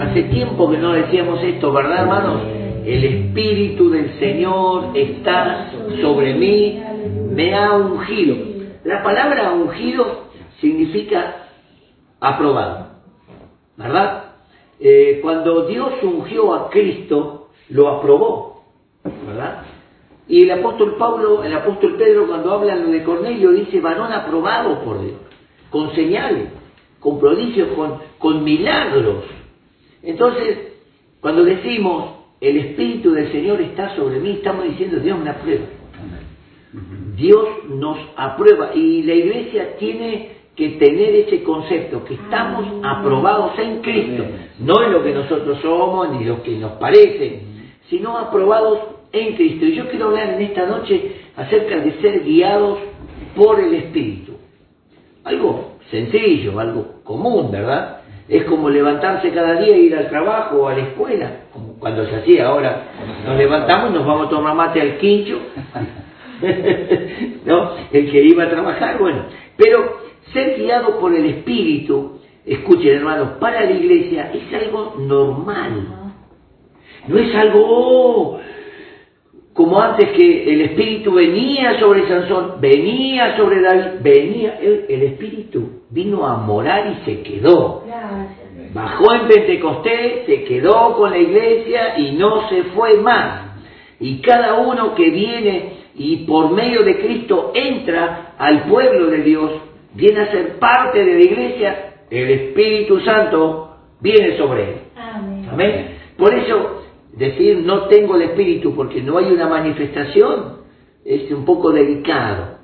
Hace 0.00 0.24
tiempo 0.24 0.70
que 0.70 0.76
no 0.76 0.92
decíamos 0.92 1.42
esto, 1.42 1.72
¿verdad, 1.72 2.02
hermanos? 2.02 2.42
El 2.84 3.02
Espíritu 3.02 3.88
del 3.88 4.18
Señor 4.18 4.90
está 4.94 5.72
sobre 6.02 6.34
mí, 6.34 6.82
me 7.30 7.54
ha 7.54 7.72
ungido. 7.72 8.36
La 8.84 9.02
palabra 9.02 9.52
ungido 9.52 10.26
significa 10.60 11.48
aprobado, 12.20 12.88
¿verdad? 13.78 14.24
Eh, 14.80 15.20
cuando 15.22 15.66
Dios 15.66 15.94
ungió 16.02 16.54
a 16.54 16.68
Cristo, 16.68 17.48
lo 17.70 17.88
aprobó, 17.88 18.64
¿verdad? 19.26 19.62
Y 20.28 20.42
el 20.42 20.50
apóstol 20.50 20.96
Pablo, 20.98 21.42
el 21.42 21.54
apóstol 21.54 21.96
Pedro, 21.96 22.26
cuando 22.26 22.52
habla 22.52 22.76
de 22.76 23.02
Cornelio, 23.02 23.50
dice 23.52 23.80
varón 23.80 24.12
aprobado 24.12 24.78
por 24.84 25.00
Dios, 25.00 25.16
con 25.70 25.94
señales, 25.94 26.48
con 27.00 27.18
prodigios, 27.18 27.68
con, 27.68 27.98
con 28.18 28.44
milagros. 28.44 29.24
Entonces, 30.02 30.58
cuando 31.20 31.44
decimos 31.44 32.16
el 32.40 32.56
Espíritu 32.58 33.12
del 33.12 33.32
Señor 33.32 33.60
está 33.60 33.96
sobre 33.96 34.20
mí, 34.20 34.32
estamos 34.32 34.64
diciendo 34.64 34.98
Dios 34.98 35.18
me 35.18 35.30
aprueba. 35.30 35.64
Dios 37.16 37.48
nos 37.68 37.98
aprueba 38.16 38.74
y 38.74 39.02
la 39.02 39.14
iglesia 39.14 39.76
tiene 39.78 40.36
que 40.54 40.70
tener 40.70 41.14
ese 41.14 41.42
concepto, 41.42 42.04
que 42.04 42.14
estamos 42.14 42.66
aprobados 42.82 43.58
en 43.58 43.80
Cristo, 43.80 44.24
no 44.58 44.82
en 44.82 44.92
lo 44.92 45.02
que 45.02 45.12
nosotros 45.12 45.58
somos 45.60 46.10
ni 46.10 46.24
lo 46.24 46.42
que 46.42 46.52
nos 46.56 46.72
parece, 46.72 47.42
sino 47.90 48.16
aprobados 48.16 48.80
en 49.12 49.34
Cristo. 49.36 49.66
Y 49.66 49.74
yo 49.74 49.88
quiero 49.88 50.06
hablar 50.06 50.34
en 50.34 50.42
esta 50.42 50.66
noche 50.66 51.12
acerca 51.36 51.78
de 51.78 52.00
ser 52.00 52.24
guiados 52.24 52.78
por 53.34 53.60
el 53.60 53.74
Espíritu. 53.74 54.32
Algo 55.24 55.76
sencillo, 55.90 56.58
algo 56.58 57.02
común, 57.04 57.50
¿verdad? 57.50 57.95
Es 58.28 58.44
como 58.44 58.68
levantarse 58.68 59.30
cada 59.30 59.54
día 59.54 59.76
e 59.76 59.80
ir 59.80 59.96
al 59.96 60.08
trabajo 60.08 60.56
o 60.56 60.68
a 60.68 60.74
la 60.74 60.80
escuela, 60.80 61.30
como 61.52 61.78
cuando 61.78 62.04
se 62.06 62.16
hacía 62.16 62.48
ahora. 62.48 62.82
Nos 63.24 63.36
levantamos 63.36 63.90
y 63.90 63.94
nos 63.94 64.06
vamos 64.06 64.26
a 64.26 64.30
tomar 64.30 64.54
mate 64.54 64.80
al 64.80 64.98
quincho, 64.98 65.38
¿no? 67.44 67.70
El 67.92 68.10
que 68.10 68.22
iba 68.22 68.44
a 68.44 68.50
trabajar, 68.50 68.98
bueno. 68.98 69.26
Pero 69.56 69.98
ser 70.32 70.58
guiado 70.58 70.98
por 70.98 71.14
el 71.14 71.24
Espíritu, 71.26 72.18
escuchen 72.44 72.96
hermanos, 72.96 73.30
para 73.40 73.64
la 73.64 73.70
iglesia 73.70 74.32
es 74.34 74.52
algo 74.60 74.96
normal. 74.98 75.86
No 77.06 77.18
es 77.18 77.34
algo, 77.36 77.60
oh, 77.64 78.40
como 79.56 79.80
antes 79.80 80.10
que 80.10 80.52
el 80.52 80.60
Espíritu 80.60 81.14
venía 81.14 81.80
sobre 81.80 82.06
Sansón, 82.06 82.60
venía 82.60 83.38
sobre 83.38 83.62
David, 83.62 84.02
venía, 84.02 84.58
el, 84.60 84.84
el 84.86 85.02
Espíritu 85.04 85.80
vino 85.88 86.26
a 86.26 86.36
morar 86.36 86.92
y 86.92 87.04
se 87.06 87.22
quedó. 87.22 87.82
Bajó 88.74 89.14
en 89.14 89.28
Pentecostés, 89.28 90.26
se 90.26 90.44
quedó 90.44 90.94
con 90.94 91.10
la 91.10 91.16
iglesia 91.16 91.98
y 91.98 92.12
no 92.12 92.46
se 92.50 92.64
fue 92.64 92.98
más. 92.98 93.56
Y 93.98 94.20
cada 94.20 94.60
uno 94.60 94.94
que 94.94 95.08
viene 95.08 95.72
y 95.94 96.26
por 96.26 96.50
medio 96.50 96.82
de 96.82 96.98
Cristo 96.98 97.52
entra 97.54 98.34
al 98.36 98.64
pueblo 98.64 99.06
de 99.06 99.22
Dios, 99.22 99.52
viene 99.94 100.20
a 100.20 100.30
ser 100.32 100.58
parte 100.58 101.02
de 101.02 101.14
la 101.14 101.24
iglesia, 101.24 101.94
el 102.10 102.30
Espíritu 102.30 103.00
Santo 103.00 103.70
viene 104.02 104.36
sobre 104.36 104.64
él. 104.64 104.74
Amén. 104.96 105.48
Amén. 105.50 105.98
Por 106.18 106.34
eso 106.34 106.82
decir 107.16 107.62
no 107.64 107.88
tengo 107.88 108.16
el 108.16 108.22
Espíritu 108.22 108.74
porque 108.74 109.02
no 109.02 109.18
hay 109.18 109.26
una 109.26 109.48
manifestación 109.48 110.56
es 111.04 111.30
un 111.30 111.44
poco 111.44 111.72
delicado. 111.72 112.56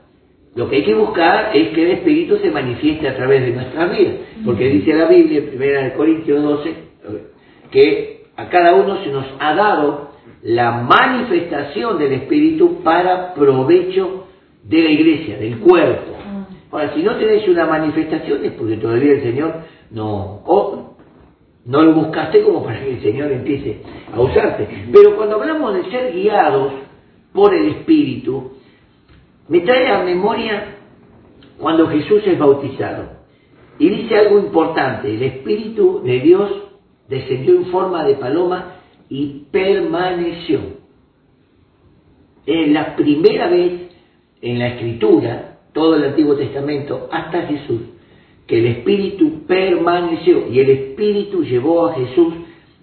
Lo 0.54 0.68
que 0.68 0.76
hay 0.76 0.84
que 0.84 0.94
buscar 0.94 1.56
es 1.56 1.70
que 1.70 1.82
el 1.82 1.90
Espíritu 1.98 2.36
se 2.38 2.50
manifieste 2.50 3.08
a 3.08 3.16
través 3.16 3.42
de 3.42 3.52
nuestras 3.52 3.96
vidas, 3.96 4.14
porque 4.44 4.68
dice 4.68 4.92
la 4.92 5.06
Biblia 5.06 5.38
en 5.38 5.86
1 5.88 5.96
Corintios 5.96 6.42
12 6.42 6.74
que 7.70 8.24
a 8.36 8.48
cada 8.48 8.74
uno 8.74 9.02
se 9.02 9.10
nos 9.10 9.24
ha 9.38 9.54
dado 9.54 10.12
la 10.42 10.72
manifestación 10.72 11.98
del 11.98 12.12
Espíritu 12.12 12.82
para 12.82 13.32
provecho 13.34 14.26
de 14.64 14.82
la 14.82 14.90
iglesia, 14.90 15.38
del 15.38 15.58
cuerpo. 15.58 16.12
Ahora, 16.70 16.94
si 16.94 17.02
no 17.02 17.16
tenés 17.16 17.46
una 17.48 17.66
manifestación 17.66 18.44
es 18.44 18.52
porque 18.52 18.76
todavía 18.76 19.12
el 19.12 19.22
Señor 19.22 19.54
no, 19.90 20.42
o 20.44 20.91
no 21.64 21.82
lo 21.82 21.94
buscaste 21.94 22.42
como 22.42 22.64
para 22.64 22.80
que 22.80 22.94
el 22.94 23.02
Señor 23.02 23.30
empiece 23.30 23.82
a 24.12 24.20
usarte. 24.20 24.88
Pero 24.92 25.16
cuando 25.16 25.36
hablamos 25.36 25.74
de 25.74 25.90
ser 25.90 26.12
guiados 26.12 26.72
por 27.32 27.54
el 27.54 27.68
Espíritu, 27.68 28.52
me 29.48 29.60
trae 29.60 29.88
a 29.88 30.02
memoria 30.02 30.76
cuando 31.58 31.86
Jesús 31.88 32.22
es 32.26 32.38
bautizado. 32.38 33.22
Y 33.78 33.88
dice 33.88 34.16
algo 34.16 34.38
importante, 34.38 35.14
el 35.14 35.22
Espíritu 35.22 36.02
de 36.04 36.20
Dios 36.20 36.50
descendió 37.08 37.56
en 37.56 37.66
forma 37.66 38.04
de 38.04 38.14
paloma 38.14 38.76
y 39.08 39.46
permaneció. 39.50 40.60
Es 42.44 42.68
la 42.68 42.96
primera 42.96 43.48
vez 43.48 43.72
en 44.40 44.58
la 44.58 44.68
Escritura, 44.68 45.58
todo 45.72 45.96
el 45.96 46.04
Antiguo 46.04 46.34
Testamento, 46.34 47.08
hasta 47.12 47.42
Jesús, 47.42 47.80
que 48.46 48.58
el 48.58 48.66
Espíritu 48.66 49.46
permaneció 49.46 50.48
y 50.50 50.60
el 50.60 50.70
Espíritu 50.70 51.44
llevó 51.44 51.86
a 51.86 51.94
Jesús 51.94 52.34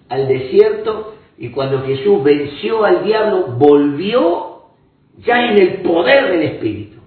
al 0.08 0.28
desierto 0.28 1.14
y 1.38 1.48
cuando 1.48 1.82
Jesús 1.82 2.22
venció 2.22 2.84
al 2.84 3.04
diablo, 3.04 3.54
volvió 3.58 4.50
ya 5.24 5.50
en 5.50 5.58
el 5.60 5.68
poder 5.82 6.32
del 6.32 6.42
Espíritu. 6.42 6.98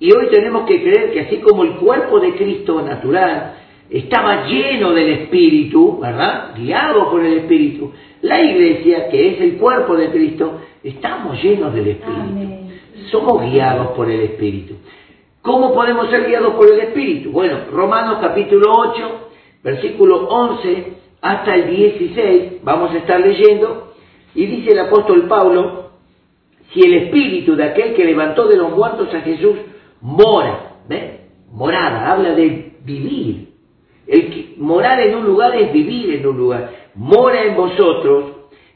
Y 0.00 0.12
hoy 0.12 0.26
tenemos 0.32 0.66
que 0.66 0.82
creer 0.82 1.12
que 1.12 1.20
así 1.20 1.36
como 1.36 1.62
el 1.62 1.74
cuerpo 1.74 2.18
de 2.18 2.34
Cristo 2.34 2.82
natural 2.82 3.54
estaba 3.88 4.48
lleno 4.48 4.92
del 4.92 5.10
Espíritu, 5.10 6.00
¿verdad? 6.00 6.54
Guiado 6.56 7.10
por 7.10 7.24
el 7.24 7.38
Espíritu, 7.38 7.92
la 8.22 8.40
iglesia, 8.40 9.08
que 9.10 9.34
es 9.34 9.40
el 9.40 9.58
cuerpo 9.58 9.96
de 9.96 10.10
Cristo, 10.10 10.60
estamos 10.82 11.40
llenos 11.40 11.72
del 11.74 11.88
Espíritu. 11.88 12.20
Amén. 12.20 12.80
Somos 13.10 13.42
guiados 13.42 13.88
por 13.88 14.10
el 14.10 14.22
Espíritu. 14.22 14.74
¿Cómo 15.42 15.74
podemos 15.74 16.08
ser 16.08 16.28
guiados 16.28 16.54
por 16.54 16.72
el 16.72 16.78
Espíritu? 16.78 17.32
Bueno, 17.32 17.64
Romanos 17.72 18.18
capítulo 18.20 18.72
8, 18.74 19.30
versículo 19.64 20.28
11 20.28 20.92
hasta 21.20 21.54
el 21.56 21.68
16, 21.68 22.62
vamos 22.62 22.92
a 22.92 22.98
estar 22.98 23.20
leyendo, 23.20 23.92
y 24.36 24.46
dice 24.46 24.70
el 24.70 24.78
apóstol 24.78 25.26
Pablo, 25.26 25.90
si 26.72 26.80
el 26.82 26.94
espíritu 26.94 27.56
de 27.56 27.64
aquel 27.64 27.94
que 27.94 28.04
levantó 28.04 28.46
de 28.46 28.56
los 28.56 28.70
muertos 28.70 29.12
a 29.12 29.20
Jesús 29.20 29.56
mora, 30.00 30.76
¿ven? 30.88 31.22
Morada, 31.50 32.12
habla 32.12 32.34
de 32.34 32.76
vivir. 32.84 33.48
Morar 34.58 35.00
en 35.00 35.16
un 35.16 35.24
lugar 35.24 35.56
es 35.56 35.72
vivir 35.72 36.14
en 36.14 36.26
un 36.26 36.36
lugar. 36.36 36.70
Mora 36.94 37.42
en 37.42 37.56
vosotros. 37.56 38.24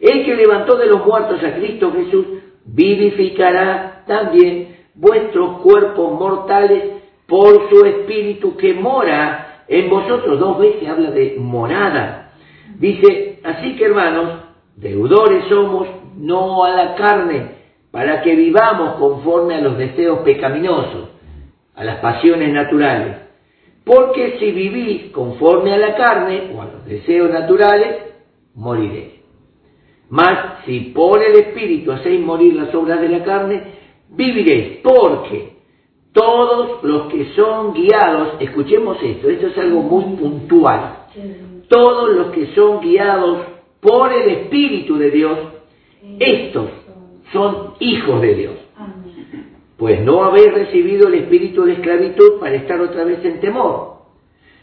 El 0.00 0.24
que 0.24 0.34
levantó 0.34 0.76
de 0.76 0.86
los 0.86 1.04
muertos 1.06 1.42
a 1.42 1.54
Cristo 1.54 1.92
Jesús 1.92 2.26
vivificará 2.64 4.04
también 4.06 4.75
vuestros 4.96 5.58
cuerpos 5.60 6.12
mortales 6.18 6.82
por 7.26 7.68
su 7.68 7.84
espíritu 7.84 8.56
que 8.56 8.74
mora 8.74 9.62
en 9.68 9.90
vosotros. 9.90 10.38
Dos 10.38 10.58
veces 10.58 10.88
habla 10.88 11.10
de 11.10 11.36
morada. 11.38 12.32
Dice, 12.78 13.40
así 13.44 13.76
que 13.76 13.84
hermanos, 13.84 14.40
deudores 14.76 15.44
somos, 15.48 15.88
no 16.16 16.64
a 16.64 16.70
la 16.70 16.94
carne, 16.94 17.56
para 17.90 18.22
que 18.22 18.34
vivamos 18.34 18.96
conforme 18.96 19.56
a 19.56 19.60
los 19.60 19.78
deseos 19.78 20.20
pecaminosos, 20.20 21.10
a 21.74 21.84
las 21.84 21.98
pasiones 21.98 22.52
naturales. 22.52 23.16
Porque 23.84 24.36
si 24.38 24.50
vivís 24.50 25.12
conforme 25.12 25.72
a 25.72 25.78
la 25.78 25.94
carne 25.94 26.50
o 26.54 26.62
a 26.62 26.66
los 26.66 26.84
deseos 26.86 27.30
naturales, 27.30 27.98
moriréis. 28.54 29.14
Mas 30.08 30.64
si 30.64 30.92
por 30.94 31.22
el 31.22 31.36
Espíritu 31.36 31.92
hacéis 31.92 32.20
morir 32.20 32.54
las 32.54 32.74
obras 32.74 33.00
de 33.00 33.08
la 33.08 33.24
carne, 33.24 33.62
viviréis. 34.10 34.78
Porque 34.82 35.56
todos 36.12 36.82
los 36.82 37.12
que 37.12 37.26
son 37.34 37.74
guiados, 37.74 38.34
escuchemos 38.40 38.96
esto, 39.02 39.28
esto 39.28 39.48
es 39.48 39.58
algo 39.58 39.82
muy 39.82 40.16
puntual, 40.16 41.08
todos 41.68 42.10
los 42.16 42.28
que 42.28 42.54
son 42.54 42.80
guiados 42.80 43.38
por 43.80 44.12
el 44.12 44.28
Espíritu 44.30 44.96
de 44.96 45.10
Dios, 45.10 45.38
estos 46.18 46.70
son 47.32 47.74
hijos 47.80 48.20
de 48.22 48.34
Dios. 48.34 48.54
Pues 49.76 50.00
no 50.00 50.24
habéis 50.24 50.54
recibido 50.54 51.08
el 51.08 51.14
espíritu 51.14 51.64
de 51.64 51.74
esclavitud 51.74 52.40
para 52.40 52.54
estar 52.54 52.80
otra 52.80 53.04
vez 53.04 53.22
en 53.24 53.40
temor. 53.40 53.96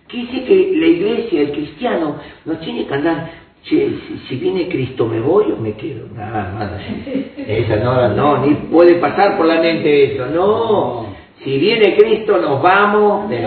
¿Qué 0.07 0.17
dice 0.17 0.43
que 0.43 0.71
la 0.75 0.87
iglesia, 0.87 1.41
el 1.41 1.51
cristiano, 1.51 2.17
no 2.45 2.57
tiene 2.57 2.87
que 2.87 2.93
andar, 2.93 3.31
che, 3.63 3.97
si, 4.07 4.17
si 4.27 4.35
viene 4.35 4.67
Cristo 4.67 5.05
me 5.05 5.19
voy 5.19 5.51
o 5.51 5.57
me 5.57 5.73
quedo? 5.75 6.07
Nada, 6.13 6.51
nada. 6.51 6.81
Esa 7.37 7.77
no, 7.77 8.09
no, 8.09 8.45
ni 8.45 8.55
puede 8.55 8.95
pasar 8.95 9.37
por 9.37 9.45
la 9.45 9.61
mente 9.61 10.13
eso. 10.13 10.25
No, 10.27 11.07
si 11.43 11.57
viene 11.57 11.95
Cristo 11.95 12.37
nos 12.37 12.61
vamos 12.61 13.29
de. 13.29 13.45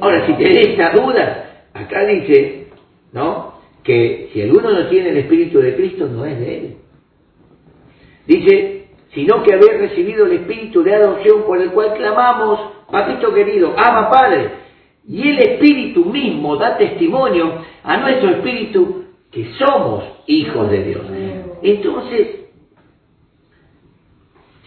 Ahora, 0.00 0.26
si 0.26 0.32
tenés 0.34 0.68
esa 0.68 0.90
duda, 0.90 1.64
acá 1.74 2.04
dice, 2.06 2.68
¿no? 3.12 3.54
Que 3.82 4.30
si 4.32 4.42
alguno 4.42 4.70
no 4.70 4.86
tiene 4.88 5.10
el 5.10 5.18
Espíritu 5.18 5.60
de 5.60 5.74
Cristo, 5.74 6.06
no 6.06 6.24
es 6.24 6.38
de 6.38 6.58
él. 6.58 6.76
Dice, 8.26 8.84
sino 9.14 9.42
que 9.42 9.54
habéis 9.54 9.78
recibido 9.80 10.26
el 10.26 10.32
Espíritu 10.32 10.82
de 10.82 10.94
adopción 10.94 11.42
por 11.44 11.60
el 11.60 11.70
cual 11.70 11.94
clamamos, 11.94 12.60
papito 12.90 13.32
querido, 13.34 13.74
ama 13.76 14.10
Padre. 14.10 14.50
Y 15.08 15.28
el 15.28 15.38
Espíritu 15.38 16.04
mismo 16.04 16.56
da 16.56 16.76
testimonio 16.76 17.64
a 17.82 17.96
nuestro 17.96 18.30
Espíritu 18.30 19.06
que 19.30 19.52
somos 19.58 20.04
hijos 20.26 20.70
de 20.70 20.84
Dios. 20.84 21.02
Entonces, 21.62 22.38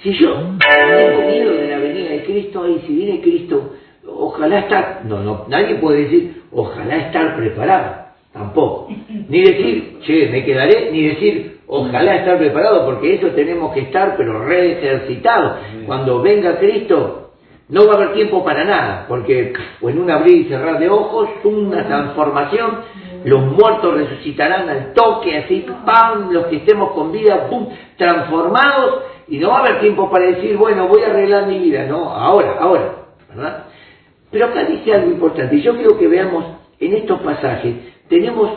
si 0.04 0.14
yo 0.14 0.34
tengo 0.34 1.22
miedo 1.30 1.54
de 1.54 1.68
la 1.68 1.78
venida 1.78 2.10
de 2.10 2.24
Cristo, 2.24 2.68
y 2.68 2.80
si 2.80 2.96
viene 2.96 3.22
Cristo, 3.22 3.74
ojalá 4.08 4.60
estar, 4.60 5.02
no, 5.06 5.22
no, 5.22 5.46
nadie 5.48 5.76
puede 5.76 6.04
decir, 6.04 6.44
ojalá 6.52 6.98
estar 6.98 7.36
preparado, 7.36 8.06
tampoco. 8.34 8.88
Ni 9.30 9.42
decir, 9.42 10.00
che, 10.02 10.28
me 10.30 10.44
quedaré, 10.44 10.92
ni 10.92 11.08
decir, 11.08 11.60
ojalá 11.68 12.16
estar 12.16 12.38
preparado, 12.38 12.86
porque 12.86 13.16
eso 13.16 13.28
tenemos 13.28 13.74
que 13.74 13.82
estar, 13.82 14.16
pero 14.18 14.44
re 14.46 14.74
ejercitados. 14.74 15.60
Cuando 15.86 16.22
venga 16.22 16.58
Cristo, 16.58 17.32
no 17.70 17.88
va 17.88 17.94
a 17.94 17.96
haber 17.98 18.14
tiempo 18.14 18.44
para 18.44 18.66
nada, 18.66 19.06
porque 19.08 19.54
en 19.82 20.00
un 20.00 20.12
abrir 20.12 20.46
y 20.46 20.50
cerrar 20.50 20.80
de 20.80 20.90
ojos, 20.90 21.30
una 21.44 21.86
transformación, 21.86 22.80
los 23.24 23.42
muertos 23.42 23.94
resucitarán 23.96 24.70
al 24.70 24.94
toque, 24.94 25.38
así, 25.38 25.66
pam, 25.86 26.32
los 26.32 26.48
que 26.48 26.58
estemos 26.58 26.92
con 26.92 27.12
vida, 27.12 27.48
pum, 27.50 27.68
transformados, 27.98 29.04
y 29.28 29.38
no 29.38 29.50
va 29.50 29.58
a 29.58 29.60
haber 29.62 29.80
tiempo 29.82 30.10
para 30.10 30.26
decir, 30.26 30.58
bueno, 30.58 30.88
voy 30.88 31.04
a 31.04 31.08
arreglar 31.08 31.48
mi 31.48 31.60
vida, 31.60 31.86
no, 31.86 32.10
ahora, 32.10 32.58
ahora, 32.60 32.96
¿verdad? 33.30 33.66
Pero 34.32 34.46
acá 34.46 34.66
dice 34.66 34.94
algo 34.94 35.12
importante, 35.12 35.56
y 35.56 35.62
yo 35.62 35.76
quiero 35.76 35.98
que 35.98 36.08
veamos 36.08 36.46
en 36.80 36.94
estos 36.94 37.22
pasajes, 37.22 37.76
tenemos 38.08 38.50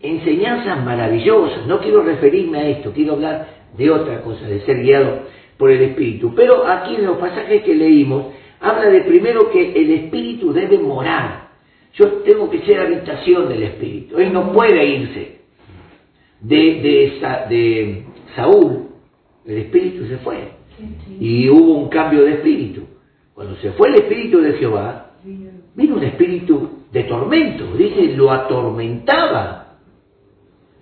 enseñanzas 0.00 0.84
maravillosas, 0.84 1.66
no 1.66 1.80
quiero 1.80 2.02
referirme 2.02 2.58
a 2.58 2.68
esto, 2.68 2.92
quiero 2.92 3.14
hablar 3.14 3.46
de 3.76 3.90
otra 3.90 4.22
cosa, 4.22 4.46
de 4.46 4.60
ser 4.60 4.80
guiado 4.82 5.20
por 5.56 5.70
el 5.70 5.82
Espíritu. 5.82 6.34
Pero 6.34 6.66
aquí 6.66 6.94
en 6.96 7.06
los 7.06 7.18
pasajes 7.18 7.62
que 7.62 7.74
leímos, 7.74 8.26
habla 8.60 8.88
de 8.88 9.02
primero 9.02 9.50
que 9.50 9.72
el 9.72 9.90
Espíritu 9.90 10.52
debe 10.52 10.78
morar. 10.78 11.47
Yo 11.98 12.06
tengo 12.24 12.48
que 12.48 12.60
ser 12.60 12.80
habitación 12.80 13.48
del 13.48 13.64
Espíritu. 13.64 14.18
Él 14.18 14.32
no 14.32 14.52
puede 14.52 14.86
irse. 14.86 15.38
De, 16.40 18.04
Saúl, 18.36 18.90
el 19.44 19.58
Espíritu 19.58 20.06
se 20.06 20.18
fue. 20.18 20.52
Y 21.18 21.48
hubo 21.48 21.74
un 21.74 21.88
cambio 21.88 22.24
de 22.24 22.34
Espíritu. 22.34 22.82
Cuando 23.34 23.56
se 23.56 23.72
fue 23.72 23.88
el 23.88 23.96
Espíritu 23.96 24.40
de 24.40 24.52
Jehová, 24.54 25.10
vino 25.74 25.96
un 25.96 26.04
Espíritu 26.04 26.84
de 26.92 27.02
tormento. 27.02 27.74
Dice, 27.76 28.14
lo 28.16 28.30
atormentaba. 28.30 29.78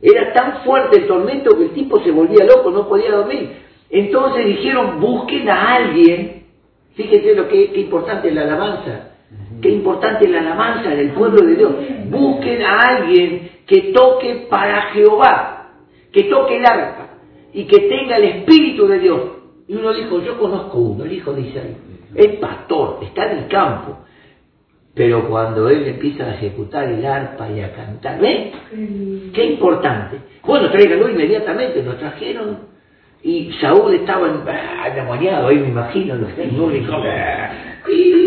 Era 0.03 0.35
tan 0.35 0.65
fuerte 0.65 1.01
el 1.01 1.07
tormento 1.07 1.57
que 1.57 1.65
el 1.65 1.71
tipo 1.71 1.99
se 2.03 2.11
volvía 2.11 2.45
loco, 2.45 2.71
no 2.71 2.87
podía 2.87 3.11
dormir. 3.13 3.53
Entonces 3.89 4.45
dijeron, 4.45 5.01
busquen 5.01 5.49
a 5.49 5.77
alguien. 5.77 6.43
Fíjense 6.95 7.35
lo 7.35 7.49
que, 7.49 7.73
qué 7.73 7.81
importante 7.81 8.29
es 8.29 8.35
la 8.35 8.43
alabanza. 8.43 9.16
Qué 9.61 9.71
importante 9.71 10.29
la 10.29 10.41
alabanza 10.41 10.91
del 10.91 11.11
pueblo 11.11 11.47
de 11.47 11.57
Dios. 11.57 11.73
Busquen 12.11 12.63
a 12.63 12.81
alguien 12.81 13.51
que 13.67 13.93
toque 13.93 14.47
para 14.49 14.83
Jehová, 14.93 15.73
que 16.13 16.25
toque 16.25 16.57
el 16.59 16.67
arpa 16.67 17.09
y 17.53 17.65
que 17.65 17.89
tenga 17.89 18.17
el 18.17 18.25
Espíritu 18.25 18.87
de 18.87 18.99
Dios. 18.99 19.21
Y 19.69 19.75
uno 19.75 19.93
dijo, 19.93 20.23
yo 20.23 20.39
conozco 20.39 20.79
uno, 20.79 21.05
el 21.05 21.13
hijo 21.13 21.33
de 21.33 21.41
Isaías, 21.43 21.79
es 22.15 22.37
pastor, 22.37 22.99
está 23.03 23.33
en 23.33 23.39
el 23.39 23.49
campo. 23.49 23.99
Pero 24.95 25.29
cuando 25.29 25.69
él 25.69 25.87
empieza 25.89 26.25
a 26.25 26.35
ejecutar 26.35 26.89
el 26.89 27.05
arpa 27.05 27.51
y 27.51 27.61
a 27.61 27.73
cantar, 27.75 28.19
¿ven? 28.19 28.53
Qué 29.35 29.45
importante. 29.45 30.17
Bueno, 30.43 30.71
tráiganlo 30.71 31.11
inmediatamente, 31.11 31.83
lo 31.83 31.97
trajeron. 31.97 32.59
Y 33.23 33.53
Saúl 33.61 33.95
estaba 33.95 34.27
endemoniado, 34.87 35.49
ahí 35.49 35.59
me 35.59 35.69
imagino, 35.69 36.15
los 36.15 36.31
Y 37.89 38.26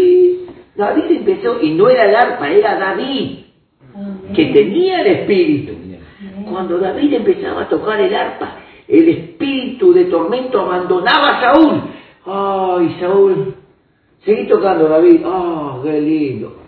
David 0.79 1.11
empezó, 1.17 1.61
y 1.61 1.71
no 1.71 1.89
era 1.89 2.05
el 2.05 2.15
arpa, 2.15 2.49
era 2.49 2.79
David, 2.79 3.39
que 4.33 4.45
tenía 4.47 5.01
el 5.01 5.07
espíritu. 5.07 5.73
Cuando 6.49 6.79
David 6.79 7.13
empezaba 7.13 7.63
a 7.63 7.69
tocar 7.69 7.99
el 7.99 8.15
arpa, 8.15 8.57
el 8.87 9.09
espíritu 9.09 9.93
de 9.93 10.05
tormento 10.05 10.59
abandonaba 10.59 11.37
a 11.37 11.41
Saúl. 11.41 11.81
Ay, 12.25 12.97
Saúl, 12.99 13.55
seguí 14.25 14.47
tocando 14.47 14.87
David, 14.87 15.21
ah, 15.25 15.79
qué 15.83 16.01
lindo 16.01 16.59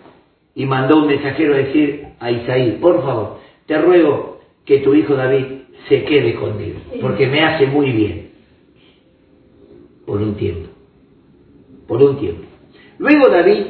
y 0.54 0.66
mandó 0.66 0.98
un 0.98 1.06
mensajero 1.06 1.54
a 1.54 1.58
decir 1.58 2.06
a 2.20 2.30
Isaí, 2.30 2.78
por 2.80 3.02
favor, 3.02 3.38
te 3.66 3.78
ruego 3.78 4.40
que 4.64 4.78
tu 4.78 4.94
hijo 4.94 5.14
David 5.14 5.44
se 5.88 6.04
quede 6.04 6.34
conmigo, 6.34 6.78
porque 7.00 7.26
me 7.26 7.40
hace 7.42 7.66
muy 7.66 7.90
bien. 7.90 8.30
Por 10.06 10.20
un 10.20 10.34
tiempo. 10.34 10.68
Por 11.86 12.02
un 12.02 12.18
tiempo. 12.18 12.42
Luego 12.98 13.28
David 13.28 13.66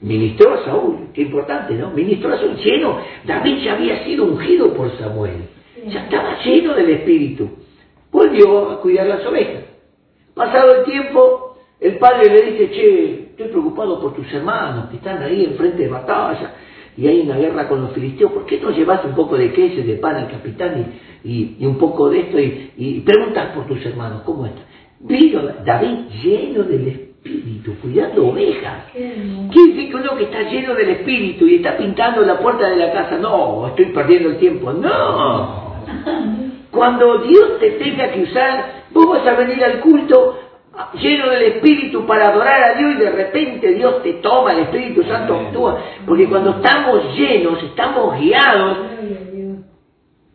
ministró 0.00 0.54
a 0.54 0.64
Saúl, 0.64 1.08
qué 1.12 1.22
importante, 1.22 1.74
¿no? 1.74 1.90
Ministró 1.90 2.32
a 2.32 2.38
Saúl 2.38 2.56
lleno. 2.56 2.98
David 3.24 3.58
ya 3.64 3.74
había 3.74 4.04
sido 4.04 4.24
ungido 4.24 4.72
por 4.74 4.96
Samuel. 4.98 5.48
Ya 5.86 6.04
estaba 6.04 6.42
lleno 6.44 6.74
del 6.74 6.90
Espíritu. 6.90 7.48
Volvió 8.10 8.70
a 8.70 8.80
cuidar 8.80 9.06
las 9.06 9.26
ovejas. 9.26 9.64
Pasado 10.34 10.76
el 10.76 10.84
tiempo, 10.84 11.56
el 11.80 11.98
padre 11.98 12.30
le 12.30 12.52
dice, 12.52 12.70
che, 12.70 13.28
estoy 13.30 13.48
preocupado 13.48 14.00
por 14.00 14.14
tus 14.14 14.32
hermanos 14.32 14.90
que 14.90 14.96
están 14.96 15.22
ahí 15.22 15.44
en 15.44 15.54
frente 15.54 15.82
de 15.82 15.88
batalla 15.88 16.54
y 16.98 17.06
hay 17.06 17.20
una 17.20 17.36
guerra 17.36 17.68
con 17.68 17.80
los 17.80 17.92
filisteos, 17.92 18.32
¿por 18.32 18.44
qué 18.44 18.58
no 18.60 18.70
llevas 18.70 19.04
un 19.04 19.14
poco 19.14 19.36
de 19.36 19.52
queso 19.52 19.80
y 19.80 19.84
de 19.84 19.94
pan 19.94 20.16
al 20.16 20.28
capitán 20.28 20.92
y, 21.22 21.56
y, 21.60 21.64
un 21.64 21.78
poco 21.78 22.10
de 22.10 22.20
esto 22.20 22.40
y, 22.40 23.00
preguntas 23.06 23.54
por 23.54 23.66
tus 23.66 23.84
hermanos, 23.86 24.22
¿cómo 24.22 24.46
están? 24.46 24.64
Vino 25.00 25.42
David 25.64 26.08
lleno 26.24 26.64
del 26.64 26.88
Espíritu, 26.88 27.07
cuidando 27.80 28.28
ovejas. 28.28 28.84
¿Quién 28.92 29.50
dice 29.52 29.88
que 29.88 29.96
uno 29.96 30.16
que 30.16 30.24
está 30.24 30.42
lleno 30.42 30.74
del 30.74 30.90
Espíritu 30.90 31.46
y 31.46 31.56
está 31.56 31.76
pintando 31.76 32.22
la 32.22 32.38
puerta 32.38 32.68
de 32.68 32.76
la 32.76 32.92
casa? 32.92 33.18
No, 33.18 33.66
estoy 33.68 33.86
perdiendo 33.86 34.30
el 34.30 34.38
tiempo. 34.38 34.72
No. 34.72 35.74
Cuando 36.70 37.18
Dios 37.18 37.58
te 37.58 37.72
tenga 37.72 38.10
que 38.12 38.22
usar, 38.22 38.84
vos 38.92 39.08
vas 39.08 39.26
a 39.26 39.34
venir 39.34 39.62
al 39.64 39.80
culto 39.80 40.38
lleno 40.94 41.30
del 41.30 41.42
Espíritu 41.54 42.06
para 42.06 42.28
adorar 42.28 42.70
a 42.70 42.78
Dios 42.78 42.94
y 42.94 42.98
de 42.98 43.10
repente 43.10 43.74
Dios 43.74 44.02
te 44.02 44.14
toma, 44.14 44.52
el 44.52 44.60
Espíritu 44.60 45.02
Santo 45.04 45.34
actúa. 45.34 45.78
Porque 46.06 46.28
cuando 46.28 46.50
estamos 46.50 47.16
llenos, 47.16 47.62
estamos 47.62 48.18
guiados, 48.18 48.78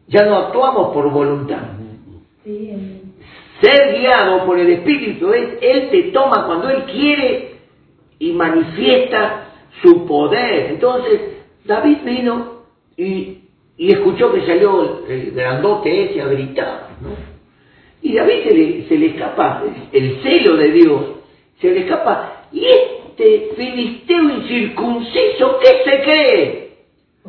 ya 0.07 0.25
no 0.25 0.37
actuamos 0.37 0.93
por 0.93 1.09
voluntad. 1.11 1.61
Ser 3.63 3.97
guiado 3.97 4.45
por 4.45 4.59
el 4.59 4.69
Espíritu 4.71 5.31
es, 5.31 5.57
Él 5.61 5.89
te 5.89 6.03
toma 6.11 6.45
cuando 6.45 6.69
Él 6.69 6.83
quiere 6.83 7.51
y 8.19 8.33
manifiesta 8.33 9.53
su 9.81 10.05
poder. 10.05 10.71
Entonces, 10.71 11.21
David 11.63 11.99
vino 12.03 12.63
y, 12.97 13.37
escuchó 13.77 14.33
que 14.33 14.45
salió 14.45 15.05
el, 15.07 15.31
grandote 15.31 16.03
ese 16.03 16.21
a 16.21 16.27
gritar. 16.27 16.89
Y 18.01 18.13
David 18.15 18.43
se 18.43 18.53
le, 18.53 18.83
se 18.89 18.97
le 18.97 19.05
escapa 19.07 19.63
el 19.93 20.21
celo 20.21 20.57
de 20.57 20.71
Dios, 20.71 21.01
se 21.61 21.71
le 21.71 21.79
escapa. 21.83 22.47
Y 22.51 22.65
este 22.65 23.51
filisteo 23.55 24.29
incircunciso, 24.29 25.59
¿qué 25.61 25.89
se 25.89 26.03
cree? 26.03 26.69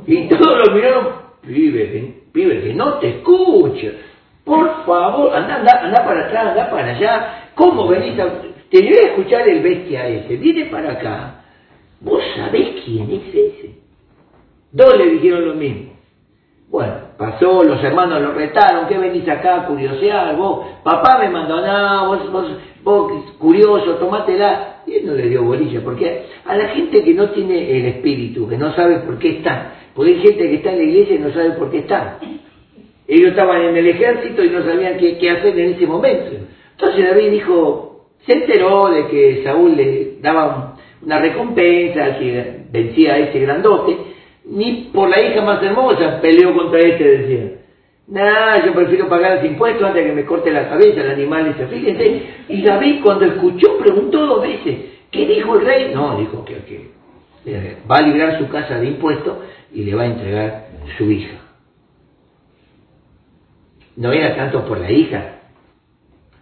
Y 0.04 0.28
todos 0.28 0.66
lo 0.66 0.74
miraron, 0.74 1.08
pibe, 1.46 2.14
pibe, 2.32 2.60
que 2.60 2.74
no 2.74 2.94
te 2.94 3.10
escucha. 3.10 3.92
Por 4.44 4.84
favor, 4.84 5.34
anda, 5.34 5.56
anda, 5.56 5.80
anda 5.82 6.04
para 6.04 6.26
atrás, 6.26 6.46
anda 6.48 6.70
para 6.70 6.90
allá. 6.90 7.50
¿Cómo 7.54 7.86
venís 7.88 8.18
a...? 8.18 8.26
Te 8.70 8.80
voy 8.80 8.92
a 8.96 9.08
escuchar 9.08 9.48
el 9.48 9.62
bestia 9.62 10.08
ese, 10.08 10.36
viene 10.36 10.66
para 10.66 10.92
acá. 10.92 11.44
¿Vos 12.00 12.22
sabés 12.36 12.82
quién 12.84 13.10
es 13.10 13.28
ese? 13.28 13.74
Dos 14.72 14.96
le 14.98 15.10
dijeron 15.12 15.46
lo 15.48 15.54
mismo. 15.54 15.94
Bueno, 16.68 16.94
pasó, 17.16 17.62
los 17.62 17.82
hermanos 17.84 18.20
lo 18.20 18.32
retaron, 18.32 18.88
¿qué 18.88 18.98
venís 18.98 19.28
acá 19.28 19.60
a 19.60 19.66
curiosear? 19.66 20.34
Vos, 20.36 20.66
papá 20.82 21.18
me 21.20 21.30
mandó, 21.30 21.64
no, 21.64 22.08
vos, 22.08 22.32
vos, 22.32 22.50
vos 22.82 23.12
curioso, 23.38 23.94
tomátela. 23.94 24.82
Y 24.86 24.94
él 24.96 25.06
no 25.06 25.14
le 25.14 25.28
dio 25.28 25.44
bolilla, 25.44 25.80
porque 25.82 26.26
a 26.44 26.56
la 26.56 26.68
gente 26.70 27.02
que 27.04 27.14
no 27.14 27.30
tiene 27.30 27.78
el 27.78 27.86
espíritu, 27.86 28.48
que 28.48 28.58
no 28.58 28.74
sabe 28.74 28.98
por 28.98 29.18
qué 29.18 29.38
está, 29.38 29.72
porque 29.94 30.14
hay 30.14 30.20
gente 30.20 30.50
que 30.50 30.54
está 30.56 30.72
en 30.72 30.78
la 30.78 30.84
iglesia 30.84 31.14
y 31.14 31.18
no 31.20 31.32
sabe 31.32 31.50
por 31.52 31.70
qué 31.70 31.78
está. 31.78 32.18
Ellos 33.06 33.30
estaban 33.30 33.62
en 33.62 33.76
el 33.76 33.86
ejército 33.86 34.42
y 34.42 34.50
no 34.50 34.64
sabían 34.64 34.96
qué, 34.96 35.30
hacer 35.30 35.58
en 35.58 35.74
ese 35.74 35.86
momento. 35.86 36.36
Entonces 36.72 37.04
David 37.04 37.30
dijo, 37.30 38.06
se 38.26 38.32
enteró 38.32 38.88
de 38.90 39.06
que 39.08 39.42
Saúl 39.44 39.76
le 39.76 40.16
daba 40.20 40.76
una 41.02 41.18
recompensa 41.18 42.18
si 42.18 42.32
vencía 42.72 43.14
a 43.14 43.18
ese 43.18 43.40
grandote, 43.40 43.96
ni 44.46 44.90
por 44.92 45.08
la 45.08 45.20
hija 45.20 45.42
más 45.42 45.62
hermosa 45.62 46.20
peleó 46.20 46.54
contra 46.54 46.80
este, 46.80 47.04
decía. 47.04 47.50
Nah, 48.06 48.64
yo 48.64 48.74
prefiero 48.74 49.08
pagar 49.08 49.36
los 49.36 49.44
impuestos 49.44 49.82
antes 49.82 50.02
de 50.02 50.10
que 50.10 50.16
me 50.16 50.24
corte 50.26 50.50
la 50.50 50.68
cabeza 50.68 51.00
el 51.00 51.10
animal 51.10 51.46
ese. 51.48 51.66
Fíjense, 51.66 52.22
y 52.48 52.62
David 52.62 53.00
cuando 53.02 53.24
escuchó 53.26 53.78
preguntó 53.78 54.26
dos 54.26 54.42
veces, 54.42 54.76
¿qué 55.10 55.26
dijo 55.26 55.56
el 55.58 55.64
rey? 55.64 55.92
No, 55.94 56.18
dijo 56.18 56.44
que, 56.44 56.56
que 56.64 56.94
va 57.90 57.96
a 57.96 58.02
librar 58.02 58.38
su 58.38 58.48
casa 58.48 58.78
de 58.78 58.88
impuestos 58.88 59.38
y 59.72 59.84
le 59.84 59.94
va 59.94 60.02
a 60.02 60.06
entregar 60.06 60.66
su 60.98 61.10
hija. 61.10 61.43
No 63.96 64.12
era 64.12 64.34
tanto 64.36 64.64
por 64.66 64.78
la 64.78 64.90
hija, 64.90 65.40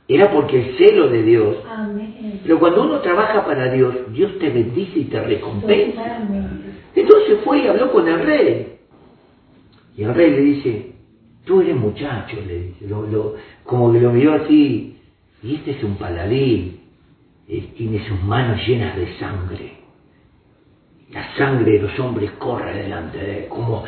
era 0.09 0.31
porque 0.31 0.59
el 0.61 0.77
celo 0.79 1.09
de 1.09 1.23
Dios. 1.23 1.57
Amén. 1.69 2.41
Pero 2.43 2.59
cuando 2.59 2.83
uno 2.83 3.01
trabaja 3.01 3.45
para 3.45 3.71
Dios, 3.73 3.95
Dios 4.13 4.39
te 4.39 4.51
bendice 4.51 4.99
y 5.01 5.05
te 5.05 5.21
recompensa. 5.21 6.19
Entonces 6.95 7.39
fue 7.45 7.61
y 7.61 7.67
habló 7.69 7.93
con 7.93 8.09
el 8.09 8.21
rey. 8.21 8.77
Y 9.97 10.03
el 10.03 10.15
rey 10.15 10.31
le 10.31 10.41
dice, 10.41 10.93
tú 11.45 11.61
eres 11.61 11.77
muchacho, 11.77 12.37
le 12.47 12.59
dice, 12.61 12.87
lo- 12.89 13.07
lo- 13.07 13.35
como 13.65 13.93
que 13.93 14.01
lo 14.01 14.11
miró 14.11 14.33
así, 14.35 14.97
y 15.43 15.55
este 15.57 15.73
es 15.73 15.85
un 15.85 15.97
paladín, 15.97 16.81
él 17.49 17.69
tiene 17.77 18.07
sus 18.09 18.23
manos 18.23 18.67
llenas 18.67 18.97
de 18.97 19.15
sangre. 19.19 19.73
La 21.11 21.35
sangre 21.37 21.73
de 21.73 21.79
los 21.83 21.99
hombres 22.01 22.31
corre 22.33 22.75
delante 22.83 23.19
de 23.19 23.39
él, 23.45 23.49
como... 23.49 23.85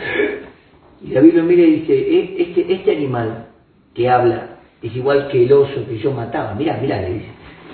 Y 1.02 1.12
David 1.12 1.34
lo 1.34 1.42
mira 1.44 1.62
y 1.62 1.80
dice, 1.80 1.92
"E- 1.94 2.42
este, 2.42 2.72
este 2.72 2.96
animal 2.96 3.48
que 3.94 4.08
habla 4.08 4.58
es 4.82 4.94
igual 4.94 5.28
que 5.28 5.44
el 5.44 5.52
oso 5.52 5.86
que 5.86 5.98
yo 5.98 6.12
mataba. 6.12 6.54
Mira, 6.54 6.78
mira, 6.80 7.00
le 7.00 7.14
dice, 7.14 7.28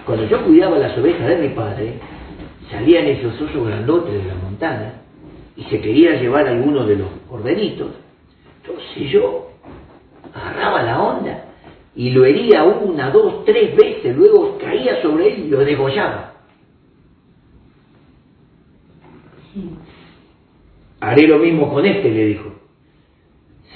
cuando 0.06 0.26
yo 0.26 0.44
cuidaba 0.44 0.78
las 0.78 0.96
ovejas 0.96 1.26
de 1.26 1.36
mi 1.36 1.48
padre, 1.48 1.94
salían 2.70 3.06
esos 3.06 3.34
osos 3.40 3.66
grandotes 3.66 4.12
de 4.12 4.28
la 4.28 4.34
montaña 4.34 4.92
y 5.56 5.64
se 5.64 5.80
quería 5.80 6.20
llevar 6.20 6.46
alguno 6.46 6.86
de 6.86 6.96
los 6.96 7.08
corderitos. 7.28 7.88
Entonces 8.62 9.10
yo 9.10 9.50
agarraba 10.32 10.82
la 10.82 11.02
onda 11.02 11.44
y 11.96 12.10
lo 12.10 12.24
hería 12.24 12.62
una, 12.64 13.10
dos, 13.10 13.44
tres 13.44 13.74
veces, 13.74 14.16
luego 14.16 14.56
caía 14.58 15.02
sobre 15.02 15.34
él 15.34 15.46
y 15.46 15.48
lo 15.48 15.58
degollaba. 15.58 16.34
Haré 21.00 21.26
lo 21.26 21.38
mismo 21.38 21.72
con 21.72 21.84
este, 21.84 22.10
le 22.10 22.26
dijo. 22.26 22.49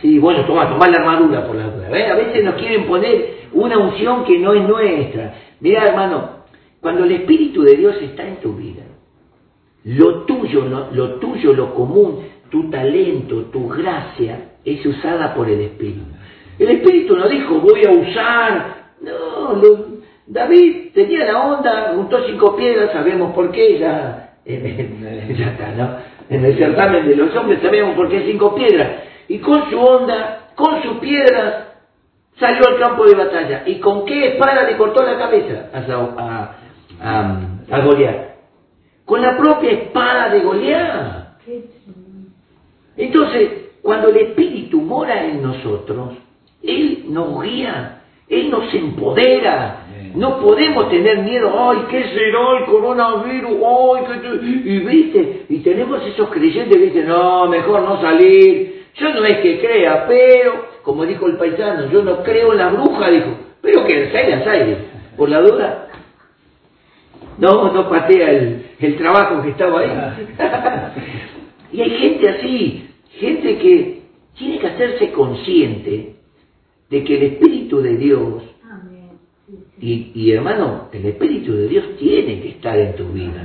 Sí, 0.04 0.18
bueno, 0.18 0.44
toma, 0.44 0.68
toma 0.68 0.87
la 0.87 0.99
armadura 0.99 1.46
por 1.46 1.56
la 1.56 1.64
duda. 1.64 1.88
¿Ves? 1.88 2.11
A 2.11 2.14
veces 2.14 2.44
nos 2.44 2.56
quieren 2.56 2.84
poner 2.84 3.46
una 3.54 3.78
unción 3.78 4.23
que 4.26 4.38
no 4.38 4.52
es 4.52 4.68
nuestra. 4.68 5.32
Mira, 5.61 5.87
hermano, 5.87 6.44
cuando 6.78 7.04
el 7.04 7.12
Espíritu 7.12 7.62
de 7.62 7.75
Dios 7.75 7.96
está 8.02 8.28
en 8.28 8.37
tu 8.37 8.52
vida, 8.52 8.82
lo 9.84 10.25
tuyo, 10.25 10.66
lo, 10.66 10.90
lo 10.90 11.14
tuyo, 11.14 11.54
lo 11.54 11.73
común, 11.73 12.23
tu 12.50 12.68
talento, 12.68 13.46
tu 13.46 13.66
gracia, 13.66 14.56
es 14.62 14.84
usada 14.84 15.32
por 15.32 15.49
el 15.49 15.62
Espíritu. 15.62 16.04
El 16.58 16.68
Espíritu 16.68 17.16
no 17.16 17.26
dijo, 17.26 17.54
voy 17.61 17.87
a 17.87 17.90
usar. 17.90 18.75
No, 19.00 19.58
David 20.26 20.92
tenía 20.92 21.25
la 21.25 21.46
onda, 21.46 21.92
juntó 21.94 22.23
cinco 22.26 22.54
piedras, 22.56 22.92
sabemos 22.92 23.34
por 23.34 23.50
qué, 23.50 23.78
ya, 23.78 24.34
ya 24.44 25.46
está, 25.46 25.73
¿no? 25.73 25.96
En 26.28 26.44
el 26.44 26.58
certamen 26.58 27.08
de 27.08 27.16
los 27.16 27.34
hombres 27.34 27.61
sabemos 27.62 27.96
por 27.96 28.11
qué 28.11 28.20
cinco 28.26 28.54
piedras. 28.54 29.13
Y 29.28 29.38
con 29.38 29.71
su 29.71 29.78
onda, 29.81 30.50
con 30.54 30.83
sus 30.83 30.99
piedras, 30.99 31.69
salió 32.38 32.66
al 32.69 32.78
campo 32.78 33.04
de 33.07 33.14
batalla. 33.14 33.62
¿Y 33.66 33.78
con 33.81 34.04
qué 34.04 34.35
espada 34.35 34.64
le 34.64 34.76
cortó 34.76 35.02
la 35.02 35.16
cabeza 35.19 35.71
a, 35.73 35.78
a, 35.78 36.57
a, 37.00 37.40
a 37.71 37.81
Goliat? 37.81 38.35
Con 39.04 39.23
la 39.23 39.37
propia 39.37 39.71
espada 39.71 40.31
de 40.31 40.40
Goliat. 40.40 41.25
Entonces, 42.97 43.50
cuando 43.83 44.09
el 44.09 44.16
Espíritu 44.16 44.81
mora 44.81 45.25
en 45.25 45.43
nosotros, 45.43 46.14
Él 46.62 47.04
nos 47.09 47.43
guía, 47.43 48.02
Él 48.28 48.50
nos 48.50 48.73
empodera. 48.73 49.81
No 50.14 50.38
podemos 50.38 50.88
tener 50.90 51.19
miedo, 51.19 51.52
ay, 51.59 51.78
¿qué 51.90 52.04
será 52.04 52.59
el 52.61 52.66
coronavirus? 52.66 53.50
Ay, 53.50 54.04
¿qué 54.07 54.19
te-?" 54.21 54.45
Y 54.45 54.78
viste, 54.78 55.47
y 55.49 55.59
tenemos 55.59 56.00
esos 56.07 56.28
creyentes 56.31 56.76
que 56.76 56.85
dicen, 56.85 57.09
no, 57.09 57.49
mejor 57.49 57.83
no 57.83 58.00
salir. 58.00 58.74
Yo 58.96 59.12
no 59.12 59.24
es 59.24 59.38
que 59.38 59.60
crea, 59.60 60.06
pero, 60.06 60.66
como 60.82 61.04
dijo 61.04 61.26
el 61.26 61.36
paisano, 61.36 61.90
yo 61.90 62.02
no 62.02 62.22
creo 62.22 62.52
en 62.52 62.58
la 62.58 62.68
bruja, 62.68 63.10
dijo, 63.10 63.36
pero 63.60 63.84
que 63.86 64.04
las 64.04 64.14
hay, 64.14 64.30
las 64.30 64.46
hay, 64.46 64.76
por 65.16 65.28
la 65.28 65.40
duda. 65.40 65.88
No, 67.38 67.72
no 67.72 67.88
patea 67.88 68.30
el, 68.30 68.66
el 68.78 68.96
trabajo 68.96 69.42
que 69.42 69.50
estaba 69.50 69.80
ahí. 69.80 69.90
y 71.72 71.80
hay 71.80 71.90
gente 71.90 72.28
así, 72.28 72.88
gente 73.10 73.58
que 73.58 74.02
tiene 74.38 74.58
que 74.58 74.66
hacerse 74.66 75.10
consciente 75.12 76.14
de 76.90 77.04
que 77.04 77.16
el 77.16 77.22
Espíritu 77.24 77.80
de 77.80 77.96
Dios, 77.96 78.42
y, 79.80 80.12
y 80.14 80.30
hermano, 80.30 80.88
el 80.92 81.04
Espíritu 81.06 81.52
de 81.52 81.68
Dios 81.68 81.96
tiene 81.98 82.40
que 82.40 82.50
estar 82.50 82.78
en 82.78 82.94
tu 82.94 83.08
vida. 83.08 83.44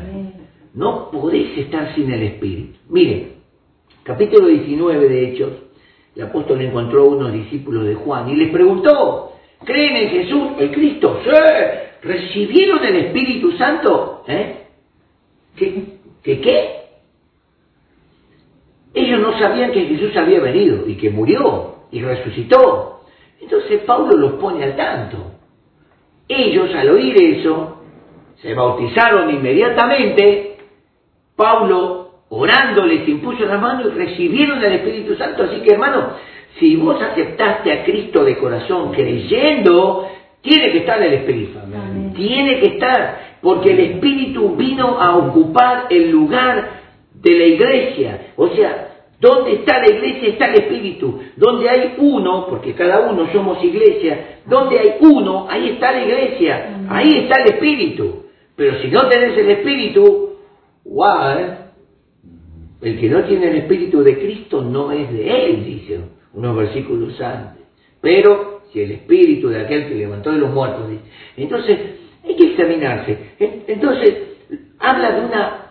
No 0.75 1.09
podés 1.09 1.57
estar 1.57 1.93
sin 1.95 2.11
el 2.11 2.21
Espíritu. 2.21 2.77
Miren, 2.89 3.38
capítulo 4.09 4.47
19 4.47 5.07
de 5.07 5.29
Hechos, 5.29 5.51
el 6.15 6.23
apóstol 6.23 6.59
encontró 6.61 7.03
a 7.03 7.09
unos 7.09 7.31
discípulos 7.31 7.85
de 7.85 7.93
Juan 7.93 8.27
y 8.27 8.37
les 8.37 8.49
preguntó, 8.49 9.33
¿creen 9.63 9.97
en 9.97 10.09
Jesús, 10.09 10.47
el 10.57 10.71
Cristo? 10.71 11.21
Sí. 11.23 11.29
¿Recibieron 12.01 12.83
el 12.85 12.95
Espíritu 12.95 13.51
Santo? 13.51 14.23
¿Eh? 14.27 14.65
¿Qué? 15.55 15.83
¿Qué 16.23 16.41
qué? 16.41 16.69
Ellos 18.95 19.19
no 19.19 19.37
sabían 19.37 19.71
que 19.71 19.85
Jesús 19.85 20.17
había 20.17 20.39
venido 20.39 20.87
y 20.87 20.95
que 20.95 21.11
murió 21.11 21.75
y 21.91 22.01
resucitó. 22.01 23.01
Entonces 23.39 23.81
Pablo 23.81 24.17
los 24.17 24.33
pone 24.33 24.63
al 24.63 24.75
tanto. 24.75 25.17
Ellos 26.27 26.73
al 26.73 26.89
oír 26.89 27.15
eso 27.15 27.77
se 28.41 28.55
bautizaron 28.55 29.29
inmediatamente. 29.29 30.57
Pablo 31.35 31.98
orando 32.29 32.85
les 32.85 33.07
impuso 33.07 33.45
la 33.45 33.57
mano 33.57 33.87
y 33.87 33.91
recibieron 33.91 34.63
el 34.63 34.73
Espíritu 34.73 35.15
Santo. 35.15 35.43
Así 35.43 35.61
que 35.61 35.73
hermano, 35.73 36.13
si 36.59 36.75
vos 36.75 37.01
aceptaste 37.01 37.71
a 37.71 37.83
Cristo 37.83 38.23
de 38.23 38.37
corazón 38.37 38.91
creyendo, 38.91 40.07
tiene 40.41 40.71
que 40.71 40.79
estar 40.79 41.01
el 41.01 41.13
Espíritu. 41.13 41.59
Amén. 41.59 42.13
Tiene 42.15 42.59
que 42.59 42.67
estar, 42.75 43.37
porque 43.41 43.71
el 43.71 43.79
Espíritu 43.79 44.55
vino 44.55 44.99
a 44.99 45.17
ocupar 45.17 45.87
el 45.89 46.11
lugar 46.11 46.69
de 47.13 47.31
la 47.37 47.45
iglesia. 47.45 48.21
O 48.35 48.49
sea, 48.49 48.89
donde 49.19 49.53
está 49.55 49.79
la 49.79 49.89
iglesia 49.89 50.29
está 50.29 50.45
el 50.45 50.55
Espíritu. 50.55 51.19
Donde 51.35 51.69
hay 51.69 51.95
uno, 51.97 52.47
porque 52.47 52.73
cada 52.73 53.09
uno 53.09 53.27
somos 53.33 53.63
iglesia, 53.63 54.39
donde 54.45 54.79
hay 54.79 54.95
uno, 55.01 55.47
ahí 55.49 55.69
está 55.69 55.91
la 55.91 56.03
iglesia, 56.03 56.85
ahí 56.89 57.09
está 57.23 57.41
el 57.41 57.53
Espíritu. 57.55 58.25
Pero 58.55 58.81
si 58.81 58.87
no 58.89 59.07
tenés 59.07 59.37
el 59.37 59.49
Espíritu, 59.51 60.35
guau, 60.83 61.37
¿eh? 61.37 61.68
El 62.81 62.99
que 62.99 63.09
no 63.09 63.23
tiene 63.25 63.49
el 63.49 63.55
Espíritu 63.57 64.01
de 64.03 64.17
Cristo 64.17 64.61
no 64.61 64.91
es 64.91 65.11
de 65.11 65.45
Él, 65.45 65.65
dice 65.65 65.99
unos 66.33 66.55
versículos 66.55 67.19
antes. 67.21 67.63
Pero 68.01 68.61
si 68.71 68.81
el 68.81 68.91
Espíritu 68.91 69.49
de 69.49 69.61
aquel 69.61 69.87
que 69.89 69.95
levantó 69.95 70.31
de 70.31 70.37
los 70.37 70.53
muertos, 70.53 70.89
dice. 70.89 71.01
Entonces, 71.37 71.77
hay 72.23 72.35
que 72.35 72.51
examinarse. 72.51 73.17
En- 73.39 73.63
Entonces, 73.67 74.13
habla 74.79 75.11
de 75.11 75.25
una, 75.25 75.65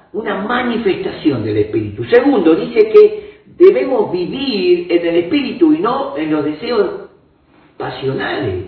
manifestación 0.47 1.45
del 1.45 1.59
Espíritu. 1.59 2.05
Segundo, 2.05 2.55
dice 2.57 2.88
que 2.91 3.29
debemos 3.57 4.11
vivir 4.12 4.91
en 4.91 5.07
el 5.07 5.17
Espíritu 5.25 5.73
y 5.73 5.79
no 5.79 6.17
en 6.17 6.31
los 6.31 6.45
deseos 6.45 7.09
pasionales. 7.77 8.65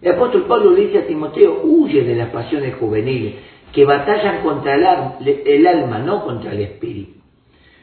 El 0.00 0.12
apóstol 0.12 0.46
Pablo 0.46 0.70
le 0.72 0.86
dice 0.86 0.98
a 0.98 1.06
Timoteo, 1.06 1.60
huye 1.64 2.02
de 2.02 2.16
las 2.16 2.30
pasiones 2.30 2.74
juveniles 2.76 3.34
que 3.72 3.84
batallan 3.84 4.42
contra 4.42 4.74
el 4.74 5.66
alma, 5.66 5.98
no 5.98 6.24
contra 6.24 6.52
el 6.52 6.60
espíritu. 6.60 7.21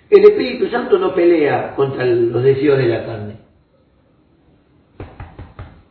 El 0.10 0.24
Espíritu 0.24 0.68
Santo 0.70 0.98
no 0.98 1.14
pelea 1.14 1.76
contra 1.76 2.06
los 2.06 2.44
deseos 2.44 2.78
de 2.78 2.88
la 2.88 3.06
carne. 3.06 3.36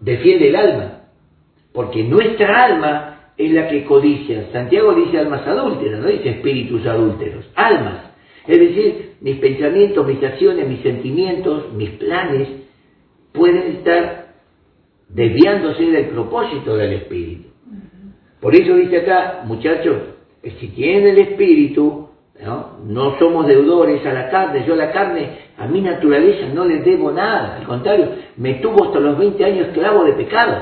Defiende 0.00 0.48
el 0.48 0.56
alma, 0.56 1.02
porque 1.72 2.02
nuestra 2.02 2.64
alma 2.64 3.32
es 3.36 3.52
la 3.52 3.68
que 3.68 3.84
codicia. 3.84 4.50
Santiago 4.52 4.94
dice 4.94 5.18
almas 5.18 5.46
adúlteras, 5.46 6.00
no 6.00 6.08
dice 6.08 6.30
espíritus 6.30 6.84
adúlteros, 6.86 7.48
almas. 7.54 8.10
Es 8.46 8.58
decir, 8.58 9.12
mis 9.20 9.36
pensamientos, 9.36 10.06
mis 10.06 10.22
acciones, 10.22 10.68
mis 10.68 10.80
sentimientos, 10.80 11.72
mis 11.74 11.90
planes 11.90 12.48
pueden 13.32 13.76
estar 13.76 14.34
desviándose 15.08 15.84
del 15.84 16.06
propósito 16.06 16.76
del 16.76 16.94
espíritu. 16.94 17.48
Por 18.40 18.54
eso 18.54 18.74
dice 18.74 18.98
acá, 18.98 19.42
muchachos, 19.44 19.96
si 20.42 20.68
tienen 20.68 21.08
el 21.08 21.18
espíritu, 21.18 22.07
¿no? 22.44 22.78
no 22.86 23.18
somos 23.18 23.46
deudores 23.46 24.04
a 24.06 24.12
la 24.12 24.30
carne, 24.30 24.64
yo 24.66 24.74
a 24.74 24.76
la 24.76 24.92
carne, 24.92 25.30
a 25.56 25.66
mi 25.66 25.80
naturaleza 25.80 26.48
no 26.52 26.64
le 26.64 26.78
debo 26.78 27.10
nada, 27.10 27.56
al 27.56 27.66
contrario, 27.66 28.08
me 28.36 28.54
tuvo 28.54 28.86
hasta 28.86 29.00
los 29.00 29.18
20 29.18 29.44
años 29.44 29.66
esclavo 29.68 30.04
de 30.04 30.12
pecado, 30.12 30.56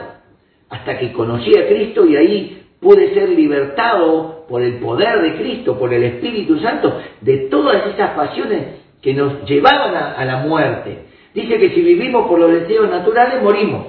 hasta 0.69 0.99
que 0.99 1.13
conocí 1.13 1.57
a 1.59 1.67
Cristo 1.69 2.07
y 2.07 2.17
ahí 2.17 2.63
pude 2.81 3.15
ser 3.15 3.29
libertado 3.31 4.45
por 4.49 4.63
el 4.63 4.75
poder 4.75 5.21
de 5.23 5.37
Cristo, 5.37 5.79
por 5.79 5.93
el 5.93 6.03
Espíritu 6.05 6.59
Santo, 6.59 7.01
de 7.21 7.49
todas 7.49 7.87
esas 7.95 8.11
pasiones 8.11 8.81
que 9.03 9.15
nos 9.15 9.45
llevaban 9.45 9.95
a, 9.95 10.13
a 10.13 10.25
la 10.25 10.39
muerte. 10.39 10.99
Dice 11.35 11.59
que 11.59 11.71
si 11.71 11.83
vivimos 11.83 12.27
por 12.27 12.39
los 12.39 12.51
deseos 12.51 12.89
naturales, 12.89 13.43
morimos. 13.43 13.87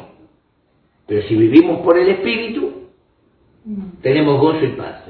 Pero 1.08 1.22
si 1.28 1.36
vivimos 1.36 1.80
por 1.82 1.98
el 1.98 2.10
Espíritu, 2.10 2.78
Mm. 3.68 4.02
tenemos 4.02 4.40
gozo 4.40 4.64
y 4.64 4.70
paz. 4.70 5.04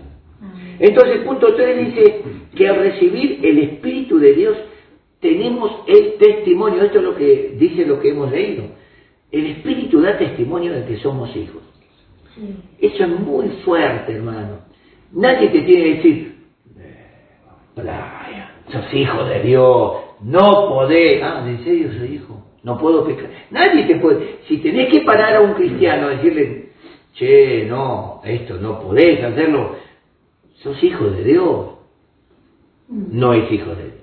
Entonces, 0.80 1.20
punto 1.20 1.56
3 1.56 1.86
dice 1.86 2.22
que 2.56 2.68
al 2.68 2.78
recibir 2.78 3.40
el 3.44 3.58
Espíritu 3.60 4.20
de 4.20 4.34
Dios, 4.34 4.58
tenemos 5.20 5.72
el 5.88 6.14
testimonio. 6.18 6.84
Esto 6.84 7.00
es 7.00 7.04
lo 7.04 7.16
que 7.16 7.56
dice 7.58 7.86
lo 7.86 8.00
que 8.00 8.10
hemos 8.10 8.32
leído. 8.32 8.66
El 9.32 9.48
Espíritu 9.48 10.02
da 10.02 10.18
testimonio 10.18 10.74
de 10.74 10.86
que 10.86 10.98
somos 10.98 11.36
hijos. 11.36 11.62
Sí. 12.36 12.56
Eso 12.80 13.04
es 13.04 13.20
muy 13.20 13.48
fuerte, 13.66 14.14
hermano. 14.14 14.60
Nadie 15.12 15.50
te 15.50 15.62
tiene 15.62 15.84
que 15.84 15.94
decir, 15.96 16.36
"Eh, 16.80 17.06
Brian, 17.76 18.50
sos 18.72 18.94
hijo 18.94 19.24
de 19.24 19.42
Dios, 19.42 19.92
no 20.22 20.70
podés. 20.70 21.22
Ah, 21.24 21.44
¿en 21.48 21.64
serio 21.64 21.90
soy 21.98 22.16
hijo? 22.16 22.44
No 22.64 22.78
puedo 22.78 23.06
pecar. 23.06 23.30
Nadie 23.52 23.86
te 23.86 23.96
puede. 23.96 24.40
Si 24.48 24.58
tenés 24.58 24.92
que 24.92 25.02
parar 25.02 25.36
a 25.36 25.42
un 25.42 25.54
cristiano 25.54 26.12
y 26.12 26.16
decirle, 26.18 26.70
che, 27.14 27.66
no, 27.66 28.22
esto 28.24 28.56
no 28.56 28.80
podés 28.80 29.24
hacerlo, 29.24 29.76
sos 30.64 30.84
hijo 30.84 31.06
de 31.06 31.24
Dios. 31.24 31.68
No 32.90 33.34
es 33.34 33.52
hijo 33.52 33.72
de 33.72 33.84
Dios. 33.84 33.98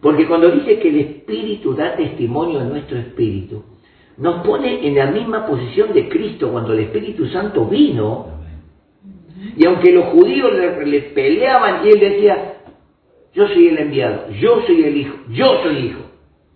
Porque 0.00 0.26
cuando 0.26 0.50
dice 0.50 0.78
que 0.78 0.88
el 0.88 1.00
Espíritu 1.00 1.74
da 1.74 1.96
testimonio 1.96 2.60
a 2.60 2.64
nuestro 2.64 2.98
Espíritu, 2.98 3.62
nos 4.16 4.44
pone 4.46 4.86
en 4.86 4.94
la 4.94 5.06
misma 5.06 5.46
posición 5.46 5.92
de 5.92 6.08
Cristo 6.08 6.50
cuando 6.50 6.72
el 6.72 6.80
Espíritu 6.80 7.26
Santo 7.26 7.66
vino. 7.66 8.26
Y 9.56 9.66
aunque 9.66 9.92
los 9.92 10.06
judíos 10.06 10.52
le, 10.54 10.86
le 10.86 11.00
peleaban 11.00 11.86
y 11.86 11.90
él 11.90 12.00
decía, 12.00 12.54
yo 13.34 13.48
soy 13.48 13.68
el 13.68 13.78
enviado, 13.78 14.30
yo 14.30 14.62
soy 14.66 14.84
el 14.84 14.96
hijo, 14.96 15.16
yo 15.30 15.62
soy 15.62 15.76
hijo. 15.86 16.00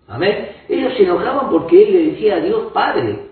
Amén. 0.07 0.49
Ellos 0.69 0.93
se 0.95 1.03
enojaban 1.03 1.49
porque 1.49 1.83
él 1.83 1.93
le 1.93 2.11
decía 2.11 2.35
a 2.35 2.39
Dios 2.39 2.71
Padre. 2.73 3.26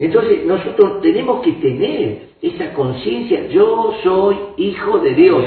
Entonces 0.00 0.46
nosotros 0.46 1.02
tenemos 1.02 1.42
que 1.42 1.52
tener 1.52 2.30
esa 2.40 2.72
conciencia, 2.72 3.48
yo 3.48 3.94
soy 4.02 4.36
hijo 4.56 4.98
de 4.98 5.14
Dios 5.14 5.44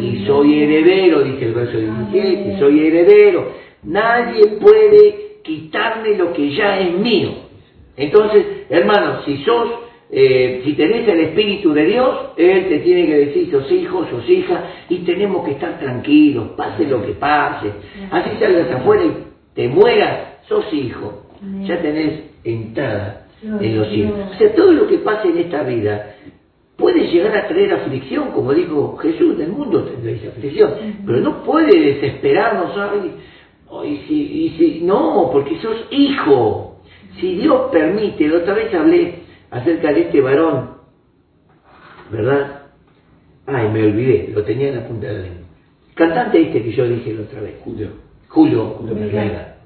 y 0.00 0.24
soy 0.24 0.62
heredero, 0.62 1.24
dice 1.24 1.46
el 1.46 1.52
verso 1.52 1.76
17, 1.76 2.56
soy 2.60 2.86
heredero. 2.86 3.50
Nadie 3.82 4.46
puede 4.60 5.38
quitarme 5.42 6.16
lo 6.16 6.32
que 6.32 6.54
ya 6.54 6.78
es 6.78 6.96
mío. 6.96 7.30
Entonces, 7.96 8.46
hermanos, 8.70 9.24
si 9.24 9.38
sos, 9.38 9.70
eh, 10.12 10.62
si 10.64 10.74
tenés 10.74 11.08
el 11.08 11.20
Espíritu 11.22 11.72
de 11.72 11.86
Dios, 11.86 12.16
Él 12.36 12.68
te 12.68 12.78
tiene 12.78 13.06
que 13.06 13.16
decir, 13.16 13.50
sos 13.50 13.70
hijo, 13.72 14.06
sos 14.08 14.30
hija, 14.30 14.70
y 14.88 14.98
tenemos 14.98 15.44
que 15.44 15.52
estar 15.52 15.80
tranquilos, 15.80 16.50
pase 16.56 16.84
lo 16.84 17.04
que 17.04 17.12
pase. 17.14 17.72
Así 18.12 18.30
salgas 18.38 18.70
afuera 18.70 19.04
y 19.04 19.12
te 19.52 19.66
mueras, 19.66 20.42
sos 20.46 20.72
hijo. 20.72 21.24
Ya 21.64 21.82
tenés 21.82 22.22
entrada 22.44 23.25
en 23.42 23.78
los 23.78 23.88
cielos. 23.88 24.14
O 24.34 24.38
sea, 24.38 24.54
todo 24.54 24.72
lo 24.72 24.86
que 24.86 24.98
pase 24.98 25.28
en 25.28 25.38
esta 25.38 25.62
vida 25.62 26.14
puede 26.76 27.06
llegar 27.08 27.36
a 27.36 27.48
traer 27.48 27.72
aflicción, 27.72 28.32
como 28.32 28.52
dijo 28.52 28.96
Jesús, 28.98 29.38
del 29.38 29.50
mundo 29.50 29.84
tendréis 29.84 30.26
aflicción, 30.26 30.72
pero 31.06 31.20
no 31.20 31.42
puede 31.42 31.78
desesperarnos, 31.78 32.76
ay, 32.76 33.12
ay, 33.70 34.04
si, 34.06 34.14
y 34.14 34.50
si, 34.58 34.80
no, 34.82 35.30
porque 35.32 35.58
sos 35.58 35.86
hijo. 35.90 36.80
Si 37.20 37.36
Dios 37.36 37.70
permite, 37.72 38.28
la 38.28 38.38
otra 38.38 38.52
vez 38.52 38.74
hablé 38.74 39.14
acerca 39.50 39.90
de 39.90 40.02
este 40.02 40.20
varón, 40.20 40.72
¿verdad? 42.10 42.62
Ay, 43.46 43.68
me 43.70 43.84
olvidé, 43.84 44.30
lo 44.34 44.42
tenía 44.42 44.68
en 44.68 44.76
la 44.76 44.86
punta 44.86 45.06
de 45.06 45.12
la 45.14 45.20
lengua. 45.20 45.46
Cantante 45.94 46.42
este 46.42 46.62
que 46.62 46.72
yo 46.72 46.86
dije 46.86 47.14
la 47.14 47.22
otra 47.22 47.40
vez. 47.40 47.54
Julio. 47.64 47.88
Julio, 48.28 48.66
Julio 48.78 48.98
Herrera. 48.98 49.56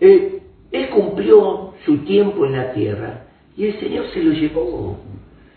Eh, 0.00 0.42
él 0.72 0.88
cumplió 0.88 1.63
su 1.84 1.98
tiempo 1.98 2.46
en 2.46 2.52
la 2.52 2.72
tierra. 2.72 3.26
Y 3.56 3.66
el 3.66 3.80
Señor 3.80 4.06
se 4.12 4.22
lo 4.22 4.32
llevó. 4.32 4.98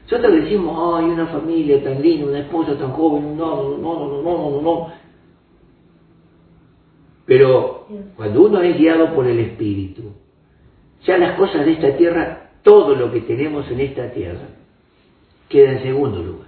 Nosotros 0.03 0.43
decimos, 0.43 0.99
ay, 0.99 1.05
una 1.05 1.27
familia 1.27 1.83
tan 1.83 2.01
linda, 2.01 2.27
una 2.27 2.39
esposa 2.39 2.77
tan 2.77 2.91
joven, 2.91 3.37
no, 3.37 3.77
no, 3.77 3.77
no, 3.77 4.07
no, 4.07 4.21
no, 4.21 4.51
no, 4.51 4.61
no. 4.61 4.93
Pero 7.25 7.87
cuando 8.15 8.43
uno 8.43 8.61
es 8.61 8.77
guiado 8.77 9.13
por 9.13 9.27
el 9.27 9.39
Espíritu, 9.39 10.13
ya 11.05 11.17
las 11.17 11.37
cosas 11.37 11.65
de 11.65 11.73
esta 11.73 11.97
tierra, 11.97 12.51
todo 12.63 12.95
lo 12.95 13.11
que 13.11 13.21
tenemos 13.21 13.69
en 13.69 13.81
esta 13.81 14.11
tierra, 14.11 14.47
queda 15.49 15.73
en 15.73 15.83
segundo 15.83 16.23
lugar. 16.23 16.47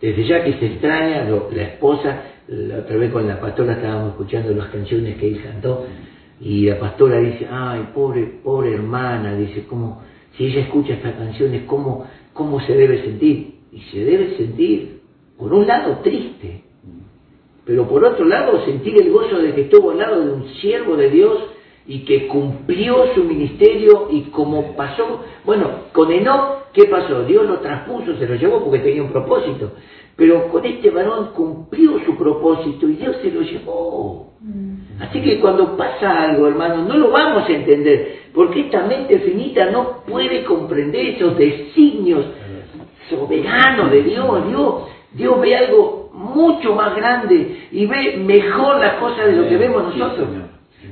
Desde 0.00 0.24
ya 0.26 0.42
que 0.42 0.54
se 0.54 0.66
extraña 0.66 1.24
lo, 1.24 1.50
la 1.52 1.62
esposa, 1.62 2.22
la 2.48 2.78
otra 2.78 2.96
vez 2.96 3.12
con 3.12 3.28
la 3.28 3.40
pastora 3.40 3.74
estábamos 3.74 4.10
escuchando 4.10 4.52
las 4.54 4.68
canciones 4.68 5.16
que 5.18 5.28
él 5.28 5.42
cantó, 5.42 5.86
y 6.40 6.66
la 6.66 6.78
pastora 6.78 7.20
dice, 7.20 7.46
ay, 7.50 7.90
pobre, 7.94 8.24
pobre 8.42 8.74
hermana, 8.74 9.36
dice, 9.36 9.66
¿cómo, 9.68 10.02
si 10.36 10.46
ella 10.46 10.62
escucha 10.62 10.94
estas 10.94 11.14
canciones, 11.14 11.64
¿cómo, 11.66 12.06
cómo 12.32 12.60
se 12.60 12.74
debe 12.74 13.02
sentir? 13.02 13.60
Y 13.70 13.80
se 13.92 14.04
debe 14.04 14.36
sentir, 14.36 15.00
por 15.36 15.52
un 15.52 15.66
lado, 15.66 15.98
triste, 16.02 16.62
pero 17.66 17.86
por 17.86 18.04
otro 18.04 18.24
lado, 18.24 18.64
sentir 18.64 18.94
el 19.00 19.12
gozo 19.12 19.38
de 19.38 19.54
que 19.54 19.60
estuvo 19.62 19.90
al 19.90 19.98
lado 19.98 20.24
de 20.24 20.32
un 20.32 20.48
siervo 20.54 20.96
de 20.96 21.10
Dios 21.10 21.38
y 21.86 22.00
que 22.00 22.26
cumplió 22.26 23.14
su 23.14 23.24
ministerio 23.24 24.08
y 24.10 24.22
como 24.30 24.74
pasó, 24.76 25.22
bueno, 25.44 25.70
con 25.92 26.10
Enoch, 26.10 26.70
¿qué 26.72 26.86
pasó? 26.86 27.22
Dios 27.24 27.46
lo 27.46 27.58
traspuso, 27.58 28.16
se 28.16 28.26
lo 28.26 28.34
llevó 28.36 28.64
porque 28.64 28.78
tenía 28.80 29.02
un 29.02 29.12
propósito, 29.12 29.72
pero 30.16 30.48
con 30.48 30.64
este 30.64 30.90
varón 30.90 31.30
cumplió 31.34 32.02
su 32.04 32.16
propósito 32.16 32.88
y 32.88 32.94
Dios 32.94 33.16
se 33.22 33.30
lo 33.30 33.42
llevó. 33.42 34.32
Así 35.00 35.22
que 35.22 35.40
cuando 35.40 35.76
pasa 35.76 36.24
algo, 36.24 36.46
hermano, 36.46 36.84
no 36.84 36.96
lo 36.96 37.10
vamos 37.10 37.48
a 37.48 37.52
entender, 37.52 38.18
porque 38.34 38.60
esta 38.60 38.82
mente 38.82 39.18
finita 39.20 39.70
no 39.70 40.02
puede 40.06 40.44
comprender 40.44 41.16
esos 41.16 41.36
designios 41.38 42.26
soberanos 43.08 43.90
de 43.90 44.02
Dios. 44.02 44.48
Dios, 44.48 44.74
Dios 45.12 45.40
ve 45.40 45.56
algo 45.56 46.10
mucho 46.12 46.74
más 46.74 46.94
grande 46.94 47.66
y 47.72 47.86
ve 47.86 48.18
mejor 48.18 48.78
las 48.78 48.94
cosas 48.94 49.26
de 49.26 49.32
lo 49.32 49.48
que 49.48 49.56
vemos 49.56 49.96
nosotros. 49.96 50.28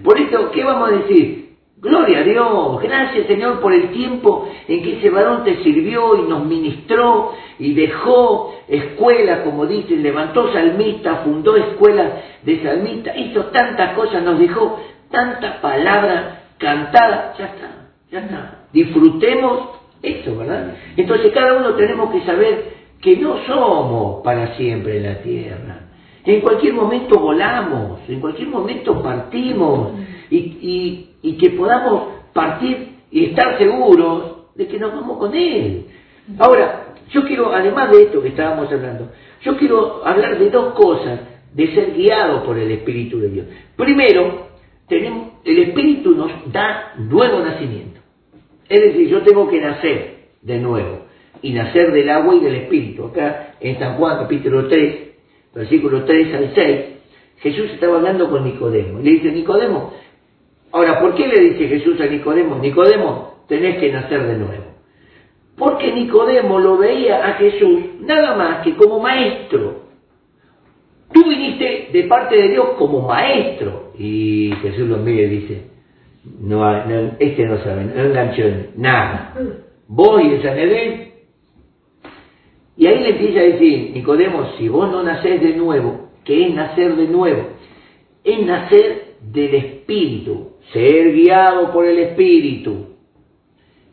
Por 0.02 0.18
eso, 0.18 0.50
¿qué 0.52 0.64
vamos 0.64 0.88
a 0.88 0.92
decir? 0.92 1.47
Gloria 1.80 2.18
a 2.18 2.22
Dios, 2.24 2.82
gracias 2.82 3.28
Señor 3.28 3.60
por 3.60 3.72
el 3.72 3.90
tiempo 3.90 4.48
en 4.66 4.82
que 4.82 4.98
ese 4.98 5.10
varón 5.10 5.44
te 5.44 5.62
sirvió 5.62 6.16
y 6.16 6.28
nos 6.28 6.44
ministró 6.44 7.34
y 7.56 7.72
dejó 7.72 8.52
escuela, 8.66 9.44
como 9.44 9.64
dicen, 9.64 10.02
levantó 10.02 10.52
salmista, 10.52 11.22
fundó 11.24 11.56
escuelas 11.56 12.14
de 12.42 12.60
salmista, 12.64 13.16
hizo 13.16 13.44
tantas 13.46 13.94
cosas, 13.94 14.24
nos 14.24 14.40
dejó 14.40 14.80
tanta 15.08 15.60
palabra 15.60 16.46
cantada, 16.58 17.34
ya 17.38 17.46
está, 17.46 17.90
ya 18.10 18.18
está. 18.20 18.58
Disfrutemos 18.72 19.68
eso, 20.02 20.36
¿verdad? 20.36 20.74
Entonces 20.96 21.32
cada 21.32 21.58
uno 21.58 21.74
tenemos 21.74 22.10
que 22.10 22.22
saber 22.22 22.72
que 23.00 23.16
no 23.18 23.38
somos 23.46 24.24
para 24.24 24.56
siempre 24.56 24.96
en 24.96 25.02
la 25.04 25.18
tierra. 25.22 25.80
En 26.24 26.40
cualquier 26.40 26.74
momento 26.74 27.20
volamos, 27.20 28.00
en 28.08 28.20
cualquier 28.20 28.48
momento 28.48 29.00
partimos 29.00 29.92
y, 30.30 31.08
y- 31.22 31.32
que 31.38 31.50
podamos 31.50 32.08
partir 32.32 32.96
y 33.10 33.26
estar 33.26 33.58
seguros 33.58 34.54
de 34.54 34.66
que 34.66 34.78
nos 34.78 34.92
vamos 34.92 35.18
con 35.18 35.34
Él. 35.34 35.84
Ahora, 36.38 36.94
yo 37.10 37.24
quiero, 37.24 37.52
además 37.54 37.90
de 37.90 38.02
esto 38.02 38.20
que 38.22 38.28
estábamos 38.28 38.70
hablando, 38.72 39.10
yo 39.42 39.56
quiero 39.56 40.04
hablar 40.06 40.38
de 40.38 40.50
dos 40.50 40.74
cosas 40.74 41.20
de 41.54 41.74
ser 41.74 41.94
guiado 41.94 42.44
por 42.44 42.58
el 42.58 42.70
Espíritu 42.70 43.18
de 43.20 43.28
Dios. 43.30 43.46
Primero, 43.76 44.48
tenemos, 44.88 45.28
el 45.44 45.58
Espíritu 45.60 46.10
nos 46.14 46.30
da 46.52 46.94
nuevo 46.98 47.40
nacimiento. 47.40 48.00
Es 48.68 48.80
decir, 48.80 49.08
yo 49.08 49.22
tengo 49.22 49.48
que 49.48 49.60
nacer 49.60 50.16
de 50.42 50.58
nuevo 50.58 51.06
y 51.40 51.52
nacer 51.52 51.92
del 51.92 52.10
agua 52.10 52.34
y 52.34 52.40
del 52.40 52.54
Espíritu. 52.56 53.06
Acá 53.06 53.54
en 53.60 53.78
San 53.78 53.96
Juan 53.96 54.18
capítulo 54.18 54.66
3, 54.68 54.96
versículos 55.54 56.04
3 56.04 56.34
al 56.34 56.52
6, 56.54 56.80
Jesús 57.38 57.70
estaba 57.70 57.96
hablando 57.96 58.28
con 58.28 58.44
Nicodemo. 58.44 59.00
Y 59.00 59.04
le 59.04 59.10
dice, 59.12 59.32
Nicodemo, 59.32 59.94
ahora, 60.72 61.00
¿por 61.00 61.14
qué 61.14 61.26
le 61.26 61.40
dice 61.50 61.68
Jesús 61.68 62.00
a 62.00 62.06
Nicodemo? 62.06 62.58
Nicodemo, 62.58 63.44
tenés 63.48 63.78
que 63.78 63.92
nacer 63.92 64.26
de 64.26 64.36
nuevo. 64.36 64.64
Porque 65.56 65.92
Nicodemo 65.92 66.60
lo 66.60 66.78
veía 66.78 67.26
a 67.26 67.32
Jesús 67.34 67.80
nada 68.00 68.36
más 68.36 68.62
que 68.62 68.76
como 68.76 69.00
maestro. 69.00 69.88
Tú 71.12 71.28
viniste 71.28 71.88
de 71.92 72.04
parte 72.04 72.36
de 72.36 72.48
Dios 72.50 72.70
como 72.78 73.00
maestro. 73.06 73.92
Y 73.98 74.52
Jesús 74.62 74.88
lo 74.88 74.98
mira 74.98 75.22
y 75.22 75.28
dice, 75.28 75.62
no, 76.40 76.60
no, 76.86 77.12
este 77.18 77.44
no 77.44 77.58
sabe, 77.58 77.84
no 77.84 78.04
enganchó 78.04 78.42
en 78.42 78.70
nada. 78.76 79.34
Vos 79.88 80.22
y 80.22 80.34
el 80.34 80.42
Sanedrín. 80.42 81.08
Y 82.76 82.86
ahí 82.86 83.00
le 83.00 83.08
empieza 83.10 83.40
a 83.40 83.42
decir, 83.42 83.90
Nicodemo, 83.92 84.52
si 84.58 84.68
vos 84.68 84.90
no 84.90 85.02
nacés 85.02 85.40
de 85.40 85.56
nuevo, 85.56 86.10
¿qué 86.24 86.46
es 86.46 86.54
nacer 86.54 86.94
de 86.94 87.08
nuevo? 87.08 87.48
Es 88.22 88.46
nacer 88.46 89.16
del 89.20 89.54
Espíritu, 89.54 90.52
ser 90.72 91.12
guiado 91.12 91.72
por 91.72 91.84
el 91.84 91.98
Espíritu. 91.98 92.96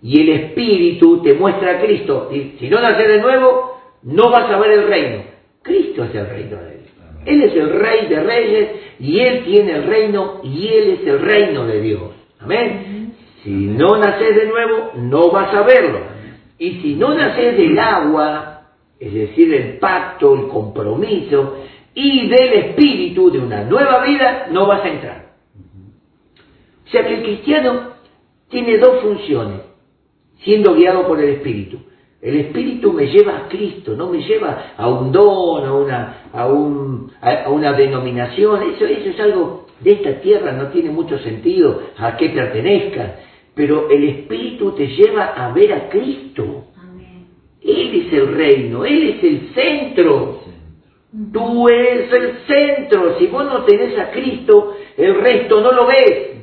Y 0.01 0.21
el 0.21 0.29
Espíritu 0.29 1.21
te 1.21 1.33
muestra 1.33 1.71
a 1.77 1.81
Cristo. 1.81 2.29
Y 2.31 2.57
si 2.59 2.69
no 2.69 2.79
naces 2.79 3.07
de 3.07 3.21
nuevo, 3.21 3.79
no 4.03 4.29
vas 4.29 4.51
a 4.51 4.59
ver 4.59 4.71
el 4.71 4.87
reino. 4.87 5.23
Cristo 5.61 6.03
es 6.03 6.13
el 6.13 6.29
reino 6.29 6.57
de 6.57 6.69
Dios. 6.69 6.85
Él 7.25 7.41
es 7.41 7.55
el 7.55 7.69
rey 7.71 8.07
de 8.07 8.19
reyes 8.21 8.69
y 8.99 9.19
Él 9.19 9.43
tiene 9.45 9.71
el 9.77 9.83
reino 9.85 10.41
y 10.43 10.67
Él 10.67 10.89
es 10.99 11.07
el 11.07 11.19
reino 11.19 11.65
de 11.65 11.81
Dios. 11.81 12.11
Amén. 12.39 13.13
Si 13.43 13.49
no 13.49 13.97
naces 13.97 14.35
de 14.35 14.45
nuevo, 14.45 14.91
no 14.95 15.31
vas 15.31 15.53
a 15.55 15.63
verlo. 15.63 15.99
Y 16.59 16.81
si 16.81 16.95
no 16.95 17.15
naces 17.15 17.57
del 17.57 17.77
agua, 17.79 18.61
es 18.99 19.13
decir, 19.13 19.53
el 19.53 19.77
pacto, 19.79 20.35
el 20.35 20.47
compromiso, 20.47 21.57
y 21.93 22.27
del 22.27 22.53
espíritu 22.53 23.31
de 23.31 23.39
una 23.39 23.63
nueva 23.63 24.03
vida, 24.03 24.47
no 24.51 24.67
vas 24.67 24.83
a 24.83 24.89
entrar. 24.89 25.24
O 26.85 26.89
sea 26.89 27.05
que 27.05 27.15
el 27.15 27.23
cristiano 27.23 27.95
tiene 28.49 28.77
dos 28.77 29.01
funciones. 29.01 29.61
siendo 30.43 30.75
guiado 30.75 31.07
por 31.07 31.19
el 31.19 31.29
Espíritu. 31.29 31.79
El 32.21 32.35
Espíritu 32.37 32.91
me 32.91 33.07
lleva 33.07 33.37
a 33.37 33.47
Cristo, 33.47 33.95
no 33.95 34.09
me 34.09 34.19
lleva 34.19 34.73
a 34.77 34.89
un 34.89 35.11
don, 35.11 35.65
a 35.65 35.73
una, 35.73 36.17
a 36.33 36.47
un, 36.47 37.11
a 37.21 37.49
una 37.49 37.73
denominación. 37.73 38.61
Eso, 38.73 38.85
eso 38.85 39.09
es 39.09 39.19
algo 39.19 39.67
de 39.79 39.91
esta 39.91 40.19
tierra, 40.21 40.51
no 40.51 40.67
tiene 40.69 40.89
mucho 40.89 41.17
sentido 41.19 41.81
a 41.97 42.17
qué 42.17 42.29
pertenezcas. 42.29 43.11
Pero 43.53 43.89
el 43.89 44.03
Espíritu 44.09 44.71
te 44.71 44.87
lleva 44.87 45.27
a 45.27 45.53
ver 45.53 45.73
a 45.73 45.89
Cristo. 45.89 46.65
Amén. 46.77 47.27
Él 47.61 48.05
es 48.05 48.13
el 48.13 48.35
reino, 48.35 48.85
Él 48.85 49.09
es 49.09 49.23
el 49.23 49.49
centro. 49.53 50.41
Tú 51.31 51.69
eres 51.69 52.11
el 52.11 52.37
centro. 52.45 53.17
Si 53.17 53.27
vos 53.27 53.45
no 53.45 53.63
tenés 53.63 53.97
a 53.97 54.11
Cristo, 54.11 54.75
el 54.97 55.15
resto 55.21 55.61
no 55.61 55.71
lo 55.71 55.87
ves. 55.87 56.35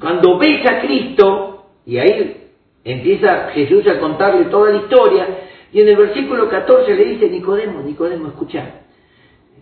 Cuando 0.00 0.38
ves 0.38 0.60
a 0.68 0.80
Cristo, 0.80 1.66
y 1.86 1.98
ahí 1.98 2.48
empieza 2.84 3.50
Jesús 3.50 3.86
a 3.88 3.98
contarle 3.98 4.46
toda 4.46 4.70
la 4.70 4.76
historia, 4.78 5.26
y 5.72 5.80
en 5.80 5.88
el 5.88 5.96
versículo 5.96 6.48
14 6.48 6.94
le 6.94 7.04
dice, 7.04 7.28
Nicodemo, 7.28 7.82
Nicodemo, 7.82 8.28
escucha, 8.28 8.82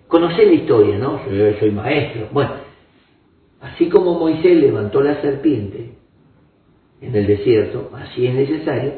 conocé 0.08 0.46
la 0.46 0.52
historia, 0.52 0.98
¿no? 0.98 1.20
Yo 1.30 1.58
soy 1.58 1.70
maestro. 1.70 2.28
Bueno, 2.32 2.52
así 3.60 3.88
como 3.88 4.18
Moisés 4.18 4.56
levantó 4.56 5.00
la 5.00 5.20
serpiente 5.20 5.92
en 7.00 7.14
el 7.14 7.26
desierto, 7.26 7.90
así 7.94 8.26
es 8.26 8.34
necesario 8.34 8.92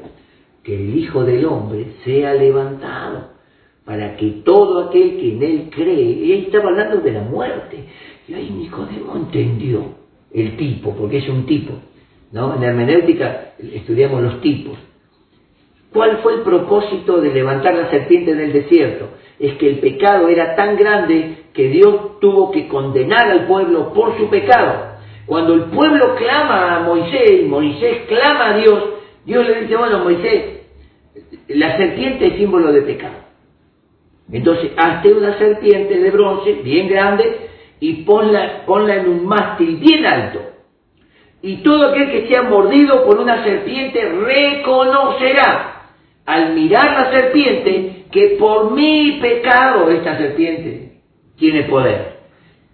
que 0.63 0.75
el 0.75 0.97
Hijo 0.97 1.25
del 1.25 1.45
Hombre 1.47 1.87
sea 2.05 2.35
levantado 2.35 3.37
para 3.85 4.17
que 4.17 4.43
todo 4.45 4.89
aquel 4.89 5.17
que 5.17 5.33
en 5.33 5.43
él 5.43 5.71
cree, 5.75 6.03
y 6.03 6.33
ahí 6.33 6.43
estaba 6.47 6.71
hablando 6.71 6.99
de 6.99 7.13
la 7.13 7.23
muerte, 7.23 7.85
y 8.27 8.35
ahí 8.35 8.51
Nicodemo 8.51 9.17
entendió 9.17 10.06
el 10.37 10.57
tipo, 10.57 10.95
porque 10.95 11.19
es 11.19 11.29
un 11.29 11.47
tipo, 11.47 11.73
¿no? 12.31 12.57
En 12.57 12.63
hermenéutica 12.63 13.55
estudiamos 13.59 14.23
los 14.23 14.41
tipos. 14.43 14.77
¿Cuál 15.93 16.19
fue 16.19 16.35
el 16.35 16.41
propósito 16.41 17.23
de 17.23 17.33
levantar 17.33 17.75
la 17.75 17.91
serpiente 17.91 18.33
en 18.33 18.41
el 18.41 18.53
desierto? 18.53 19.09
Es 19.39 19.55
que 19.55 19.67
el 19.67 19.79
pecado 19.79 20.29
era 20.29 20.55
tan 20.55 20.77
grande 20.77 21.45
que 21.55 21.69
Dios 21.69 22.21
tuvo 22.21 22.51
que 22.51 22.69
condenar 22.69 23.31
al 23.31 23.47
pueblo 23.47 23.95
por 23.95 24.19
su 24.19 24.29
pecado. 24.29 24.97
Cuando 25.25 25.55
el 25.55 25.65
pueblo 25.65 26.15
clama 26.17 26.77
a 26.77 26.81
Moisés, 26.81 27.47
Moisés 27.47 28.03
clama 28.07 28.51
a 28.51 28.57
Dios, 28.59 28.85
Dios 29.25 29.47
le 29.47 29.63
dice, 29.63 29.77
bueno, 29.77 30.01
Moisés, 30.01 30.61
la 31.49 31.79
serpiente 31.79 32.27
es 32.27 32.35
símbolo 32.35 32.73
de 32.73 32.83
pecado. 32.83 33.17
Entonces, 34.31 34.73
hazte 34.77 35.15
una 35.15 35.39
serpiente 35.39 35.99
de 35.99 36.11
bronce 36.11 36.53
bien 36.63 36.89
grande 36.89 37.46
y 37.81 38.05
ponla, 38.05 38.65
en 38.67 39.09
un 39.09 39.27
mástil 39.27 39.77
bien 39.77 40.07
alto. 40.07 40.41
Y 41.43 41.59
todo 41.59 41.89
aquel 41.89 42.11
que 42.11 42.29
sea 42.29 42.43
mordido 42.43 43.05
por 43.05 43.19
una 43.21 43.45
serpiente 43.45 44.01
reconocerá 44.09 45.91
al 46.25 46.55
mirar 46.55 46.93
la 46.93 47.11
serpiente 47.19 48.05
que 48.11 48.37
por 48.39 48.73
mi 48.73 49.19
pecado 49.21 49.91
esta 49.91 50.17
serpiente 50.17 50.93
tiene 51.37 51.65
poder. 51.65 52.17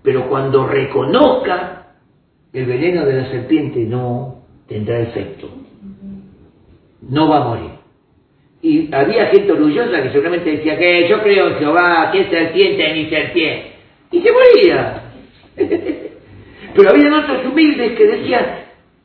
Pero 0.03 0.29
cuando 0.29 0.67
reconozca, 0.67 1.95
el 2.53 2.67
veneno 2.67 3.05
de 3.05 3.15
la 3.15 3.31
serpiente 3.31 3.81
no 3.81 4.43
tendrá 4.69 5.01
efecto. 5.01 5.49
No 7.09 7.29
va 7.29 7.39
a 7.39 7.49
morir. 7.49 7.71
Y 8.63 8.95
había 8.95 9.27
gente 9.27 9.53
orgullosa 9.53 10.03
que 10.03 10.11
seguramente 10.11 10.51
decía 10.51 10.79
que 10.79 11.09
yo 11.09 11.21
creo 11.21 11.49
en 11.49 11.55
Jehová, 11.57 12.11
que 12.13 12.31
serpiente 12.31 12.93
ni 12.95 13.11
serpiente. 13.11 13.72
Y 14.13 14.21
se 14.21 14.29
moría. 14.31 15.03
Pero 16.75 16.91
había 16.91 17.19
otros 17.19 17.47
humildes 17.47 17.93
que 17.97 18.07
decían, 18.07 18.47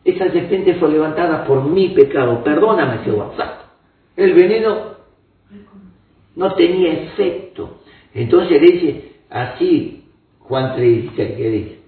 esa 0.05 0.31
serpiente 0.31 0.75
fue 0.75 0.89
levantada 0.89 1.45
por 1.45 1.63
mi 1.63 1.89
pecado, 1.89 2.43
perdóname 2.43 2.99
Jehová. 2.99 3.33
El 4.15 4.33
veneno 4.33 4.97
no 6.35 6.53
tenía 6.55 6.93
efecto. 6.93 7.79
Entonces 8.13 8.61
dice, 8.61 9.11
así, 9.29 10.05
Juan 10.39 10.75
3, 10.75 11.11
¿qué 11.15 11.49
dice? 11.49 11.79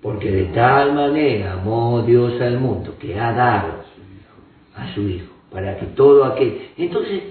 Porque 0.00 0.30
de 0.30 0.44
tal 0.46 0.94
manera 0.94 1.54
amó 1.54 2.02
Dios 2.02 2.40
al 2.40 2.58
mundo 2.58 2.96
que 2.98 3.18
ha 3.18 3.32
dado 3.32 3.84
a 4.74 4.94
su 4.94 5.08
Hijo 5.08 5.32
para 5.50 5.78
que 5.78 5.86
todo 5.86 6.24
aquel... 6.24 6.70
Entonces, 6.76 7.22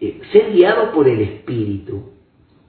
eh, 0.00 0.20
ser 0.32 0.52
guiado 0.52 0.92
por 0.92 1.06
el 1.06 1.20
Espíritu 1.20 2.17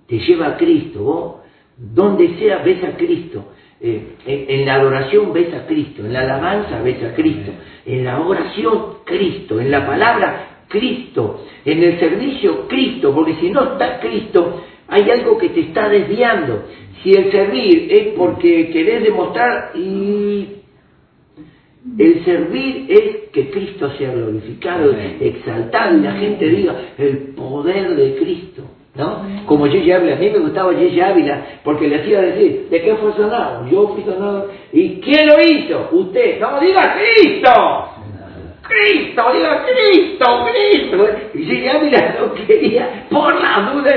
te 0.10 0.18
lleva 0.20 0.48
a 0.48 0.58
Cristo, 0.58 1.04
vos, 1.04 1.36
donde 1.78 2.36
sea 2.40 2.58
ves 2.58 2.84
a 2.84 2.98
Cristo, 2.98 3.46
eh, 3.80 4.16
en, 4.26 4.60
en, 4.60 4.66
la 4.66 4.76
adoración 4.76 5.32
ves 5.32 5.54
a 5.54 5.66
Cristo, 5.66 6.06
en 6.06 6.12
la 6.12 6.22
alabanza 6.22 6.82
ves 6.82 7.02
a 7.04 7.14
Cristo, 7.14 7.52
en 7.86 8.04
la 8.04 8.20
oración 8.20 8.96
Cristo, 9.06 9.60
en 9.60 9.72
la 9.72 9.86
palabra 9.86 10.66
Cristo, 10.68 11.46
en 11.64 11.84
el 11.84 12.00
servicio 12.00 12.68
Cristo, 12.68 13.14
porque 13.14 13.36
si 13.36 13.50
no 13.50 13.74
está 13.74 14.00
Cristo, 14.00 14.62
hay 14.88 15.10
algo 15.10 15.38
que 15.38 15.50
te 15.50 15.62
está 15.62 15.88
desviando. 15.88 16.64
Si 17.02 17.14
el 17.14 17.32
servir 17.32 17.88
es 17.92 18.08
porque 18.18 18.70
querés 18.70 19.04
demostrar 19.04 19.72
y 19.76 20.48
el 21.98 22.26
servir 22.26 22.86
es 22.90 23.30
que 23.32 23.50
Cristo 23.50 23.92
sea 23.98 24.12
glorificado, 24.12 24.92
exaltado 25.20 25.98
y 25.98 26.02
la 26.02 26.14
gente 26.14 26.50
diga 26.50 26.76
el 26.98 27.18
poder 27.36 27.96
de 27.96 28.16
Cristo. 28.18 28.64
¿No? 29.00 29.46
Como 29.46 29.66
Gigi 29.68 29.94
Ávila, 29.94 30.16
a 30.16 30.20
mí 30.20 30.30
me 30.30 30.40
gustaba 30.40 30.74
Gigi 30.74 31.00
Ávila 31.00 31.42
porque 31.64 31.88
le 31.88 32.02
hacía 32.02 32.20
decir, 32.20 32.68
¿de 32.70 32.82
qué 32.82 32.96
fue 32.96 33.14
sonado? 33.14 33.66
Yo 33.70 33.88
fui 33.96 34.04
sonado. 34.04 34.50
¿Y 34.74 35.00
quién 35.00 35.26
lo 35.26 35.40
hizo? 35.40 35.88
Usted. 35.94 36.38
No, 36.42 36.60
diga 36.60 36.98
Cristo. 36.98 37.50
Cristo, 38.62 39.24
diga 39.34 39.66
Cristo, 39.66 40.26
Cristo. 40.52 41.08
Y 41.34 41.44
Gigi 41.46 41.68
Ávila 41.70 42.16
no 42.20 42.34
quería 42.46 43.06
por 43.10 43.34
la 43.42 43.72
duda. 43.72 43.92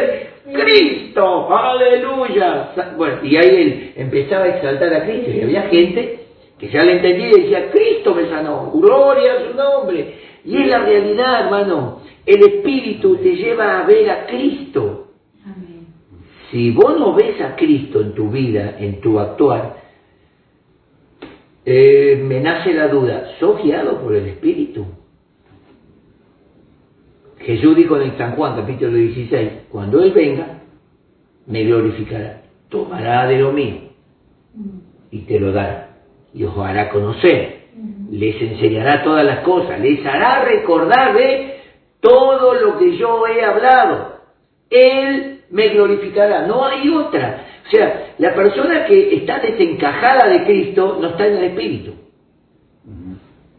Cristo, 0.52 1.48
aleluya. 1.52 2.70
Bueno, 2.96 3.16
y 3.24 3.36
ahí 3.36 3.48
él 3.48 3.92
empezaba 3.96 4.44
a 4.44 4.48
exaltar 4.48 4.94
a 4.94 5.04
Cristo 5.04 5.30
y 5.32 5.40
había 5.42 5.62
gente 5.62 6.20
que 6.60 6.68
ya 6.68 6.84
le 6.84 6.92
entendía 6.92 7.26
y 7.26 7.40
decía, 7.42 7.70
Cristo 7.72 8.14
me 8.14 8.28
sanó, 8.28 8.70
gloria 8.72 9.32
a 9.32 9.50
su 9.50 9.56
nombre. 9.56 10.14
Y 10.44 10.62
es 10.62 10.68
la 10.68 10.78
realidad, 10.78 11.46
hermano. 11.46 12.02
El 12.24 12.42
Espíritu 12.42 13.16
te 13.16 13.34
lleva 13.34 13.80
a 13.80 13.86
ver 13.86 14.10
a 14.10 14.26
Cristo. 14.26 15.08
Amén. 15.44 15.86
Si 16.50 16.70
vos 16.70 16.98
no 16.98 17.14
ves 17.14 17.40
a 17.40 17.56
Cristo 17.56 18.00
en 18.00 18.14
tu 18.14 18.30
vida, 18.30 18.76
en 18.78 19.00
tu 19.00 19.18
actuar, 19.18 19.76
eh, 21.64 22.22
me 22.24 22.40
nace 22.40 22.74
la 22.74 22.88
duda, 22.88 23.36
¿sos 23.38 23.62
guiado 23.62 24.00
por 24.00 24.14
el 24.14 24.26
Espíritu? 24.26 24.84
Jesús 27.38 27.76
dijo 27.76 27.96
en 27.96 28.10
el 28.10 28.18
San 28.18 28.36
Juan 28.36 28.56
capítulo 28.56 28.92
16, 28.92 29.50
cuando 29.68 30.02
Él 30.02 30.12
venga, 30.12 30.60
me 31.46 31.64
glorificará, 31.64 32.42
tomará 32.68 33.26
de 33.26 33.38
lo 33.38 33.52
mío 33.52 33.76
y 35.10 35.20
te 35.20 35.40
lo 35.40 35.52
dará 35.52 35.98
y 36.32 36.44
os 36.44 36.56
hará 36.58 36.88
conocer, 36.88 37.62
les 38.10 38.40
enseñará 38.40 39.02
todas 39.02 39.24
las 39.24 39.40
cosas, 39.40 39.80
les 39.80 40.04
hará 40.06 40.44
recordar 40.44 41.14
de 41.14 41.51
todo 42.02 42.54
lo 42.54 42.78
que 42.78 42.96
yo 42.98 43.26
he 43.26 43.42
hablado. 43.42 44.16
Él 44.68 45.44
me 45.50 45.68
glorificará, 45.68 46.46
no 46.46 46.64
hay 46.66 46.88
otra. 46.88 47.46
O 47.66 47.70
sea, 47.70 48.14
la 48.18 48.34
persona 48.34 48.84
que 48.84 49.14
está 49.14 49.38
desencajada 49.38 50.28
de 50.28 50.44
Cristo 50.44 50.98
no 51.00 51.08
está 51.10 51.26
en 51.26 51.36
el 51.38 51.44
Espíritu. 51.44 51.92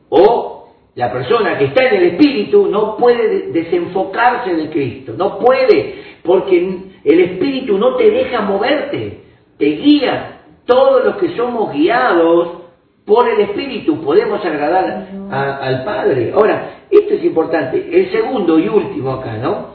O 0.09 0.67
la 0.95 1.11
persona 1.11 1.57
que 1.57 1.65
está 1.65 1.85
en 1.85 1.95
el 1.95 2.03
Espíritu 2.09 2.67
no 2.67 2.97
puede 2.97 3.51
desenfocarse 3.51 4.53
de 4.53 4.69
Cristo, 4.69 5.13
no 5.17 5.39
puede, 5.39 5.95
porque 6.23 6.79
el 7.03 7.19
Espíritu 7.19 7.77
no 7.77 7.95
te 7.95 8.11
deja 8.11 8.41
moverte, 8.41 9.21
te 9.57 9.65
guía. 9.65 10.41
Todos 10.65 11.03
los 11.05 11.15
que 11.17 11.35
somos 11.35 11.73
guiados 11.73 12.63
por 13.05 13.27
el 13.27 13.39
Espíritu 13.41 14.03
podemos 14.03 14.43
agradar 14.45 15.07
a, 15.31 15.57
al 15.57 15.83
Padre. 15.83 16.31
Ahora, 16.33 16.82
esto 16.97 17.13
es 17.15 17.23
importante. 17.23 17.89
El 17.91 18.11
segundo 18.11 18.59
y 18.59 18.67
último 18.67 19.13
acá, 19.13 19.37
¿no? 19.37 19.73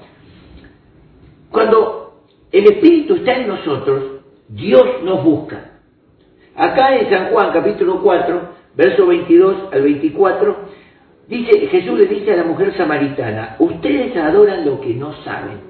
Cuando 1.51 2.23
el 2.53 2.65
Espíritu 2.65 3.17
está 3.17 3.35
en 3.37 3.49
nosotros, 3.49 4.23
Dios 4.49 5.03
nos 5.03 5.23
busca. 5.25 5.73
Acá 6.55 6.97
en 6.97 7.11
San 7.11 7.31
Juan 7.31 7.53
capítulo 7.53 8.01
4, 8.03 8.41
verso 8.75 9.07
22 9.07 9.57
al 9.73 9.83
24, 9.83 10.57
dice, 11.29 11.67
Jesús 11.69 11.99
le 11.99 12.07
dice 12.07 12.33
a 12.33 12.37
la 12.37 12.45
mujer 12.45 12.77
samaritana, 12.77 13.57
ustedes 13.59 14.17
adoran 14.17 14.65
lo 14.65 14.81
que 14.81 14.95
no 14.95 15.13
saben. 15.25 15.69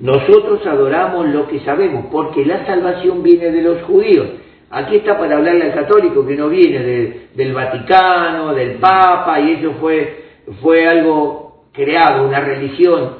Nosotros 0.00 0.66
adoramos 0.66 1.28
lo 1.28 1.46
que 1.46 1.60
sabemos, 1.60 2.06
porque 2.10 2.44
la 2.44 2.64
salvación 2.66 3.22
viene 3.22 3.50
de 3.50 3.62
los 3.62 3.82
judíos. 3.82 4.28
Aquí 4.70 4.96
está 4.96 5.18
para 5.18 5.36
hablarle 5.36 5.64
al 5.64 5.74
católico 5.74 6.26
que 6.26 6.36
no 6.36 6.48
viene 6.48 6.78
de, 6.78 7.26
del 7.34 7.52
Vaticano, 7.52 8.54
del 8.54 8.78
Papa, 8.78 9.40
y 9.40 9.52
eso 9.52 9.72
fue, 9.80 10.29
fue 10.60 10.86
algo 10.86 11.64
creado, 11.72 12.26
una 12.26 12.40
religión 12.40 13.16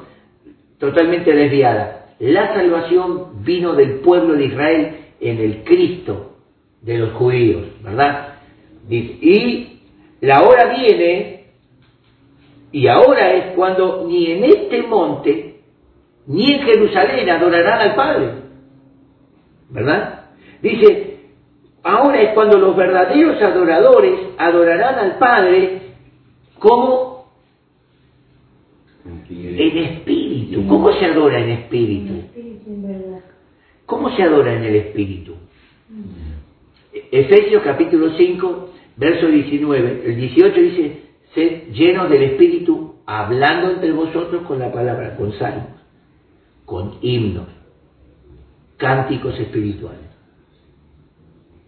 totalmente 0.79 1.33
desviada. 1.33 2.15
La 2.19 2.55
salvación 2.55 3.45
vino 3.45 3.75
del 3.75 4.01
pueblo 4.01 4.35
de 4.35 4.47
Israel 4.47 4.97
en 5.21 5.39
el 5.39 5.65
Cristo 5.65 6.33
de 6.83 6.99
los 6.99 7.13
judíos, 7.13 7.67
¿verdad? 7.83 8.35
Y 8.89 9.81
la 10.21 10.43
hora 10.43 10.75
viene 10.77 11.37
Y 12.73 12.87
ahora 12.87 13.33
es 13.33 13.55
cuando 13.57 14.05
ni 14.07 14.31
en 14.31 14.45
este 14.45 14.83
monte, 14.83 15.61
ni 16.27 16.53
en 16.53 16.63
Jerusalén 16.63 17.29
adorarán 17.29 17.81
al 17.81 17.95
Padre. 17.97 18.31
¿Verdad? 19.71 20.21
Dice, 20.63 21.17
ahora 21.83 22.21
es 22.23 22.35
cuando 22.35 22.59
los 22.59 22.77
verdaderos 22.77 23.43
adoradores 23.43 24.21
adorarán 24.39 24.99
al 25.01 25.19
Padre 25.19 25.83
como 26.61 27.10
en 29.61 29.79
espíritu. 29.79 30.67
¿Cómo 30.67 30.93
se 30.93 31.05
adora 31.05 31.39
en 31.39 31.51
En 31.51 31.59
espíritu? 31.59 32.15
espíritu, 32.15 32.71
en 32.71 32.83
verdad. 32.83 33.21
¿Cómo 33.87 34.17
se 34.17 34.23
adora 34.23 34.55
en 34.55 34.65
el 34.65 34.77
espíritu? 34.77 35.35
Efesios 37.13 37.63
capítulo 37.63 38.11
5, 38.17 38.71
verso 38.97 39.27
19, 39.27 40.03
el 40.07 40.17
18 40.17 40.61
dice, 40.61 41.01
sed 41.35 41.73
llenos 41.73 42.09
del 42.09 42.23
espíritu, 42.23 42.95
hablando 43.07 43.73
entre 43.73 43.93
vosotros 43.93 44.43
con 44.43 44.59
la 44.59 44.73
palabra, 44.73 45.17
con 45.17 45.33
salmos, 45.35 45.81
con 46.65 46.95
himnos, 47.03 47.49
cánticos 48.77 49.39
espirituales. 49.39 50.09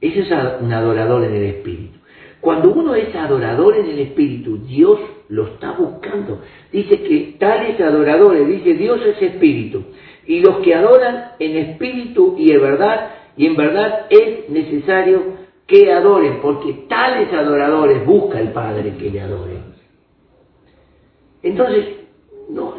Ese 0.00 0.20
es 0.20 0.30
un 0.60 0.72
adorador 0.72 1.24
en 1.24 1.34
el 1.34 1.44
espíritu. 1.44 1.98
Cuando 2.40 2.72
uno 2.72 2.94
es 2.94 3.14
adorador 3.14 3.76
en 3.76 3.86
el 3.86 3.98
espíritu, 4.00 4.58
Dios 4.58 4.98
lo 5.32 5.46
está 5.46 5.72
buscando. 5.72 6.42
Dice 6.70 7.02
que 7.02 7.36
tales 7.38 7.80
adoradores, 7.80 8.46
dice 8.46 8.74
Dios 8.74 9.00
es 9.06 9.22
espíritu. 9.22 9.82
Y 10.26 10.40
los 10.40 10.58
que 10.58 10.74
adoran 10.74 11.32
en 11.38 11.56
espíritu 11.56 12.36
y 12.38 12.52
en 12.52 12.60
verdad, 12.60 13.10
y 13.36 13.46
en 13.46 13.56
verdad 13.56 14.06
es 14.10 14.50
necesario 14.50 15.42
que 15.66 15.90
adoren, 15.90 16.40
porque 16.42 16.84
tales 16.86 17.32
adoradores 17.32 18.04
busca 18.04 18.40
el 18.40 18.52
Padre 18.52 18.94
que 18.98 19.10
le 19.10 19.22
adoren. 19.22 19.62
Entonces, 21.42 21.86
no, 22.50 22.74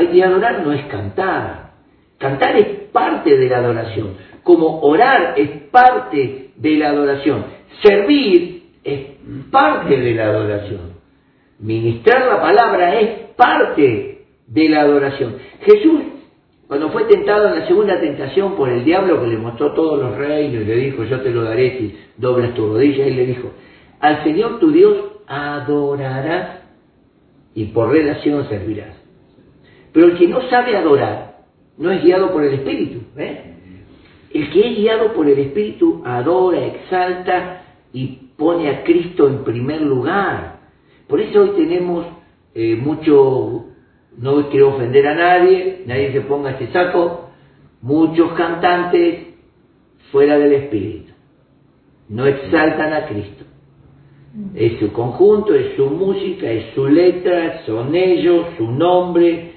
y 0.00 0.22
adorar 0.22 0.64
no 0.64 0.72
es 0.72 0.84
cantar. 0.86 1.72
Cantar 2.16 2.56
es 2.56 2.66
parte 2.92 3.36
de 3.36 3.48
la 3.48 3.58
adoración. 3.58 4.16
Como 4.44 4.80
orar 4.82 5.34
es 5.36 5.50
parte 5.72 6.50
de 6.54 6.76
la 6.76 6.90
adoración. 6.90 7.44
Servir 7.82 8.62
es 8.84 9.00
parte 9.50 9.96
de 9.96 10.14
la 10.14 10.26
adoración. 10.26 10.97
Ministrar 11.60 12.26
la 12.26 12.40
palabra 12.40 13.00
es 13.00 13.08
parte 13.36 14.26
de 14.46 14.68
la 14.68 14.80
adoración. 14.82 15.36
Jesús, 15.60 16.02
cuando 16.66 16.90
fue 16.90 17.04
tentado 17.04 17.48
en 17.48 17.60
la 17.60 17.66
segunda 17.66 17.98
tentación 17.98 18.54
por 18.54 18.68
el 18.68 18.84
diablo 18.84 19.20
que 19.20 19.26
le 19.26 19.38
mostró 19.38 19.72
todos 19.72 19.98
los 19.98 20.16
reinos 20.16 20.62
y 20.62 20.64
le 20.64 20.76
dijo, 20.76 21.04
yo 21.04 21.20
te 21.20 21.30
lo 21.30 21.42
daré 21.44 21.78
si 21.78 21.98
doblas 22.16 22.54
tu 22.54 22.66
rodilla, 22.66 23.06
él 23.06 23.16
le 23.16 23.26
dijo, 23.26 23.50
al 24.00 24.22
Señor 24.22 24.58
tu 24.60 24.70
Dios 24.70 24.96
adorarás 25.26 26.60
y 27.54 27.64
por 27.66 27.90
relación 27.90 28.48
servirás. 28.48 28.94
Pero 29.92 30.06
el 30.06 30.18
que 30.18 30.28
no 30.28 30.42
sabe 30.48 30.76
adorar 30.76 31.38
no 31.76 31.90
es 31.90 32.02
guiado 32.04 32.32
por 32.32 32.44
el 32.44 32.54
Espíritu. 32.54 33.00
¿eh? 33.16 33.54
El 34.32 34.50
que 34.50 34.60
es 34.60 34.76
guiado 34.76 35.12
por 35.14 35.28
el 35.28 35.38
Espíritu 35.38 36.02
adora, 36.04 36.64
exalta 36.66 37.62
y 37.92 38.30
pone 38.36 38.68
a 38.68 38.84
Cristo 38.84 39.26
en 39.26 39.42
primer 39.42 39.80
lugar. 39.80 40.57
Por 41.08 41.20
eso 41.20 41.40
hoy 41.40 41.50
tenemos 41.56 42.06
eh, 42.54 42.76
mucho, 42.76 43.64
no 44.18 44.48
quiero 44.50 44.74
ofender 44.74 45.06
a 45.06 45.14
nadie, 45.14 45.82
nadie 45.86 46.12
se 46.12 46.20
ponga 46.22 46.50
este 46.50 46.68
saco, 46.68 47.30
muchos 47.80 48.32
cantantes 48.32 49.28
fuera 50.12 50.38
del 50.38 50.52
Espíritu. 50.52 51.12
No 52.08 52.26
exaltan 52.26 52.92
a 52.92 53.06
Cristo. 53.06 53.44
Es 54.54 54.78
su 54.78 54.92
conjunto, 54.92 55.54
es 55.54 55.74
su 55.76 55.86
música, 55.86 56.50
es 56.50 56.74
su 56.74 56.86
letra, 56.86 57.64
son 57.64 57.94
ellos, 57.94 58.46
su 58.56 58.70
nombre, 58.70 59.52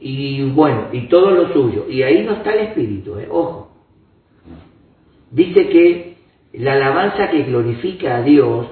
y 0.00 0.48
bueno, 0.50 0.88
y 0.92 1.08
todo 1.08 1.32
lo 1.32 1.52
suyo. 1.52 1.86
Y 1.88 2.02
ahí 2.02 2.24
no 2.24 2.34
está 2.34 2.52
el 2.52 2.68
espíritu, 2.68 3.18
¿eh? 3.18 3.28
ojo. 3.30 3.70
Dice 5.30 5.68
que 5.68 6.16
la 6.54 6.72
alabanza 6.72 7.30
que 7.30 7.42
glorifica 7.42 8.18
a 8.18 8.22
Dios 8.22 8.66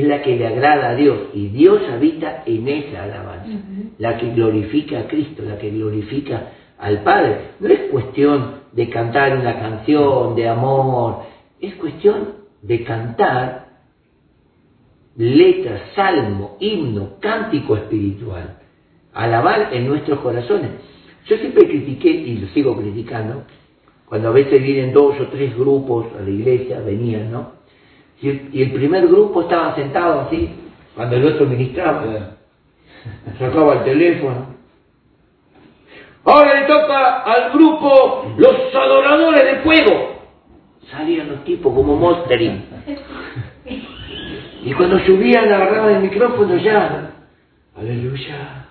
es 0.00 0.08
la 0.08 0.22
que 0.22 0.36
le 0.36 0.46
agrada 0.46 0.90
a 0.90 0.94
Dios, 0.94 1.18
y 1.34 1.48
Dios 1.48 1.80
habita 1.92 2.42
en 2.46 2.68
esa 2.68 3.04
alabanza, 3.04 3.58
la 3.98 4.18
que 4.18 4.30
glorifica 4.30 5.00
a 5.00 5.06
Cristo, 5.06 5.42
la 5.46 5.58
que 5.58 5.70
glorifica 5.70 6.50
al 6.78 7.02
Padre. 7.02 7.38
No 7.60 7.68
es 7.68 7.80
cuestión 7.90 8.56
de 8.72 8.88
cantar 8.90 9.38
una 9.38 9.58
canción 9.58 10.34
de 10.34 10.48
amor, 10.48 11.22
es 11.60 11.74
cuestión 11.76 12.34
de 12.62 12.84
cantar 12.84 13.66
letra, 15.16 15.80
salmo, 15.94 16.56
himno, 16.60 17.12
cántico 17.20 17.76
espiritual, 17.76 18.58
alabar 19.14 19.72
en 19.72 19.86
nuestros 19.86 20.20
corazones. 20.20 20.70
Yo 21.26 21.36
siempre 21.38 21.66
critiqué, 21.66 22.10
y 22.10 22.38
lo 22.38 22.48
sigo 22.48 22.76
criticando, 22.76 23.44
cuando 24.06 24.28
a 24.28 24.32
veces 24.32 24.62
vienen 24.62 24.92
dos 24.92 25.18
o 25.20 25.26
tres 25.28 25.56
grupos 25.56 26.06
a 26.18 26.22
la 26.22 26.30
iglesia, 26.30 26.80
venían, 26.80 27.32
¿no? 27.32 27.55
Y 28.20 28.30
el, 28.30 28.48
y 28.52 28.62
el 28.62 28.72
primer 28.72 29.06
grupo 29.06 29.42
estaba 29.42 29.74
sentado 29.74 30.22
así, 30.22 30.50
cuando 30.94 31.16
el 31.16 31.26
otro 31.26 31.46
ministraba, 31.46 32.02
sacaba 33.38 33.74
el 33.74 33.84
teléfono. 33.84 34.56
Ahora 36.24 36.60
le 36.60 36.66
toca 36.66 37.22
al 37.22 37.52
grupo 37.52 38.34
los 38.36 38.74
adoradores 38.74 39.44
de 39.44 39.56
fuego. 39.62 40.16
Salían 40.90 41.28
los 41.28 41.44
tipos 41.44 41.72
como 41.72 41.96
monstering. 41.96 42.64
Y 44.66 44.72
cuando 44.72 44.98
subían 45.06 45.44
agarraban 45.44 45.94
el 45.94 46.02
micrófono 46.02 46.56
ya. 46.56 47.12
Aleluya. 47.76 48.66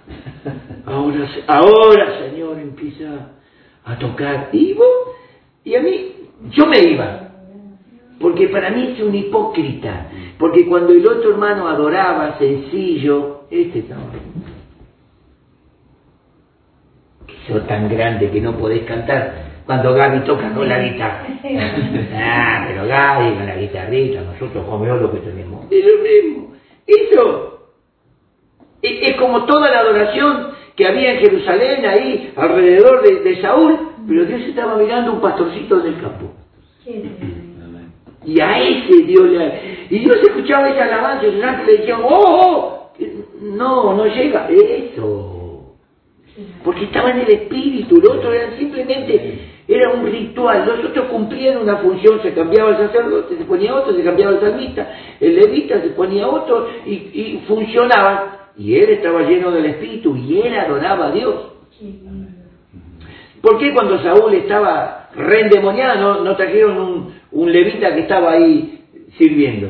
Ahora, 0.85 1.25
ahora 1.47 2.19
Señor 2.19 2.59
empieza 2.59 3.29
a 3.85 3.97
tocar. 3.97 4.49
Y, 4.51 4.73
vos, 4.73 4.85
y 5.63 5.73
a 5.73 5.81
mí, 5.81 6.11
yo 6.49 6.65
me 6.65 6.79
iba. 6.79 7.24
Porque 8.19 8.47
para 8.47 8.69
mí 8.69 8.93
es 8.93 9.03
un 9.03 9.13
hipócrita. 9.13 10.09
Porque 10.37 10.65
cuando 10.65 10.93
el 10.93 11.07
otro 11.07 11.31
hermano 11.31 11.67
adoraba 11.67 12.37
sencillo, 12.37 13.41
este 13.51 13.79
estaba. 13.79 14.01
Que 17.27 17.53
sos 17.53 17.67
tan 17.67 17.89
grande 17.89 18.29
que 18.29 18.41
no 18.41 18.57
podés 18.57 18.83
cantar 18.83 19.45
cuando 19.65 19.93
Gaby 19.93 20.19
toca 20.21 20.53
con 20.53 20.67
la 20.67 20.79
guitarra. 20.79 21.27
Ah, 22.13 22.65
pero 22.67 22.87
Gaby 22.87 23.35
con 23.35 23.45
la 23.45 23.55
guitarrita, 23.55 24.21
nosotros 24.21 24.65
comemos 24.65 25.01
lo 25.01 25.11
que 25.11 25.19
tenemos. 25.19 25.65
Es 25.71 25.85
lo 25.85 26.03
mismo. 26.03 26.53
Eso. 26.87 27.71
Es, 28.81 29.09
es 29.09 29.15
como 29.17 29.45
toda 29.45 29.69
la 29.69 29.79
adoración 29.79 30.51
que 30.75 30.87
había 30.87 31.13
en 31.13 31.19
Jerusalén, 31.19 31.85
ahí, 31.85 32.33
alrededor 32.35 33.01
de, 33.01 33.21
de 33.21 33.41
Saúl, 33.41 33.79
pero 34.07 34.25
Dios 34.25 34.41
estaba 34.41 34.75
mirando 34.77 35.13
un 35.13 35.21
pastorcito 35.21 35.79
del 35.79 35.99
campo. 35.99 36.33
Qué. 36.83 37.44
Y 38.25 38.39
a 38.41 38.59
ese 38.59 39.03
Dios 39.03 39.29
le... 39.29 39.87
Y 39.89 39.99
Dios 39.99 40.17
escuchaba 40.23 40.69
esa 40.69 40.85
alabanza 40.85 41.27
y 41.27 41.31
los 41.31 41.43
ángeles 41.43 41.67
le 41.67 41.77
decían, 41.77 42.01
¡oh! 42.03 42.09
oh! 42.09 42.91
No, 43.41 43.93
no 43.93 44.05
llega. 44.05 44.47
Eso. 44.49 45.35
Porque 46.63 46.85
estaba 46.85 47.11
en 47.11 47.19
el 47.19 47.29
espíritu, 47.29 48.01
lo 48.01 48.13
otro 48.13 48.33
era 48.33 48.57
simplemente, 48.57 49.39
era 49.67 49.91
un 49.91 50.05
ritual. 50.05 50.65
Los 50.65 50.89
otros 50.89 51.05
cumplían 51.05 51.57
una 51.57 51.77
función, 51.77 52.21
se 52.21 52.33
cambiaba 52.33 52.71
el 52.71 52.87
sacerdote, 52.87 53.37
se 53.37 53.45
ponía 53.45 53.73
otro, 53.73 53.95
se 53.95 54.03
cambiaba 54.03 54.33
el 54.33 54.41
salmista, 54.41 54.93
el 55.19 55.35
levita 55.35 55.81
se 55.81 55.89
ponía 55.89 56.27
otro 56.27 56.67
y, 56.85 56.91
y 56.91 57.43
funcionaban. 57.47 58.45
Y 58.57 58.75
él 58.75 58.89
estaba 58.89 59.21
lleno 59.21 59.51
del 59.51 59.65
espíritu 59.65 60.15
y 60.15 60.41
él 60.41 60.55
adoraba 60.55 61.07
a 61.07 61.11
Dios. 61.11 61.35
¿Por 63.41 63.59
qué 63.59 63.73
cuando 63.73 64.01
Saúl 64.01 64.33
estaba 64.33 65.09
reendemoniado 65.15 65.99
no, 65.99 66.23
no 66.23 66.35
trajeron 66.35 66.77
un, 66.77 67.13
un 67.35 67.51
levita 67.51 67.93
que 67.93 68.01
estaba 68.01 68.31
ahí 68.31 68.79
sirviendo? 69.17 69.67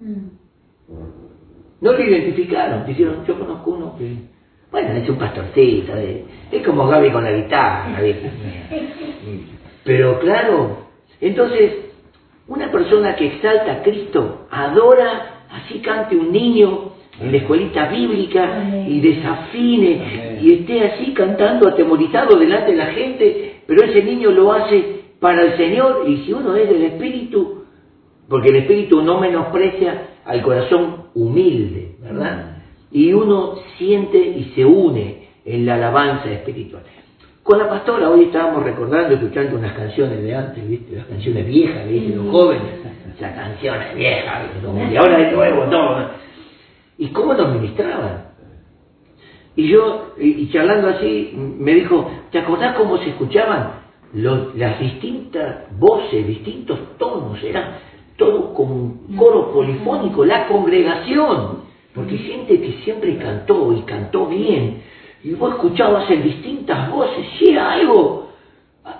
Mm. 0.00 0.40
No 1.80 1.92
lo 1.92 2.02
identificaron, 2.02 2.86
dijeron, 2.86 3.24
yo 3.26 3.38
conozco 3.38 3.70
uno 3.70 3.96
que, 3.96 4.12
bueno, 4.70 4.92
es 4.92 5.08
un 5.08 5.16
pastorcito, 5.16 5.96
eh, 5.96 6.24
es 6.52 6.62
como 6.62 6.86
Gaby 6.86 7.10
con 7.10 7.24
la 7.24 7.32
guitarra, 7.32 8.00
¿viste? 8.02 8.30
Pero 9.84 10.20
claro, 10.20 10.76
entonces, 11.22 11.72
una 12.48 12.70
persona 12.70 13.16
que 13.16 13.28
exalta 13.28 13.72
a 13.72 13.82
Cristo, 13.82 14.46
adora, 14.50 15.46
así 15.50 15.78
cante 15.78 16.16
un 16.16 16.30
niño 16.30 16.92
en 17.18 17.32
la 17.32 17.38
escuelita 17.38 17.86
bíblica 17.88 18.84
y 18.86 19.00
desafine 19.00 20.38
y 20.42 20.52
esté 20.52 20.84
así 20.84 21.14
cantando 21.14 21.68
atemorizado 21.68 22.38
delante 22.38 22.72
de 22.72 22.76
la 22.76 22.86
gente, 22.86 23.62
pero 23.66 23.84
ese 23.84 24.02
niño 24.02 24.30
lo 24.30 24.52
hace 24.52 24.99
para 25.20 25.42
el 25.42 25.56
Señor 25.56 26.04
y 26.08 26.24
si 26.24 26.32
uno 26.32 26.56
es 26.56 26.68
del 26.68 26.82
Espíritu, 26.82 27.64
porque 28.28 28.48
el 28.48 28.56
Espíritu 28.56 29.02
no 29.02 29.20
menosprecia 29.20 30.08
al 30.24 30.42
corazón 30.42 31.04
humilde, 31.14 31.96
¿verdad? 32.00 32.56
Y 32.90 33.12
uno 33.12 33.56
siente 33.76 34.18
y 34.18 34.52
se 34.54 34.64
une 34.64 35.28
en 35.44 35.66
la 35.66 35.74
alabanza 35.74 36.30
espiritual. 36.30 36.82
Con 37.42 37.58
la 37.58 37.68
pastora 37.68 38.10
hoy 38.10 38.24
estábamos 38.24 38.62
recordando, 38.64 39.14
escuchando 39.14 39.56
unas 39.56 39.72
canciones 39.74 40.22
de 40.22 40.34
antes, 40.34 40.68
¿viste? 40.68 40.96
Las 40.96 41.06
canciones 41.06 41.46
viejas, 41.46 41.84
que 41.84 41.92
dicen 41.92 42.16
los 42.18 42.30
jóvenes, 42.30 42.62
esas 43.16 43.34
canciones 43.34 43.94
viejas, 43.94 44.42
y 44.90 44.96
ahora 44.96 45.18
de 45.18 45.32
nuevo, 45.32 45.64
todo. 45.64 46.10
¿Y 46.98 47.08
cómo 47.08 47.34
nos 47.34 47.54
ministraban? 47.54 48.30
Y 49.56 49.68
yo, 49.68 50.14
y 50.18 50.48
charlando 50.52 50.88
así, 50.88 51.32
me 51.34 51.74
dijo, 51.74 52.10
¿te 52.30 52.38
acordás 52.38 52.76
cómo 52.76 52.98
se 52.98 53.10
escuchaban 53.10 53.79
los- 54.12 54.54
las 54.56 54.78
distintas 54.80 55.78
voces, 55.78 56.26
distintos 56.26 56.96
tonos? 56.98 57.42
Era 57.42 57.78
todo 58.16 58.52
como 58.54 58.74
un 58.74 59.16
coro 59.16 59.52
polifónico, 59.52 60.24
la 60.24 60.46
congregación. 60.46 61.60
Porque 61.94 62.16
gente 62.18 62.60
que 62.60 62.80
siempre 62.84 63.16
cantó 63.16 63.72
y 63.72 63.82
cantó 63.82 64.26
bien. 64.26 64.82
Y 65.24 65.32
vos 65.34 65.54
escuchabas 65.54 66.10
en 66.10 66.22
distintas 66.22 66.90
voces, 66.90 67.26
y 67.40 67.50
era 67.50 67.72
algo, 67.72 68.28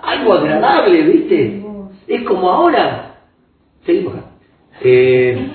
algo 0.01 0.33
agradable, 0.33 1.01
¿viste? 1.03 1.63
Es 2.07 2.23
como 2.23 2.49
ahora, 2.49 3.21
seguimos 3.85 4.15
acá. 4.15 4.31
Eh, 4.81 5.47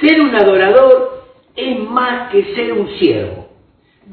ser 0.00 0.20
un 0.20 0.34
adorador 0.34 1.24
es 1.54 1.78
más 1.90 2.30
que 2.30 2.54
ser 2.54 2.72
un 2.72 2.88
siervo. 2.98 3.48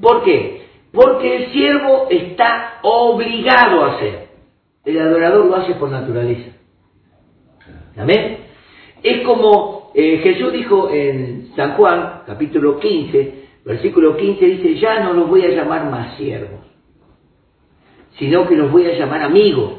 ¿Por 0.01 0.23
qué? 0.23 0.65
Porque 0.91 1.35
el 1.37 1.51
siervo 1.51 2.07
está 2.09 2.79
obligado 2.81 3.85
a 3.85 3.95
hacer. 3.95 4.24
El 4.85 4.99
adorador 4.99 5.45
lo 5.45 5.55
hace 5.55 5.73
por 5.75 5.89
naturaleza. 5.89 6.51
¿Amén? 7.97 8.37
Es 9.01 9.21
como 9.21 9.91
eh, 9.93 10.17
Jesús 10.17 10.51
dijo 10.51 10.89
en 10.89 11.51
San 11.55 11.73
Juan, 11.73 12.21
capítulo 12.27 12.79
15, 12.79 13.45
versículo 13.63 14.15
15, 14.17 14.45
dice, 14.45 14.75
ya 14.75 14.99
no 14.99 15.13
los 15.13 15.29
voy 15.29 15.43
a 15.43 15.49
llamar 15.49 15.89
más 15.89 16.17
siervos, 16.17 16.61
sino 18.19 18.47
que 18.47 18.55
los 18.55 18.71
voy 18.71 18.85
a 18.87 18.97
llamar 18.97 19.23
amigos, 19.23 19.73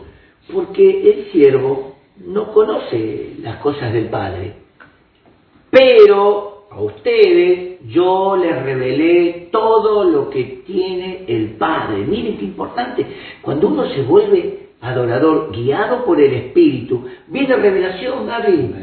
porque 0.53 1.11
el 1.11 1.33
siervo 1.33 1.97
no 2.25 2.53
conoce 2.53 3.35
las 3.43 3.57
cosas 3.59 3.93
del 3.93 4.07
Padre. 4.07 4.55
Pero 5.71 6.67
a 6.71 6.81
ustedes 6.81 7.81
yo 7.87 8.37
les 8.37 8.63
revelé 8.63 9.49
todo 9.53 10.05
lo 10.05 10.31
que 10.31 10.63
tiene 10.67 11.25
el 11.29 11.57
Padre. 11.57 11.99
Miren 12.07 12.39
qué 12.39 12.45
importante. 12.45 13.07
Cuando 13.43 13.69
uno 13.69 13.87
se 13.91 14.03
vuelve 14.03 14.66
adorador, 14.87 15.51
guiado 15.53 16.05
por 16.05 16.21
el 16.21 16.33
Espíritu, 16.33 17.07
viene 17.29 17.57
revelación, 17.57 18.27
Gaby. 18.27 18.75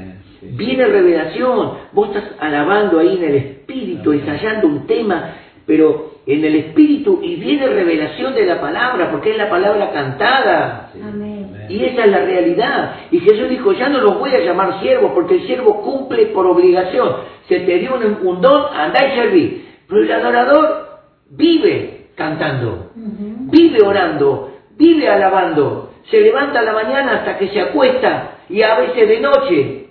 Viene 0.42 0.86
revelación. 0.88 1.72
Vos 1.94 2.10
estás 2.10 2.32
alabando 2.40 3.00
ahí 3.00 3.16
en 3.16 3.24
el 3.24 3.36
Espíritu, 3.36 4.12
ensayando 4.12 4.68
un 4.68 4.86
tema, 4.86 5.36
pero 5.66 6.14
en 6.26 6.44
el 6.44 6.56
Espíritu 6.56 7.20
y 7.22 7.36
viene 7.36 7.68
revelación 7.68 8.34
de 8.34 8.46
la 8.46 8.60
palabra, 8.60 9.12
porque 9.12 9.32
es 9.32 9.38
la 9.38 9.50
palabra 9.50 9.92
cantada. 9.92 10.92
Amén. 11.02 11.66
Y 11.70 11.84
esa 11.86 12.06
es 12.06 12.12
la 12.12 12.20
realidad. 12.20 12.96
Y 13.12 13.20
Jesús 13.20 13.50
dijo, 13.50 13.72
ya 13.74 13.90
no 13.90 14.00
los 14.00 14.20
voy 14.20 14.32
a 14.32 14.40
llamar 14.40 14.82
siervos, 14.82 15.12
porque 15.14 15.36
el 15.36 15.48
siervo 15.48 15.82
cumple 15.82 16.28
por 16.28 16.46
obligación. 16.46 17.10
Se 17.48 17.62
te 17.62 17.80
dio 17.80 17.96
un, 17.96 18.28
un 18.28 18.42
don, 18.42 18.66
andá 18.76 19.06
y 19.08 19.16
serví. 19.16 19.66
Pero 19.88 20.02
el 20.02 20.12
adorador 20.12 20.84
vive 21.30 22.08
cantando, 22.16 22.92
vive 22.96 23.80
orando, 23.84 24.52
vive 24.78 25.08
alabando. 25.08 25.93
Se 26.10 26.20
levanta 26.20 26.60
a 26.60 26.64
la 26.64 26.74
mañana 26.74 27.20
hasta 27.20 27.38
que 27.38 27.50
se 27.50 27.62
acuesta 27.62 28.38
y 28.50 28.62
a 28.62 28.78
veces 28.80 29.08
de 29.08 29.20
noche. 29.20 29.86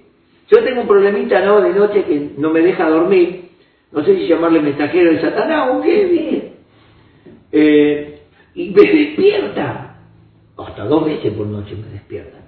Yo 0.50 0.62
tengo 0.62 0.82
un 0.82 0.88
problemita, 0.88 1.40
¿no? 1.40 1.60
De 1.60 1.70
noche 1.70 2.04
que 2.04 2.30
no 2.36 2.50
me 2.50 2.60
deja 2.60 2.88
dormir. 2.88 3.50
No 3.90 4.04
sé 4.04 4.16
si 4.16 4.26
llamarle 4.26 4.60
mensajero 4.60 5.12
de 5.12 5.20
Satanás 5.20 5.70
o 5.72 5.82
qué, 5.82 6.04
¿viste? 6.06 6.52
Eh, 7.52 8.20
y 8.54 8.70
me 8.70 8.82
despierta. 8.82 9.96
Hasta 10.56 10.84
dos 10.84 11.04
veces 11.06 11.32
por 11.32 11.46
noche 11.46 11.74
me 11.74 11.90
despierta. 11.92 12.38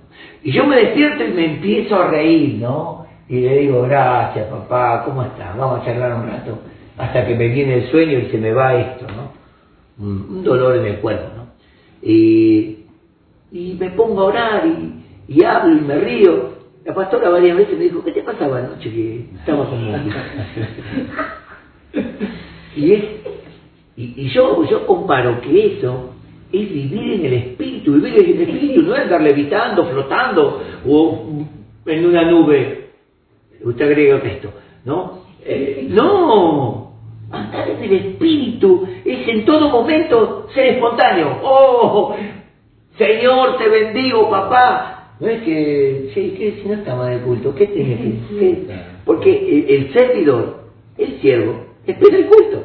Y 0.42 0.52
yo 0.52 0.64
me 0.66 0.76
despierto 0.76 1.24
y 1.24 1.28
me 1.28 1.44
empiezo 1.46 1.96
a 1.96 2.08
reír, 2.08 2.58
¿no? 2.60 3.06
Y 3.28 3.40
le 3.40 3.58
digo, 3.60 3.82
gracias 3.82 4.46
papá, 4.48 5.02
¿cómo 5.04 5.22
estás? 5.22 5.56
Vamos 5.56 5.80
a 5.80 5.84
charlar 5.84 6.14
un 6.14 6.28
rato. 6.28 6.58
Hasta 6.98 7.26
que 7.26 7.34
me 7.34 7.48
viene 7.48 7.76
el 7.76 7.90
sueño 7.90 8.18
y 8.18 8.30
se 8.30 8.38
me 8.38 8.52
va 8.52 8.74
esto, 8.74 9.06
¿no? 9.08 9.32
Un, 9.98 10.44
dolor 10.44 10.76
en 10.76 10.86
el 10.86 10.96
cuerpo, 10.96 11.28
¿no? 11.36 11.46
Y 13.54 13.76
me 13.78 13.90
pongo 13.90 14.22
a 14.22 14.24
orar 14.24 14.66
y, 14.66 15.32
y 15.32 15.44
hablo 15.44 15.76
y 15.76 15.80
me 15.80 15.94
río. 15.94 16.54
La 16.84 16.92
pastora 16.92 17.30
varias 17.30 17.56
veces 17.56 17.78
me 17.78 17.84
dijo, 17.84 18.04
¿qué 18.04 18.10
te 18.10 18.22
pasaba 18.22 18.58
anoche 18.58 18.90
que 18.90 19.26
estaba 19.38 19.64
como... 19.70 19.92
y, 22.76 22.92
es, 22.92 23.04
y, 23.96 24.22
y 24.22 24.28
yo, 24.30 24.64
yo 24.68 24.84
comparo 24.84 25.40
que 25.40 25.78
eso 25.78 26.14
es 26.52 26.68
vivir 26.68 27.12
en 27.12 27.26
el 27.26 27.32
espíritu, 27.32 27.92
vivir 27.92 28.18
en 28.18 28.42
el 28.42 28.48
espíritu 28.50 28.82
no 28.82 28.96
es 28.96 29.02
andar 29.02 29.22
levitando, 29.22 29.86
flotando 29.86 30.60
o 30.88 31.28
en 31.86 32.06
una 32.06 32.24
nube. 32.24 32.90
Usted 33.62 33.86
agrega 33.86 34.16
esto, 34.16 34.50
¿no? 34.84 35.22
Eh, 35.44 35.86
no, 35.90 36.92
andar 37.30 37.68
en 37.70 37.84
el 37.84 37.92
espíritu 37.92 38.84
es 39.04 39.28
en 39.28 39.44
todo 39.44 39.70
momento 39.70 40.48
ser 40.52 40.74
espontáneo. 40.74 41.38
Oh, 41.44 42.16
Señor, 42.98 43.58
te 43.58 43.68
bendigo, 43.68 44.30
papá. 44.30 45.16
No 45.20 45.28
es 45.28 45.42
que, 45.42 46.10
si 46.14 46.68
no 46.68 46.74
estaba 46.74 47.12
en 47.12 47.18
el 47.18 47.24
culto, 47.24 47.54
¿qué 47.54 47.66
tiene 47.68 47.96
que? 47.96 48.66
Porque 49.04 49.30
el, 49.30 49.70
el 49.70 49.92
servidor, 49.92 50.64
el 50.98 51.20
siervo, 51.20 51.66
espera 51.86 52.16
el 52.16 52.26
culto. 52.26 52.64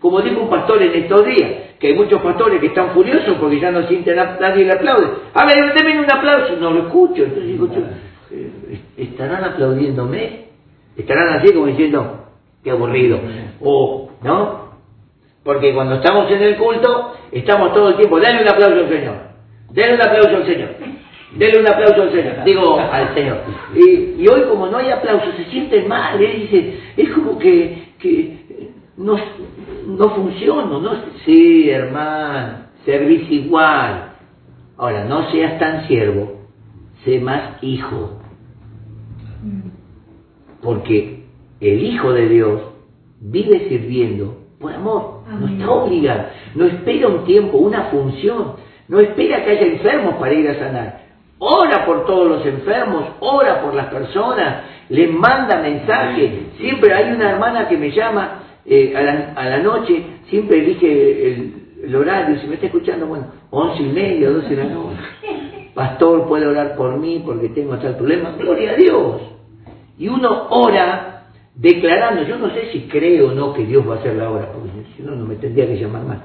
Como 0.00 0.20
dijo 0.20 0.42
un 0.42 0.50
pastor 0.50 0.82
en 0.82 0.92
estos 1.02 1.24
días, 1.24 1.50
que 1.78 1.88
hay 1.88 1.94
muchos 1.94 2.20
pastores 2.20 2.60
que 2.60 2.66
están 2.66 2.90
furiosos 2.90 3.36
porque 3.38 3.60
ya 3.60 3.70
no 3.70 3.86
sienten 3.88 4.18
a 4.18 4.36
nadie 4.38 4.64
le 4.64 4.72
aplaude. 4.72 5.06
A 5.32 5.46
ver, 5.46 5.74
denme 5.74 5.98
un 6.00 6.12
aplauso, 6.12 6.56
no 6.56 6.70
lo 6.70 6.86
escucho. 6.86 7.24
Entonces 7.24 7.46
digo, 7.46 7.68
eh, 8.30 8.80
¿estarán 8.96 9.44
aplaudiéndome? 9.44 10.44
¿Estarán 10.96 11.28
así 11.38 11.52
como 11.52 11.66
diciendo, 11.66 12.26
qué 12.62 12.70
aburrido? 12.70 13.18
O, 13.60 14.10
¿no? 14.22 14.64
Porque 15.42 15.74
cuando 15.74 15.96
estamos 15.96 16.30
en 16.30 16.42
el 16.42 16.56
culto, 16.56 17.14
estamos 17.32 17.72
todo 17.74 17.90
el 17.90 17.96
tiempo, 17.96 18.18
denle 18.20 18.42
un 18.42 18.48
aplauso 18.48 18.80
al 18.80 18.88
Señor, 18.88 19.16
denle 19.74 19.94
un 19.96 20.02
aplauso 20.02 20.36
al 20.36 20.46
Señor, 20.46 20.68
denle 21.36 21.60
un 21.60 21.68
aplauso 21.68 22.02
al 22.02 22.12
Señor, 22.12 22.44
digo 22.44 22.78
al 22.92 23.14
Señor. 23.14 23.38
Y, 23.74 24.22
y 24.22 24.28
hoy 24.28 24.42
como 24.48 24.68
no 24.68 24.78
hay 24.78 24.90
aplauso, 24.90 25.32
se 25.36 25.44
siente 25.46 25.82
mal, 25.82 26.22
él 26.22 26.42
dice, 26.42 26.78
es 26.96 27.10
como 27.10 27.38
que, 27.38 27.88
que 27.98 28.70
no, 28.96 29.16
no 29.86 30.10
funciona, 30.10 30.78
no 30.78 30.90
sí, 31.24 31.68
hermano, 31.70 32.58
servís 32.84 33.30
igual. 33.30 34.12
Ahora, 34.76 35.04
no 35.04 35.30
seas 35.30 35.58
tan 35.58 35.86
siervo, 35.86 36.40
sé 37.04 37.20
más 37.20 37.62
hijo, 37.62 38.18
porque 40.62 41.24
el 41.60 41.82
Hijo 41.82 42.12
de 42.12 42.28
Dios 42.28 42.62
vive 43.20 43.68
sirviendo 43.68 44.38
por 44.58 44.72
amor, 44.72 45.22
no 45.28 45.46
está 45.46 45.70
obligado, 45.70 46.24
no 46.54 46.64
espera 46.64 47.08
un 47.08 47.24
tiempo, 47.24 47.58
una 47.58 47.84
función, 47.84 48.54
no 48.94 49.00
espera 49.00 49.44
que 49.44 49.50
haya 49.50 49.66
enfermos 49.66 50.14
para 50.14 50.32
ir 50.32 50.48
a 50.48 50.54
sanar. 50.54 51.00
Ora 51.40 51.84
por 51.84 52.06
todos 52.06 52.28
los 52.28 52.46
enfermos, 52.46 53.04
ora 53.18 53.60
por 53.60 53.74
las 53.74 53.86
personas, 53.86 54.62
les 54.88 55.10
manda 55.10 55.60
mensajes. 55.60 56.30
Siempre 56.58 56.94
hay 56.94 57.12
una 57.12 57.30
hermana 57.32 57.68
que 57.68 57.76
me 57.76 57.90
llama 57.90 58.42
eh, 58.64 58.94
a, 58.96 59.02
la, 59.02 59.32
a 59.34 59.48
la 59.48 59.58
noche, 59.58 60.00
siempre 60.30 60.60
elige 60.60 61.32
el, 61.32 61.54
el 61.84 61.96
horario, 61.96 62.38
si 62.38 62.46
me 62.46 62.54
está 62.54 62.66
escuchando, 62.66 63.08
bueno, 63.08 63.26
once 63.50 63.82
y 63.82 63.86
media, 63.86 64.30
doce 64.30 64.50
de 64.50 64.56
la 64.62 64.70
noche. 64.70 65.00
Pastor, 65.74 66.28
puede 66.28 66.46
orar 66.46 66.76
por 66.76 66.96
mí 66.96 67.20
porque 67.26 67.48
tengo 67.48 67.76
tal 67.78 67.96
problema. 67.96 68.30
Gloria 68.38 68.70
a 68.70 68.74
Dios. 68.76 69.22
Y 69.98 70.06
uno 70.06 70.46
ora 70.50 71.24
declarando, 71.56 72.22
yo 72.22 72.38
no 72.38 72.48
sé 72.50 72.70
si 72.70 72.82
creo 72.82 73.30
o 73.30 73.34
no 73.34 73.52
que 73.54 73.66
Dios 73.66 73.84
va 73.88 73.96
a 73.96 73.98
hacer 73.98 74.14
la 74.14 74.30
obra, 74.30 74.52
porque 74.52 74.70
si 74.96 75.02
no, 75.02 75.16
no 75.16 75.26
me 75.26 75.34
tendría 75.34 75.66
que 75.66 75.78
llamar 75.78 76.04
más. 76.04 76.18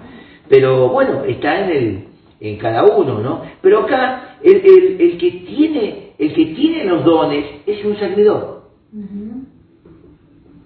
Pero 0.47 0.89
bueno, 0.89 1.23
está 1.25 1.62
en 1.62 1.69
el 1.71 2.10
en 2.41 2.58
cada 2.58 2.84
uno, 2.86 3.19
¿no? 3.19 3.41
Pero 3.62 3.80
acá 3.82 4.38
el, 4.43 4.58
el, 4.58 5.02
el 5.02 5.17
que 5.17 5.32
tiene 5.32 6.10
el 6.17 6.34
que 6.34 6.45
tiene 6.47 6.84
los 6.86 7.06
dones 7.06 7.45
es 7.65 7.84
un 7.86 7.95
servidor. 7.97 8.63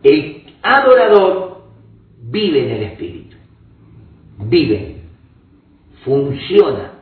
El 0.04 0.44
adorador 0.64 1.64
vive 2.24 2.64
en 2.66 2.72
el 2.72 2.84
Espíritu. 2.84 3.38
Vive. 4.46 4.96
Funciona. 6.04 6.94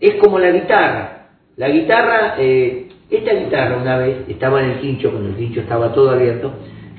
Es 0.00 0.14
como 0.22 0.38
la 0.38 0.50
guitarra. 0.52 1.28
La 1.56 1.68
guitarra, 1.68 2.36
eh, 2.38 2.88
esta 3.10 3.34
guitarra 3.34 3.78
una 3.80 3.98
vez 3.98 4.18
estaba 4.28 4.62
en 4.62 4.70
el 4.70 4.80
quincho, 4.80 5.10
cuando 5.10 5.30
el 5.30 5.36
quincho 5.36 5.60
estaba 5.60 5.92
todo 5.92 6.10
abierto. 6.10 6.52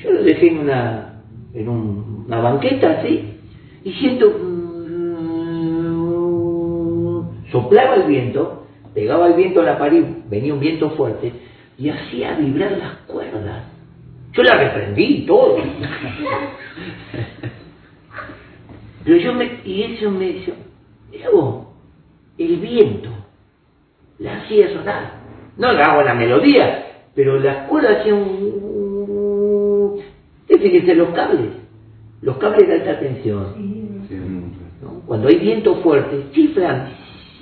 Yo 0.04 0.12
lo 0.12 0.24
dejé 0.24 0.47
en 0.49 0.58
una, 0.60 1.22
en 1.54 1.70
un- 1.70 2.26
una 2.28 2.39
banqueta 2.41 2.99
así 2.99 3.34
y 3.84 3.91
siento... 3.93 4.26
soplaba 7.52 7.95
el 7.95 8.04
viento, 8.04 8.68
pegaba 8.93 9.28
el 9.28 9.34
viento 9.34 9.62
a 9.62 9.66
la 9.66 9.78
pared, 9.78 10.04
venía 10.30 10.54
un 10.54 10.60
viento 10.60 10.89
fuerte 10.91 11.32
y 11.78 11.89
hacía 11.89 12.36
vibrar 12.36 12.72
las 12.72 12.93
cuerdas. 13.08 13.64
Yo 14.34 14.43
la 14.43 14.56
reprendí 14.58 15.04
y 15.04 15.26
todo. 15.26 15.58
Pero 19.04 19.18
yo 19.18 19.34
me, 19.34 19.62
y 19.64 19.84
eso 19.84 20.12
me 20.12 20.26
dice, 20.26 20.54
mira 21.10 21.30
vos, 21.30 21.68
el 22.38 22.58
viento 22.58 23.10
la 24.20 24.38
hacía 24.38 24.74
sonar. 24.74 25.14
No 25.56 25.72
le 25.72 25.82
hago 25.82 26.04
la 26.04 26.14
melodía, 26.14 26.86
pero 27.16 27.39
las 27.39 27.68
cuerdas 27.68 28.00
hacían 28.00 28.18
un... 28.18 30.02
Fíjense 30.48 30.93
los 30.95 31.10
cables, 31.10 31.52
los 32.22 32.38
cables 32.38 32.68
de 32.68 32.74
alta 32.74 33.00
tensión. 33.00 33.54
Sí. 34.10 34.20
Cuando 35.06 35.30
hay 35.30 35.38
viento 35.38 35.76
fuerte, 35.76 36.26
chiflan, 36.32 36.89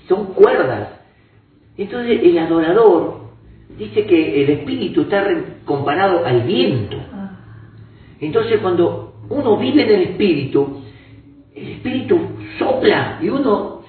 son 0.08 0.34
cuerdas. 0.34 0.90
Entonces 1.78 2.22
el 2.24 2.38
adorador 2.38 3.26
dice 3.78 4.06
que 4.06 4.44
el 4.44 4.50
espíritu 4.52 5.02
está 5.02 5.26
comparado 5.66 6.26
al 6.26 6.42
viento. 6.42 6.98
Entonces 8.20 8.60
cuando 8.62 9.14
uno 9.30 9.58
vive 9.58 9.84
en 9.84 9.90
el 9.90 10.02
espíritu, 10.10 10.82
el 11.54 11.68
espíritu 11.70 12.20
sopla 12.58 13.20
y 13.22 13.30
uno 13.30 13.82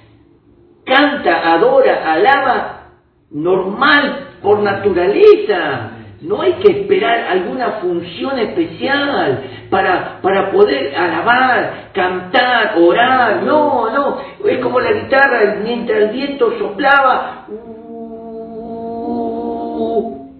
canta, 0.85 1.53
adora, 1.53 2.13
alaba 2.13 2.91
normal, 3.31 4.27
por 4.43 4.61
naturaleza. 4.61 5.91
No 6.23 6.41
hay 6.41 6.55
que 6.55 6.81
esperar 6.81 7.27
alguna 7.29 7.73
función 7.73 8.39
especial 8.39 9.67
para, 9.69 10.21
para 10.23 10.51
poder 10.51 10.97
alabar, 10.97 11.91
cantar, 11.93 12.79
orar. 12.79 13.43
No, 13.43 13.91
no. 13.91 14.17
Es 14.47 14.59
como 14.61 14.81
la 14.81 14.93
guitarra, 14.93 15.57
mientras 15.63 15.99
el 15.99 16.09
viento 16.11 16.59
soplaba. 16.59 17.47
uh, 17.49 18.77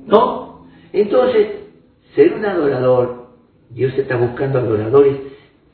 ¿No? 0.07 0.63
Entonces, 0.93 1.49
ser 2.15 2.33
un 2.33 2.47
adorador, 2.47 3.27
Dios 3.69 3.93
está 3.99 4.17
buscando 4.17 4.59
adoradores 4.61 5.17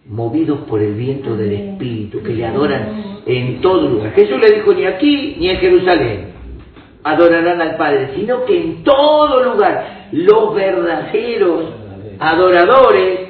movidos 0.06 0.60
por 0.68 0.80
el 0.82 0.94
viento 0.94 1.36
del. 1.36 1.52
Espíritu, 1.52 2.22
que 2.22 2.32
le 2.32 2.44
adoran 2.44 3.22
en 3.26 3.60
todo 3.60 3.88
lugar. 3.88 4.12
Jesús 4.12 4.38
le 4.40 4.56
dijo 4.56 4.72
ni 4.72 4.84
aquí 4.84 5.36
ni 5.38 5.50
en 5.50 5.56
Jerusalén 5.58 6.31
adorarán 7.04 7.60
al 7.60 7.76
Padre, 7.76 8.10
sino 8.16 8.44
que 8.44 8.56
en 8.60 8.84
todo 8.84 9.42
lugar 9.42 10.08
los 10.12 10.54
verdaderos 10.54 11.64
adoradores 12.18 13.20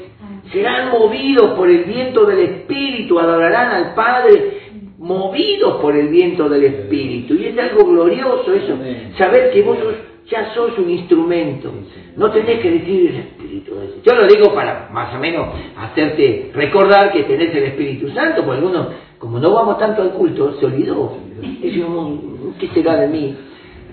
serán 0.52 0.90
movidos 0.90 1.52
por 1.56 1.70
el 1.70 1.84
viento 1.84 2.26
del 2.26 2.38
Espíritu, 2.40 3.18
adorarán 3.18 3.70
al 3.70 3.94
Padre 3.94 4.58
movidos 4.98 5.80
por 5.80 5.96
el 5.96 6.08
viento 6.08 6.48
del 6.48 6.64
Espíritu. 6.64 7.34
Y 7.34 7.46
es 7.46 7.58
algo 7.58 7.84
glorioso 7.86 8.52
eso, 8.52 8.76
saber 9.18 9.50
que 9.52 9.62
vos 9.62 9.78
sos- 9.78 9.94
ya 10.28 10.52
sos 10.54 10.78
un 10.78 10.88
instrumento. 10.90 11.70
No 12.16 12.30
tenés 12.30 12.60
que 12.60 12.70
decir 12.70 13.10
el 13.10 13.16
Espíritu. 13.16 13.72
Yo 14.04 14.14
lo 14.14 14.26
digo 14.26 14.54
para 14.54 14.88
más 14.92 15.14
o 15.14 15.18
menos 15.18 15.48
hacerte 15.76 16.50
recordar 16.54 17.12
que 17.12 17.24
tenés 17.24 17.54
el 17.54 17.64
Espíritu 17.64 18.08
Santo, 18.10 18.44
porque 18.44 18.58
algunos, 18.60 18.86
como 19.18 19.38
no 19.38 19.52
vamos 19.52 19.78
tanto 19.78 20.02
al 20.02 20.10
culto, 20.10 20.54
se 20.60 20.66
olvidó. 20.66 21.16
"Mm, 21.40 22.58
¿qué 22.60 22.68
será 22.68 22.96
de 22.96 23.08
mí? 23.08 23.34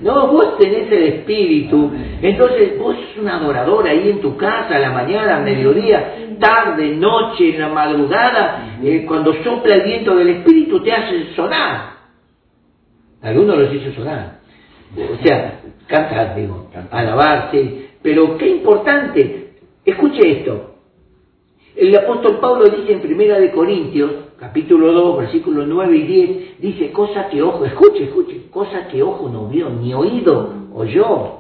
No, 0.02 0.28
vos 0.28 0.58
tenés 0.58 0.92
el 0.92 1.04
Espíritu. 1.04 1.92
Entonces 2.22 2.78
vos 2.80 2.96
sos 2.96 3.18
un 3.22 3.28
adorador 3.28 3.88
ahí 3.88 4.10
en 4.10 4.22
tu 4.22 4.38
casa, 4.38 4.76
a 4.76 4.80
la 4.80 4.92
mañana, 4.92 5.38
al 5.38 5.44
mediodía, 5.44 6.36
tarde, 6.40 6.96
noche, 6.96 7.56
en 7.56 7.62
la 7.62 7.70
madrugada. 7.70 8.78
eh, 8.82 9.06
cuando 9.06 9.34
sopla 9.44 9.76
el 9.76 9.82
viento 9.84 10.16
del 10.16 10.30
Espíritu 10.30 10.82
te 10.82 10.92
hace 10.94 11.34
sonar. 11.36 12.00
Algunos 13.22 13.58
los 13.58 13.74
hizo 13.74 13.92
sonar. 13.92 14.40
O 14.96 15.24
sea, 15.24 15.60
cantar, 15.88 16.36
digo. 16.36 16.70
Pero 18.02 18.38
qué 18.38 18.48
importante. 18.48 19.50
Escuche 19.84 20.40
esto. 20.40 20.76
El 21.76 21.96
apóstol 21.96 22.40
Pablo 22.40 22.66
dice 22.70 22.94
en 22.94 23.02
Primera 23.02 23.40
de 23.40 23.52
Corintios, 23.52 24.12
capítulo 24.40 24.94
2, 24.94 25.18
versículos 25.20 25.68
9 25.68 25.98
y 25.98 26.04
10, 26.04 26.62
dice, 26.62 26.92
cosa 26.92 27.28
que 27.30 27.42
ojo, 27.42 27.66
escuche, 27.66 28.06
escuche, 28.06 28.48
cosa 28.50 28.88
que 28.88 29.04
ojo 29.04 29.30
no 29.30 29.48
vio, 29.48 29.70
ni 29.70 29.94
oído 29.94 30.54
oyó, 30.74 31.40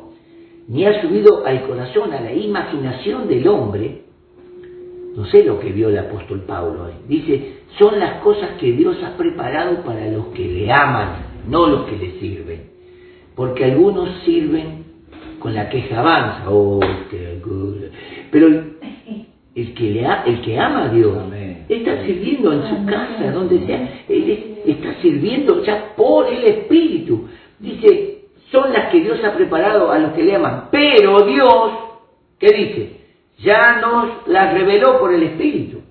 ni 0.67 0.85
ha 0.85 1.01
subido 1.01 1.45
al 1.45 1.65
corazón, 1.65 2.13
a 2.13 2.21
la 2.21 2.33
imaginación 2.33 3.27
del 3.27 3.47
hombre. 3.47 4.01
No 5.15 5.25
sé 5.25 5.43
lo 5.43 5.59
que 5.59 5.71
vio 5.71 5.89
el 5.89 5.97
apóstol 5.97 6.41
Pablo. 6.41 6.85
ahí. 6.85 6.93
Dice, 7.07 7.61
son 7.79 7.99
las 7.99 8.21
cosas 8.21 8.51
que 8.59 8.71
Dios 8.73 8.97
ha 9.03 9.17
preparado 9.17 9.77
para 9.83 10.07
los 10.07 10.27
que 10.27 10.45
le 10.45 10.71
aman, 10.71 11.15
no 11.47 11.67
los 11.67 11.85
que 11.87 11.97
le 11.97 12.19
sirven. 12.19 12.69
Porque 13.35 13.65
algunos 13.65 14.09
sirven 14.25 14.85
con 15.39 15.55
la 15.55 15.69
queja 15.69 16.01
avanza, 16.01 16.49
oh, 16.49 16.79
pero 18.31 18.47
el 18.47 19.73
que, 19.73 20.05
el 20.25 20.41
que 20.41 20.59
ama 20.59 20.83
a 20.83 20.89
Dios 20.89 21.17
Amén. 21.17 21.48
Está 21.69 22.03
sirviendo 22.03 22.51
en 22.51 22.63
su 22.63 22.85
casa, 22.85 23.31
donde 23.31 23.65
sea, 23.65 24.03
está 24.65 25.01
sirviendo 25.01 25.63
ya 25.63 25.93
por 25.95 26.27
el 26.27 26.43
Espíritu. 26.43 27.27
Dice, 27.59 28.25
son 28.51 28.73
las 28.73 28.91
que 28.91 29.01
Dios 29.01 29.23
ha 29.23 29.35
preparado 29.35 29.91
a 29.91 29.99
los 29.99 30.13
que 30.13 30.23
le 30.23 30.35
aman, 30.35 30.69
pero 30.71 31.21
Dios, 31.21 31.71
¿qué 32.39 32.47
dice? 32.47 32.99
Ya 33.37 33.79
nos 33.79 34.27
las 34.27 34.53
reveló 34.53 34.99
por 34.99 35.13
el 35.13 35.23
Espíritu. 35.23 35.81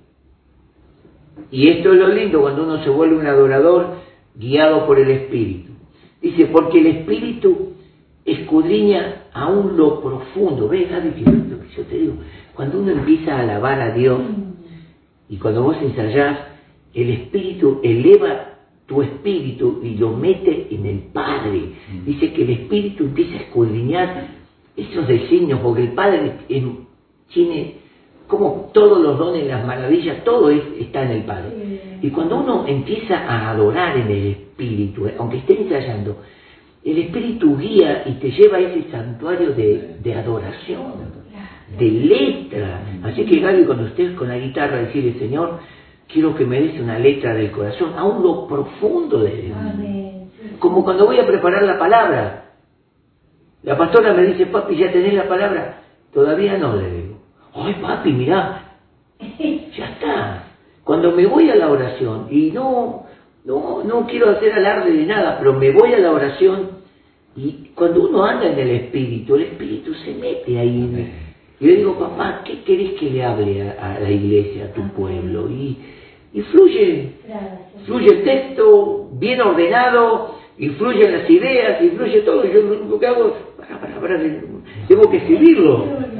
Y 1.50 1.68
esto 1.68 1.92
es 1.92 1.98
lo 1.98 2.08
lindo 2.08 2.40
cuando 2.40 2.64
uno 2.64 2.82
se 2.82 2.90
vuelve 2.90 3.16
un 3.16 3.26
adorador 3.26 3.94
guiado 4.34 4.86
por 4.86 4.98
el 4.98 5.10
Espíritu. 5.10 5.72
Dice, 6.20 6.46
porque 6.46 6.80
el 6.80 6.86
Espíritu 6.88 7.74
escudriña 8.24 9.28
aún 9.32 9.76
lo 9.76 10.00
profundo. 10.02 10.68
¿Ves, 10.68 10.90
Gaby, 10.90 11.10
que 11.12 11.30
lo 11.30 11.60
que 11.60 11.68
yo 11.76 11.82
te 11.84 11.96
digo? 11.96 12.14
Cuando 12.54 12.80
uno 12.80 12.90
empieza 12.90 13.36
a 13.36 13.40
alabar 13.40 13.80
a 13.80 13.92
Dios 13.92 14.20
y 15.28 15.36
cuando 15.36 15.62
vos 15.62 15.76
ensayás, 15.82 16.38
el 16.94 17.10
Espíritu 17.10 17.80
eleva 17.82 18.44
tu 18.86 19.02
espíritu 19.02 19.80
y 19.82 19.96
lo 19.96 20.12
mete 20.16 20.68
en 20.70 20.86
el 20.86 20.98
Padre. 21.12 21.60
Dice 22.06 22.32
que 22.32 22.42
el 22.42 22.50
Espíritu 22.50 23.04
empieza 23.04 23.34
a 23.36 23.40
escudriñar 23.42 24.28
esos 24.76 25.06
designios, 25.06 25.60
porque 25.60 25.82
el 25.82 25.92
Padre 25.92 26.32
tiene 27.32 27.74
como 28.26 28.70
todos 28.74 29.00
los 29.00 29.18
dones, 29.18 29.46
las 29.46 29.64
maravillas, 29.66 30.22
todo 30.24 30.50
es- 30.50 30.62
está 30.80 31.02
en 31.02 31.10
el 31.10 31.22
Padre. 31.24 31.50
Y 32.02 32.10
cuando 32.10 32.36
uno 32.36 32.64
empieza 32.66 33.16
a 33.16 33.50
adorar 33.50 33.96
en 33.96 34.10
el 34.10 34.26
Espíritu, 34.28 35.08
aunque 35.18 35.38
esté 35.38 35.60
ensayando, 35.60 36.16
el 36.84 36.98
Espíritu 36.98 37.56
guía 37.56 38.04
y 38.06 38.12
te 38.12 38.30
lleva 38.30 38.58
a 38.58 38.60
ese 38.60 38.90
santuario 38.90 39.50
de, 39.54 39.96
de 40.02 40.14
adoración, 40.14 40.92
de 41.78 41.90
letra. 41.90 42.80
Así 43.04 43.24
que 43.24 43.40
Gaby, 43.40 43.64
cuando 43.64 43.86
estés 43.86 44.12
con 44.12 44.28
la 44.28 44.38
guitarra, 44.38 44.76
decirle, 44.78 45.18
Señor, 45.18 45.58
quiero 46.06 46.34
que 46.34 46.44
me 46.46 46.60
des 46.60 46.80
una 46.80 46.98
letra 46.98 47.34
del 47.34 47.50
corazón, 47.50 47.92
aún 47.96 48.22
lo 48.22 48.46
profundo 48.46 49.18
de. 49.20 49.52
Amén. 49.54 50.30
Sí. 50.40 50.56
Como 50.58 50.84
cuando 50.84 51.06
voy 51.06 51.18
a 51.18 51.26
preparar 51.26 51.62
la 51.64 51.78
palabra. 51.78 52.44
La 53.62 53.76
pastora 53.76 54.14
me 54.14 54.22
dice, 54.24 54.46
papi, 54.46 54.76
¿ya 54.76 54.90
tenés 54.92 55.14
la 55.14 55.28
palabra? 55.28 55.82
Todavía 56.14 56.56
no, 56.56 56.76
le 56.76 56.90
digo. 56.90 57.18
Ay, 57.54 57.74
papi, 57.82 58.12
mirá, 58.12 58.76
ya 59.76 59.86
está. 59.90 60.44
Cuando 60.84 61.10
me 61.12 61.26
voy 61.26 61.50
a 61.50 61.56
la 61.56 61.68
oración, 61.70 62.28
y 62.30 62.50
no, 62.52 63.04
no, 63.44 63.82
no 63.84 64.06
quiero 64.06 64.30
hacer 64.30 64.52
alarde 64.52 64.92
de 64.92 65.04
nada, 65.06 65.36
pero 65.38 65.52
me 65.54 65.70
voy 65.72 65.92
a 65.92 65.98
la 65.98 66.12
oración, 66.12 66.70
y 67.36 67.70
cuando 67.74 68.08
uno 68.08 68.24
anda 68.24 68.46
en 68.46 68.58
el 68.58 68.70
Espíritu, 68.70 69.34
el 69.34 69.42
Espíritu 69.42 69.92
se 69.94 70.14
mete 70.14 70.58
ahí. 70.58 70.78
en- 70.80 71.27
y 71.60 71.66
le 71.66 71.76
digo, 71.76 71.98
papá, 71.98 72.42
¿qué 72.44 72.62
querés 72.62 72.92
que 72.92 73.10
le 73.10 73.24
hable 73.24 73.70
a, 73.70 73.96
a 73.96 74.00
la 74.00 74.10
iglesia, 74.10 74.66
a 74.66 74.72
tu 74.72 74.88
pueblo? 74.90 75.50
Y, 75.50 75.76
y 76.32 76.42
fluye, 76.42 77.14
fluye 77.84 78.06
el 78.06 78.22
texto 78.22 79.08
bien 79.14 79.40
ordenado, 79.40 80.36
y 80.58 80.68
fluyen 80.70 81.12
las 81.12 81.30
ideas, 81.30 81.82
y 81.82 81.90
fluye 81.90 82.20
todo. 82.22 82.44
Yo 82.44 82.60
lo 82.60 82.80
único 82.80 82.98
que 82.98 83.06
hago 83.06 83.26
es, 83.28 83.34
para, 83.56 83.80
para, 83.80 84.00
para, 84.00 84.18
tengo 84.88 85.10
que 85.10 85.16
escribirlo. 85.18 85.84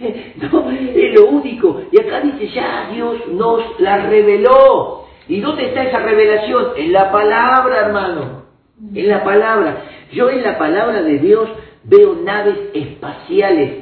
No, 0.00 0.70
es 0.70 1.14
lo 1.14 1.26
único. 1.26 1.82
Y 1.92 2.00
acá 2.00 2.22
dice, 2.22 2.48
ya 2.54 2.88
Dios 2.90 3.18
nos 3.34 3.78
la 3.80 4.06
reveló. 4.06 5.04
¿Y 5.28 5.40
dónde 5.40 5.66
está 5.66 5.82
esa 5.84 5.98
revelación? 5.98 6.68
En 6.74 6.90
la 6.90 7.12
palabra, 7.12 7.80
hermano. 7.80 8.44
En 8.94 9.08
la 9.08 9.22
palabra. 9.22 9.84
Yo 10.10 10.30
en 10.30 10.42
la 10.42 10.56
palabra 10.56 11.02
de 11.02 11.18
Dios 11.18 11.50
veo 11.84 12.14
naves 12.14 12.56
espaciales. 12.72 13.79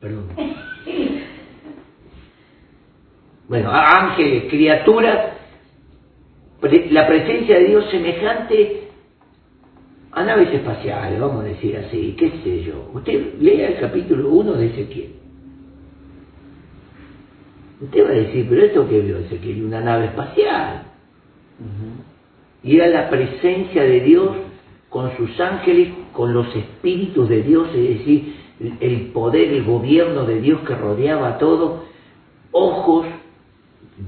Perdón. 0.00 0.24
Bueno, 3.48 3.70
ángeles, 3.72 4.44
criaturas, 4.50 5.32
la 6.90 7.06
presencia 7.06 7.58
de 7.58 7.64
Dios 7.64 7.90
semejante 7.90 8.88
a 10.12 10.24
naves 10.24 10.52
espaciales, 10.52 11.18
vamos 11.18 11.44
a 11.44 11.48
decir 11.48 11.76
así, 11.76 12.14
qué 12.18 12.30
sé 12.42 12.64
yo. 12.64 12.90
Usted 12.92 13.34
lea 13.40 13.68
el 13.68 13.80
capítulo 13.80 14.30
1 14.30 14.52
de 14.54 14.66
Ezequiel. 14.66 15.12
Usted 17.80 18.04
va 18.04 18.08
a 18.08 18.12
decir, 18.12 18.46
pero 18.48 18.64
esto 18.64 18.88
que 18.88 19.00
vio 19.00 19.18
Ezequiel, 19.18 19.64
una 19.64 19.80
nave 19.80 20.06
espacial. 20.06 20.82
Y 22.62 22.76
era 22.76 22.88
la 22.88 23.08
presencia 23.08 23.82
de 23.82 24.00
Dios 24.00 24.36
con 24.88 25.16
sus 25.16 25.38
ángeles, 25.40 25.88
con 26.12 26.34
los 26.34 26.54
espíritus 26.54 27.28
de 27.28 27.42
Dios, 27.42 27.68
es 27.74 27.98
decir, 27.98 28.34
el 28.60 29.10
poder, 29.12 29.52
el 29.52 29.64
gobierno 29.64 30.24
de 30.24 30.40
Dios 30.40 30.60
que 30.66 30.74
rodeaba 30.74 31.38
todo, 31.38 31.84
ojos, 32.50 33.06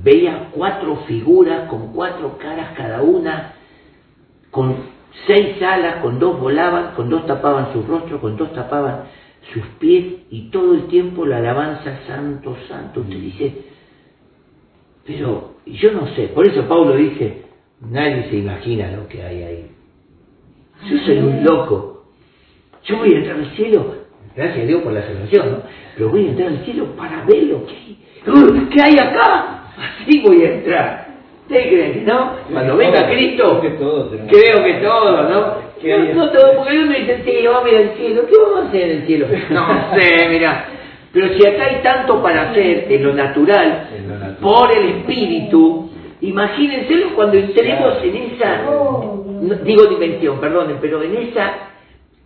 veía 0.02 0.48
cuatro 0.52 0.96
figuras 1.06 1.68
con 1.68 1.92
cuatro 1.92 2.38
caras 2.38 2.76
cada 2.76 3.02
una, 3.02 3.54
con 4.50 4.76
seis 5.26 5.62
alas, 5.62 5.96
con 5.96 6.18
dos 6.18 6.40
volaban, 6.40 6.94
con 6.94 7.10
dos 7.10 7.26
tapaban 7.26 7.72
su 7.72 7.82
rostro, 7.82 8.20
con 8.20 8.36
dos 8.36 8.52
tapaban 8.52 9.04
sus 9.52 9.64
pies 9.78 10.20
y 10.30 10.50
todo 10.50 10.74
el 10.74 10.86
tiempo 10.86 11.24
la 11.24 11.38
alabanza 11.38 12.00
santo, 12.06 12.56
santo. 12.68 13.00
Usted 13.00 13.16
dice, 13.16 13.54
Pero 15.06 15.54
yo 15.66 15.92
no 15.92 16.08
sé, 16.14 16.28
por 16.28 16.46
eso 16.46 16.66
Pablo 16.68 16.96
dice, 16.96 17.42
nadie 17.80 18.28
se 18.30 18.36
imagina 18.36 18.90
lo 18.92 19.08
que 19.08 19.22
hay 19.22 19.42
ahí. 19.42 19.70
Yo 20.88 20.98
soy 21.04 21.18
un 21.18 21.44
loco. 21.44 22.04
Yo 22.84 22.98
voy 22.98 23.12
a 23.12 23.18
entrar 23.18 23.36
al 23.36 23.50
cielo, 23.56 23.94
gracias 24.36 24.64
a 24.64 24.66
Dios 24.66 24.82
por 24.82 24.92
la 24.92 25.02
salvación, 25.02 25.52
¿no? 25.52 25.62
Pero 25.96 26.08
voy 26.10 26.26
a 26.26 26.30
entrar 26.30 26.48
al 26.48 26.64
cielo 26.64 26.86
para 26.96 27.24
ver 27.24 27.42
lo 27.44 27.66
que 27.66 27.72
hay. 27.72 27.98
¿Qué 28.70 28.82
hay 28.82 28.94
acá? 28.94 29.64
Así 29.76 30.20
voy 30.20 30.42
a 30.42 30.54
entrar. 30.54 31.10
¿Ustedes 31.42 31.66
creen 31.66 31.92
que 31.94 32.00
no? 32.02 32.32
Cuando 32.52 32.76
venga 32.76 33.08
Cristo, 33.08 33.60
Creo 33.60 34.64
que 34.64 34.74
todos 34.82 35.30
¿no? 35.30 35.70
No, 35.82 36.14
no 36.14 36.30
todo, 36.30 36.56
porque 36.56 36.78
uno 36.78 36.92
dice, 36.92 37.22
sí, 37.24 37.46
vamos 37.46 37.64
a 37.64 37.68
ir 37.70 37.76
al 37.76 37.96
cielo. 37.96 38.22
¿Qué 38.28 38.34
vamos 38.40 38.60
a 38.60 38.68
hacer 38.68 38.82
en 38.82 38.90
el 38.90 39.06
cielo? 39.06 39.26
No 39.50 39.98
sé, 39.98 40.28
mira. 40.28 40.66
Pero 41.12 41.28
si 41.34 41.46
acá 41.46 41.64
hay 41.64 41.82
tanto 41.82 42.22
para 42.22 42.50
hacer 42.50 42.86
en 42.88 43.02
lo 43.02 43.14
natural, 43.14 43.88
por 44.40 44.70
el 44.76 44.90
espíritu, 44.90 45.90
imagínenselo 46.20 47.16
cuando 47.16 47.36
entremos 47.36 47.98
en 48.04 48.16
esa, 48.16 48.62
no, 48.62 49.24
digo 49.64 49.86
dimensión, 49.86 50.38
perdonen, 50.38 50.76
pero 50.80 51.02
en 51.02 51.16
esa, 51.16 51.69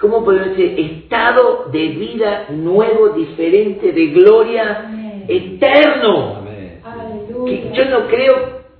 ¿cómo 0.04 0.22
podemos 0.22 0.50
decir? 0.50 0.78
Estado 0.78 1.70
de 1.72 1.88
vida 1.88 2.48
nuevo, 2.50 3.08
diferente, 3.08 3.90
de 3.90 4.06
gloria 4.08 4.84
Amén. 4.84 5.24
eterno. 5.26 6.36
Amén. 6.36 6.80
Que 6.82 6.90
Aleluya. 6.90 7.72
yo 7.72 7.84
no 7.86 8.06
creo 8.08 8.34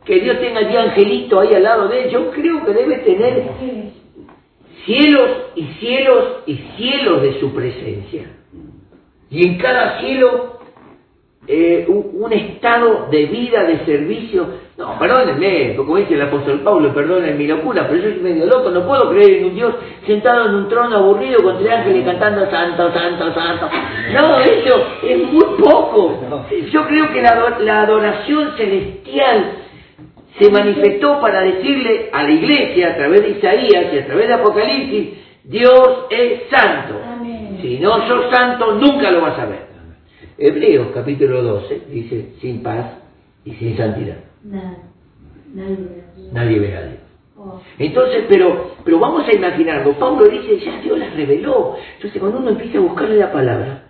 que 0.04 0.20
Dios 0.20 0.38
tenga 0.38 0.58
allí 0.58 0.76
angelito 0.76 1.40
ahí 1.40 1.54
al 1.54 1.62
lado 1.62 1.88
de 1.88 2.04
él, 2.04 2.10
yo 2.10 2.30
creo 2.30 2.62
que 2.62 2.74
debe 2.74 2.96
tener 2.98 3.42
cielos 4.84 5.30
y 5.56 5.64
cielos 5.80 6.24
y 6.44 6.56
cielos 6.76 7.22
de 7.22 7.40
su 7.40 7.54
presencia. 7.54 8.30
Y 9.30 9.46
en 9.46 9.56
cada 9.56 10.00
cielo 10.00 10.53
eh, 11.46 11.84
un, 11.88 12.22
un 12.22 12.32
estado 12.32 13.08
de 13.10 13.26
vida, 13.26 13.64
de 13.64 13.84
servicio. 13.84 14.46
No, 14.76 14.98
perdónenme, 14.98 15.76
como 15.76 15.96
dice 15.98 16.14
el 16.14 16.22
apóstol 16.22 16.60
Pablo, 16.60 16.92
perdonen 16.92 17.38
mi 17.38 17.46
locura, 17.46 17.86
pero 17.88 18.02
yo 18.02 18.10
soy 18.10 18.20
medio 18.20 18.46
loco, 18.46 18.70
no 18.70 18.86
puedo 18.86 19.10
creer 19.10 19.38
en 19.38 19.44
un 19.44 19.54
Dios 19.54 19.74
sentado 20.06 20.46
en 20.46 20.54
un 20.54 20.68
trono 20.68 20.96
aburrido 20.96 21.42
con 21.42 21.58
tres 21.58 21.72
ángeles 21.72 22.04
cantando 22.04 22.50
santo, 22.50 22.92
santo, 22.92 23.34
santo. 23.34 23.70
No, 24.12 24.38
eso 24.40 24.86
es 25.06 25.18
muy 25.32 25.44
poco. 25.62 26.20
Yo 26.72 26.86
creo 26.86 27.12
que 27.12 27.22
la, 27.22 27.56
la 27.60 27.82
adoración 27.82 28.56
celestial 28.56 29.52
se 30.38 30.50
manifestó 30.50 31.20
para 31.20 31.42
decirle 31.42 32.10
a 32.12 32.22
la 32.24 32.30
iglesia 32.30 32.90
a 32.90 32.96
través 32.96 33.22
de 33.22 33.30
Isaías 33.30 33.92
y 33.92 33.98
a 33.98 34.06
través 34.06 34.26
de 34.26 34.34
Apocalipsis, 34.34 35.08
Dios 35.44 36.06
es 36.10 36.42
santo. 36.50 37.00
Amén. 37.12 37.58
Si 37.62 37.78
no 37.78 38.08
sos 38.08 38.30
santo, 38.30 38.74
nunca 38.74 39.10
lo 39.10 39.20
vas 39.20 39.38
a 39.38 39.46
ver. 39.46 39.63
Hebreos 40.36 40.88
capítulo 40.92 41.42
12 41.42 41.82
dice, 41.90 42.32
sin 42.40 42.62
paz 42.62 42.98
y 43.44 43.52
sin 43.52 43.76
santidad. 43.76 44.16
Nadie 44.42 45.76
verá. 45.76 46.32
Nadie 46.32 46.58
verá 46.58 46.78
a 46.78 46.82
Dios. 46.82 46.98
Oh. 47.36 47.60
Entonces, 47.78 48.24
pero, 48.28 48.72
pero 48.84 48.98
vamos 48.98 49.26
a 49.28 49.34
imaginarlo. 49.34 49.92
Pablo 49.98 50.26
dice, 50.26 50.58
ya 50.58 50.80
Dios 50.80 50.98
las 50.98 51.14
reveló. 51.14 51.76
Entonces, 51.96 52.20
cuando 52.20 52.38
uno 52.38 52.50
empieza 52.50 52.78
a 52.78 52.82
buscarle 52.82 53.16
la 53.16 53.32
palabra, 53.32 53.84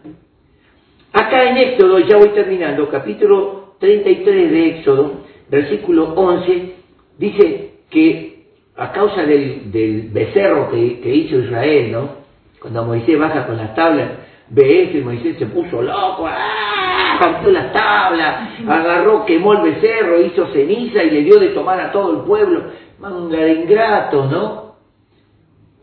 acá 1.12 1.50
en 1.50 1.56
Éxodo, 1.56 1.98
ya 2.00 2.16
voy 2.16 2.30
terminando, 2.30 2.88
capítulo 2.90 3.74
33 3.80 4.50
de 4.50 4.68
Éxodo, 4.78 5.20
versículo 5.50 6.12
11, 6.14 6.74
dice 7.18 7.70
que 7.90 8.44
a 8.76 8.92
causa 8.92 9.22
del, 9.22 9.70
del 9.70 10.08
becerro 10.10 10.70
que, 10.70 11.00
que 11.00 11.14
hizo 11.14 11.38
Israel, 11.38 11.92
¿no? 11.92 12.24
Cuando 12.60 12.84
Moisés 12.84 13.18
baja 13.18 13.46
con 13.46 13.56
las 13.56 13.74
tablas, 13.74 14.10
ve 14.48 14.90
y 14.94 15.00
Moisés 15.00 15.36
se 15.38 15.46
puso 15.46 15.82
loco, 15.82 16.26
¡ah! 16.26 17.16
partió 17.18 17.50
las 17.50 17.72
tablas, 17.72 18.50
agarró, 18.66 19.24
quemó 19.24 19.54
el 19.54 19.72
becerro, 19.72 20.20
hizo 20.20 20.46
ceniza 20.48 21.02
y 21.02 21.10
le 21.10 21.22
dio 21.22 21.38
de 21.38 21.48
tomar 21.48 21.80
a 21.80 21.92
todo 21.92 22.12
el 22.12 22.26
pueblo. 22.26 22.64
Manga 22.98 23.38
de 23.38 23.52
ingratos, 23.52 24.30
¿no? 24.30 24.74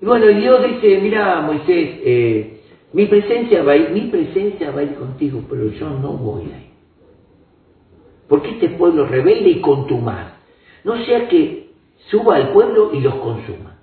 Y 0.01 0.05
bueno, 0.05 0.29
y 0.29 0.35
Dios 0.35 0.63
dice, 0.63 0.99
mira 1.01 1.41
Moisés, 1.41 1.99
eh, 2.03 2.61
mi 2.93 3.05
presencia 3.05 3.63
va 3.63 3.73
a 3.73 3.75
ir, 3.75 3.89
mi 3.91 4.01
presencia 4.01 4.71
va 4.71 4.81
a 4.81 4.83
ir 4.83 4.95
contigo, 4.95 5.43
pero 5.49 5.69
yo 5.71 5.89
no 5.89 6.13
voy 6.13 6.43
a 6.43 6.57
ir. 6.57 6.71
Porque 8.27 8.51
este 8.51 8.69
pueblo 8.69 9.05
rebelde 9.05 9.49
y 9.49 9.61
contumaz, 9.61 10.33
no 10.83 10.97
sea 11.05 11.27
que 11.27 11.69
suba 12.09 12.37
al 12.37 12.49
pueblo 12.49 12.91
y 12.93 13.01
los 13.01 13.15
consuma. 13.15 13.77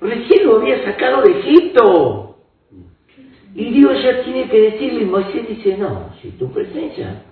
Recién 0.00 0.46
lo 0.46 0.56
había 0.56 0.84
sacado 0.84 1.22
de 1.22 1.40
Egipto. 1.40 2.33
Y 3.54 3.70
Dios 3.70 4.02
ya 4.02 4.24
tiene 4.24 4.48
que 4.48 4.60
decirle, 4.60 5.02
y 5.02 5.06
Moisés 5.06 5.48
dice, 5.48 5.76
no, 5.78 6.10
si 6.20 6.30
tu 6.32 6.50
presencia, 6.50 7.22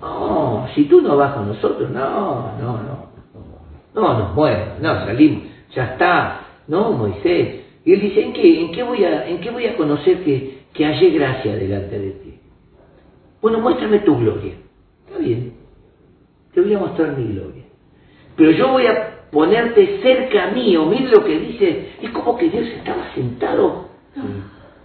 no, 0.00 0.68
si 0.74 0.84
tú 0.84 1.00
no 1.00 1.16
vas 1.16 1.34
con 1.34 1.48
nosotros, 1.48 1.90
no, 1.90 2.52
no, 2.60 2.82
no. 2.82 3.08
No, 3.94 4.18
nos 4.18 4.34
muevemos, 4.34 4.80
no, 4.80 4.94
salimos, 5.06 5.44
ya 5.74 5.92
está, 5.92 6.40
no, 6.68 6.92
Moisés. 6.92 7.64
Y 7.84 7.94
él 7.94 8.00
dice, 8.00 8.22
¿en 8.22 8.32
qué, 8.34 8.60
en 8.60 8.72
qué, 8.72 8.82
voy, 8.82 9.02
a, 9.04 9.26
en 9.26 9.40
qué 9.40 9.50
voy 9.50 9.66
a 9.66 9.76
conocer 9.76 10.22
que, 10.22 10.58
que 10.74 10.84
hallé 10.84 11.10
gracia 11.10 11.56
delante 11.56 11.98
de 11.98 12.10
ti? 12.10 12.38
Bueno, 13.40 13.60
muéstrame 13.60 14.00
tu 14.00 14.18
gloria. 14.18 14.52
Está 15.06 15.18
bien, 15.18 15.54
te 16.52 16.60
voy 16.60 16.74
a 16.74 16.78
mostrar 16.78 17.16
mi 17.16 17.32
gloria. 17.32 17.62
Pero 18.36 18.50
yo 18.50 18.68
voy 18.68 18.86
a 18.86 19.30
ponerte 19.32 20.00
cerca 20.02 20.50
mío. 20.50 20.84
Mire 20.86 21.10
lo 21.10 21.24
que 21.24 21.38
dice. 21.38 21.88
Es 22.02 22.10
como 22.10 22.36
que 22.36 22.48
Dios 22.50 22.66
estaba 22.68 23.12
sentado 23.14 23.88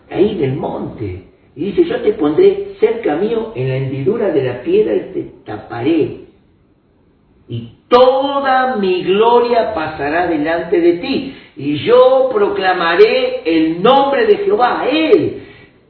ahí 0.09 0.31
en 0.37 0.43
el 0.43 0.53
monte. 0.57 1.23
Y 1.55 1.65
dice, 1.71 1.85
yo 1.85 2.01
te 2.01 2.13
pondré 2.13 2.75
cerca 2.79 3.15
mío 3.15 3.51
en 3.55 3.69
la 3.69 3.75
hendidura 3.77 4.29
de 4.29 4.43
la 4.43 4.61
piedra 4.63 4.93
y 4.95 4.99
te 5.13 5.21
taparé. 5.45 6.17
Y 7.47 7.69
toda 7.89 8.77
mi 8.77 9.03
gloria 9.03 9.73
pasará 9.73 10.27
delante 10.27 10.79
de 10.79 10.93
ti. 10.93 11.35
Y 11.57 11.77
yo 11.85 12.29
proclamaré 12.33 13.41
el 13.45 13.83
nombre 13.83 14.25
de 14.25 14.37
Jehová 14.37 14.81
a 14.81 14.89
él. 14.89 15.43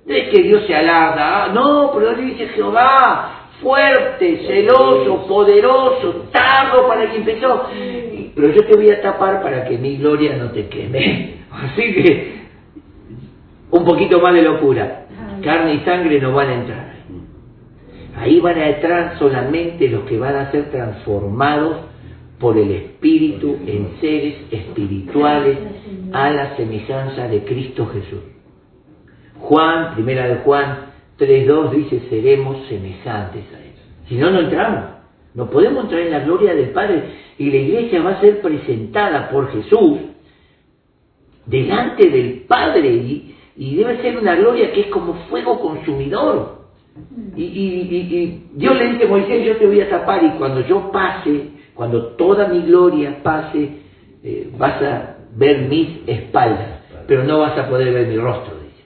No 0.05 0.13
es 0.13 0.29
que 0.29 0.43
Dios 0.43 0.63
se 0.67 0.75
alarda. 0.75 1.45
ah, 1.45 1.51
No, 1.53 1.91
pero 1.93 2.11
él 2.11 2.25
dice 2.27 2.47
Jehová, 2.49 3.47
fuerte, 3.61 4.45
celoso, 4.45 5.25
poderoso, 5.27 6.25
tardo 6.33 6.87
para 6.87 7.09
que 7.09 7.17
empezó. 7.17 7.67
Y- 7.73 8.31
Pero 8.35 8.49
yo 8.51 8.65
te 8.65 8.75
voy 8.75 8.89
a 8.89 9.01
tapar 9.01 9.41
para 9.41 9.63
que 9.65 9.77
mi 9.77 9.95
gloria 9.97 10.35
no 10.35 10.51
te 10.51 10.67
queme. 10.67 11.35
Así 11.51 11.93
que, 11.93 12.32
un 13.83 13.89
poquito 13.89 14.21
más 14.21 14.33
de 14.33 14.41
locura. 14.41 15.07
Carne 15.43 15.75
y 15.75 15.79
sangre 15.81 16.21
no 16.21 16.31
van 16.33 16.49
a 16.49 16.53
entrar 16.53 16.93
ahí. 18.15 18.39
Van 18.39 18.57
a 18.57 18.69
entrar 18.69 19.19
solamente 19.19 19.87
los 19.89 20.03
que 20.03 20.17
van 20.17 20.35
a 20.35 20.51
ser 20.51 20.71
transformados 20.71 21.77
por 22.39 22.57
el 22.57 22.71
Espíritu 22.71 23.57
en 23.65 23.99
seres 23.99 24.35
espirituales 24.51 25.57
a 26.11 26.29
la 26.31 26.55
semejanza 26.55 27.27
de 27.27 27.43
Cristo 27.43 27.87
Jesús. 27.87 28.21
Juan, 29.39 29.95
primera 29.95 30.27
de 30.27 30.35
Juan 30.37 30.93
3.2 31.19 31.71
dice, 31.71 32.01
seremos 32.09 32.65
semejantes 32.67 33.43
a 33.53 33.59
Él. 33.59 33.73
Si 34.07 34.15
no, 34.15 34.31
no 34.31 34.39
entramos. 34.39 34.93
No 35.33 35.49
podemos 35.49 35.85
entrar 35.85 36.01
en 36.01 36.11
la 36.11 36.19
gloria 36.19 36.53
del 36.53 36.69
Padre 36.69 37.03
y 37.37 37.49
la 37.49 37.57
iglesia 37.57 38.01
va 38.01 38.11
a 38.11 38.21
ser 38.21 38.41
presentada 38.41 39.29
por 39.29 39.51
Jesús 39.51 39.99
delante 41.45 42.09
del 42.09 42.45
Padre 42.47 42.87
y, 42.87 43.32
y 43.55 43.75
debe 43.75 44.01
ser 44.01 44.17
una 44.17 44.35
gloria 44.35 44.71
que 44.71 44.81
es 44.81 44.87
como 44.87 45.13
fuego 45.29 45.59
consumidor. 45.59 46.63
Y, 47.35 47.43
y- 47.43 47.87
y- 47.91 48.17
y 48.17 48.47
Dios 48.53 48.75
le 48.77 48.89
dice 48.89 49.05
a 49.05 49.07
Moisés, 49.07 49.45
yo 49.45 49.57
te 49.57 49.65
voy 49.65 49.81
a 49.81 49.89
tapar 49.89 50.23
y 50.23 50.31
cuando 50.31 50.61
yo 50.61 50.91
pase, 50.91 51.47
cuando 51.73 52.07
toda 52.15 52.47
mi 52.47 52.61
gloria 52.61 53.21
pase, 53.23 53.69
eh, 54.23 54.49
vas 54.57 54.81
a 54.81 55.15
ver 55.35 55.61
mis 55.63 55.89
espaldas, 56.07 56.81
pero 57.07 57.23
no 57.23 57.39
vas 57.39 57.57
a 57.57 57.67
poder 57.69 57.91
ver 57.93 58.07
mi 58.07 58.17
rostro, 58.17 58.55
dice. 58.59 58.83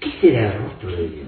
¿Qué 0.00 0.10
será 0.20 0.52
el 0.52 0.62
rostro 0.62 0.90
de 0.90 1.08
Dios? 1.08 1.26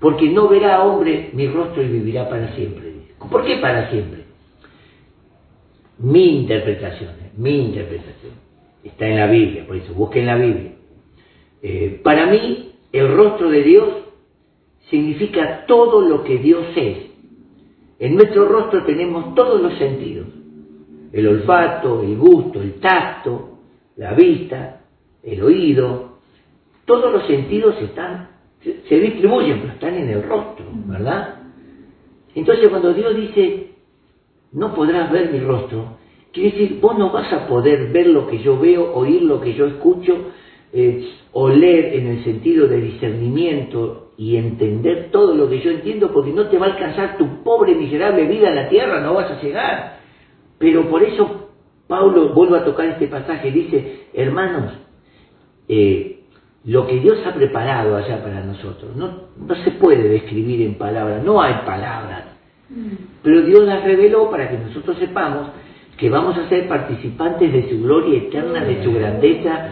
Porque 0.00 0.28
no 0.28 0.48
verá 0.48 0.82
hombre 0.82 1.30
mi 1.32 1.48
rostro 1.48 1.82
y 1.82 1.88
vivirá 1.88 2.28
para 2.28 2.54
siempre. 2.54 2.86
dice. 2.92 3.14
¿Por 3.30 3.44
qué 3.44 3.56
para 3.56 3.90
siempre? 3.90 4.24
Mi 5.98 6.40
interpretación, 6.40 7.10
eh, 7.22 7.30
mi 7.36 7.66
interpretación. 7.66 8.43
Está 8.84 9.06
en 9.08 9.16
la 9.16 9.26
Biblia, 9.26 9.66
por 9.66 9.76
eso 9.76 9.94
busquen 9.94 10.26
la 10.26 10.36
Biblia. 10.36 10.72
Eh, 11.62 12.00
para 12.04 12.26
mí, 12.26 12.72
el 12.92 13.16
rostro 13.16 13.48
de 13.48 13.62
Dios 13.62 13.88
significa 14.90 15.64
todo 15.66 16.02
lo 16.02 16.22
que 16.22 16.38
Dios 16.38 16.66
es. 16.76 16.98
En 17.98 18.16
nuestro 18.16 18.46
rostro 18.46 18.84
tenemos 18.84 19.34
todos 19.34 19.60
los 19.60 19.78
sentidos. 19.78 20.28
El 21.12 21.26
olfato, 21.26 22.02
el 22.02 22.16
gusto, 22.16 22.60
el 22.60 22.74
tacto, 22.74 23.58
la 23.96 24.12
vista, 24.12 24.82
el 25.22 25.42
oído. 25.42 26.18
Todos 26.84 27.12
los 27.12 27.26
sentidos 27.26 27.80
están, 27.80 28.28
se, 28.62 29.00
distribuyen, 29.00 29.60
pero 29.60 29.72
están 29.72 29.94
en 29.94 30.10
el 30.10 30.22
rostro, 30.22 30.66
¿verdad? 30.86 31.36
Entonces 32.34 32.68
cuando 32.68 32.92
Dios 32.92 33.16
dice, 33.16 33.70
no 34.52 34.74
podrás 34.74 35.10
ver 35.10 35.32
mi 35.32 35.40
rostro, 35.40 35.96
quiere 36.34 36.50
decir, 36.50 36.80
vos 36.80 36.98
no 36.98 37.10
vas 37.10 37.32
a 37.32 37.46
poder 37.46 37.92
ver 37.92 38.08
lo 38.08 38.26
que 38.26 38.40
yo 38.40 38.58
veo, 38.58 38.92
oír 38.92 39.22
lo 39.22 39.40
que 39.40 39.54
yo 39.54 39.66
escucho, 39.66 40.32
eh, 40.72 41.08
oler 41.32 41.94
en 41.94 42.08
el 42.08 42.24
sentido 42.24 42.66
de 42.66 42.80
discernimiento 42.80 44.10
y 44.16 44.36
entender 44.36 45.10
todo 45.12 45.34
lo 45.34 45.48
que 45.48 45.60
yo 45.60 45.70
entiendo, 45.70 46.12
porque 46.12 46.32
no 46.32 46.48
te 46.48 46.58
va 46.58 46.66
a 46.66 46.70
alcanzar 46.70 47.16
tu 47.16 47.42
pobre, 47.44 47.76
miserable 47.76 48.26
vida 48.26 48.48
en 48.48 48.56
la 48.56 48.68
tierra, 48.68 49.00
no 49.00 49.14
vas 49.14 49.30
a 49.30 49.40
llegar. 49.40 50.00
Pero 50.58 50.90
por 50.90 51.02
eso 51.04 51.50
Pablo 51.86 52.34
vuelve 52.34 52.58
a 52.58 52.64
tocar 52.64 52.86
este 52.86 53.06
pasaje, 53.06 53.52
dice, 53.52 54.06
hermanos, 54.12 54.72
eh, 55.68 56.20
lo 56.64 56.86
que 56.86 56.98
Dios 56.98 57.18
ha 57.26 57.34
preparado 57.34 57.96
allá 57.96 58.22
para 58.22 58.42
nosotros, 58.42 58.96
no, 58.96 59.28
no 59.36 59.54
se 59.62 59.70
puede 59.72 60.08
describir 60.08 60.62
en 60.62 60.74
palabras, 60.74 61.22
no 61.22 61.40
hay 61.40 61.54
palabras, 61.66 62.24
pero 63.22 63.42
Dios 63.42 63.64
las 63.64 63.84
reveló 63.84 64.30
para 64.30 64.48
que 64.50 64.58
nosotros 64.58 64.96
sepamos 64.98 65.48
que 65.96 66.10
vamos 66.10 66.36
a 66.36 66.48
ser 66.48 66.68
participantes 66.68 67.52
de 67.52 67.68
su 67.70 67.82
gloria 67.82 68.18
eterna, 68.18 68.64
de 68.64 68.82
su 68.82 68.92
grandeza, 68.92 69.70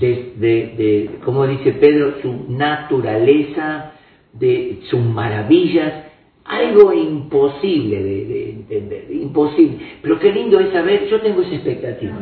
de, 0.00 0.32
de, 0.36 0.48
de 0.76 1.10
como 1.24 1.46
dice 1.46 1.72
Pedro, 1.72 2.14
su 2.20 2.46
naturaleza, 2.48 3.92
de 4.32 4.80
sus 4.90 5.00
maravillas, 5.00 6.06
algo 6.44 6.92
imposible 6.92 8.02
de, 8.02 8.24
de 8.24 8.50
entender, 8.50 9.06
imposible. 9.10 9.78
Pero 10.02 10.18
qué 10.18 10.32
lindo 10.32 10.58
es 10.58 10.72
saber, 10.72 11.08
yo 11.08 11.20
tengo 11.20 11.42
esa 11.42 11.54
expectativa, 11.54 12.16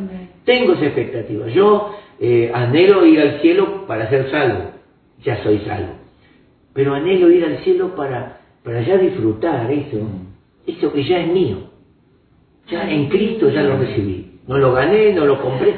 tengo 0.44 0.74
esa 0.74 0.86
expectativa. 0.86 1.48
Yo 1.48 1.94
eh, 2.20 2.50
anhelo 2.52 3.06
ir 3.06 3.20
al 3.20 3.40
cielo 3.40 3.86
para 3.86 4.10
ser 4.10 4.30
salvo, 4.30 4.72
ya 5.22 5.42
soy 5.42 5.58
salvo. 5.60 5.94
Pero 6.74 6.94
anhelo 6.94 7.30
ir 7.30 7.44
al 7.44 7.58
cielo 7.64 7.94
para, 7.96 8.40
para 8.62 8.82
ya 8.82 8.98
disfrutar 8.98 9.70
eso, 9.70 9.98
eso 10.66 10.92
que 10.92 11.02
ya 11.04 11.20
es 11.20 11.28
mío. 11.32 11.69
Ya 12.70 12.90
en 12.90 13.08
Cristo 13.08 13.48
ya 13.50 13.62
lo 13.62 13.76
recibí. 13.78 14.26
No 14.46 14.58
lo 14.58 14.72
gané, 14.72 15.12
no 15.12 15.24
lo 15.26 15.40
compré, 15.42 15.74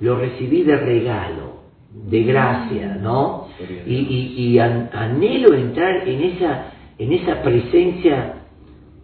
lo 0.00 0.16
recibí 0.18 0.62
de 0.62 0.76
regalo, 0.76 1.62
de 2.08 2.22
gracia, 2.24 2.98
¿no? 3.02 3.48
Y, 3.86 3.94
y, 3.94 4.34
y 4.52 4.58
an- 4.58 4.90
anhelo 4.92 5.54
entrar 5.54 6.06
en 6.08 6.22
esa, 6.22 6.72
en 6.98 7.12
esa 7.12 7.42
presencia. 7.42 8.34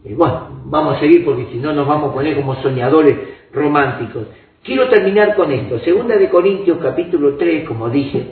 eh, 0.05 0.15
bueno, 0.17 0.63
vamos 0.67 0.97
a 0.97 1.01
seguir 1.01 1.25
porque 1.25 1.47
si 1.53 1.59
no 1.59 1.73
nos 1.73 1.87
vamos 1.87 2.11
a 2.11 2.15
poner 2.15 2.37
como 2.37 2.55
soñadores 2.63 3.17
románticos. 3.53 4.25
Quiero 4.63 4.89
terminar 4.89 5.35
con 5.37 5.51
esto. 5.53 5.79
Segunda 5.81 6.17
de 6.17 6.29
Corintios 6.29 6.79
capítulo 6.83 7.37
3, 7.37 7.67
como 7.67 7.89
dije, 7.91 8.27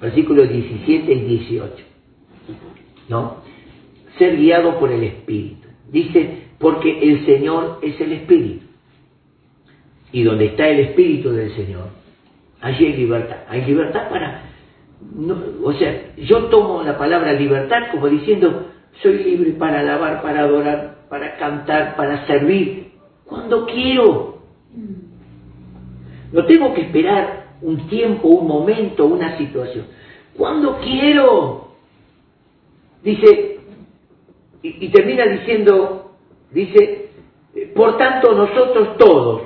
versículos 0.00 0.48
17 0.48 1.12
y 1.12 1.20
18. 1.20 1.74
¿No? 3.08 3.36
Ser 4.18 4.36
guiado 4.36 4.78
por 4.78 4.90
el 4.92 5.02
Espíritu. 5.04 5.68
Dice, 5.90 6.41
porque 6.62 6.96
el 7.02 7.26
Señor 7.26 7.80
es 7.82 8.00
el 8.00 8.12
Espíritu. 8.12 8.66
Y 10.12 10.22
donde 10.22 10.46
está 10.46 10.68
el 10.68 10.78
Espíritu 10.78 11.30
del 11.32 11.54
Señor, 11.56 11.88
allí 12.60 12.86
hay 12.86 12.96
libertad. 12.96 13.38
Hay 13.48 13.64
libertad 13.64 14.08
para... 14.08 14.42
o 15.64 15.72
sea, 15.72 16.14
yo 16.18 16.44
tomo 16.44 16.84
la 16.84 16.96
palabra 16.96 17.32
libertad 17.32 17.90
como 17.90 18.08
diciendo, 18.08 18.68
soy 19.02 19.24
libre 19.24 19.50
para 19.52 19.80
alabar, 19.80 20.22
para 20.22 20.42
adorar, 20.42 20.98
para 21.08 21.36
cantar, 21.36 21.96
para 21.96 22.26
servir, 22.28 22.92
cuando 23.26 23.66
quiero. 23.66 24.38
No 26.32 26.46
tengo 26.46 26.72
que 26.74 26.82
esperar 26.82 27.56
un 27.60 27.88
tiempo, 27.88 28.28
un 28.28 28.46
momento, 28.46 29.06
una 29.06 29.36
situación. 29.36 29.86
Cuando 30.36 30.78
quiero. 30.78 31.72
Dice, 33.02 33.58
y 34.62 34.88
termina 34.90 35.26
diciendo, 35.26 36.11
dice, 36.52 37.10
por 37.74 37.96
tanto 37.96 38.32
nosotros 38.32 38.96
todos, 38.96 39.42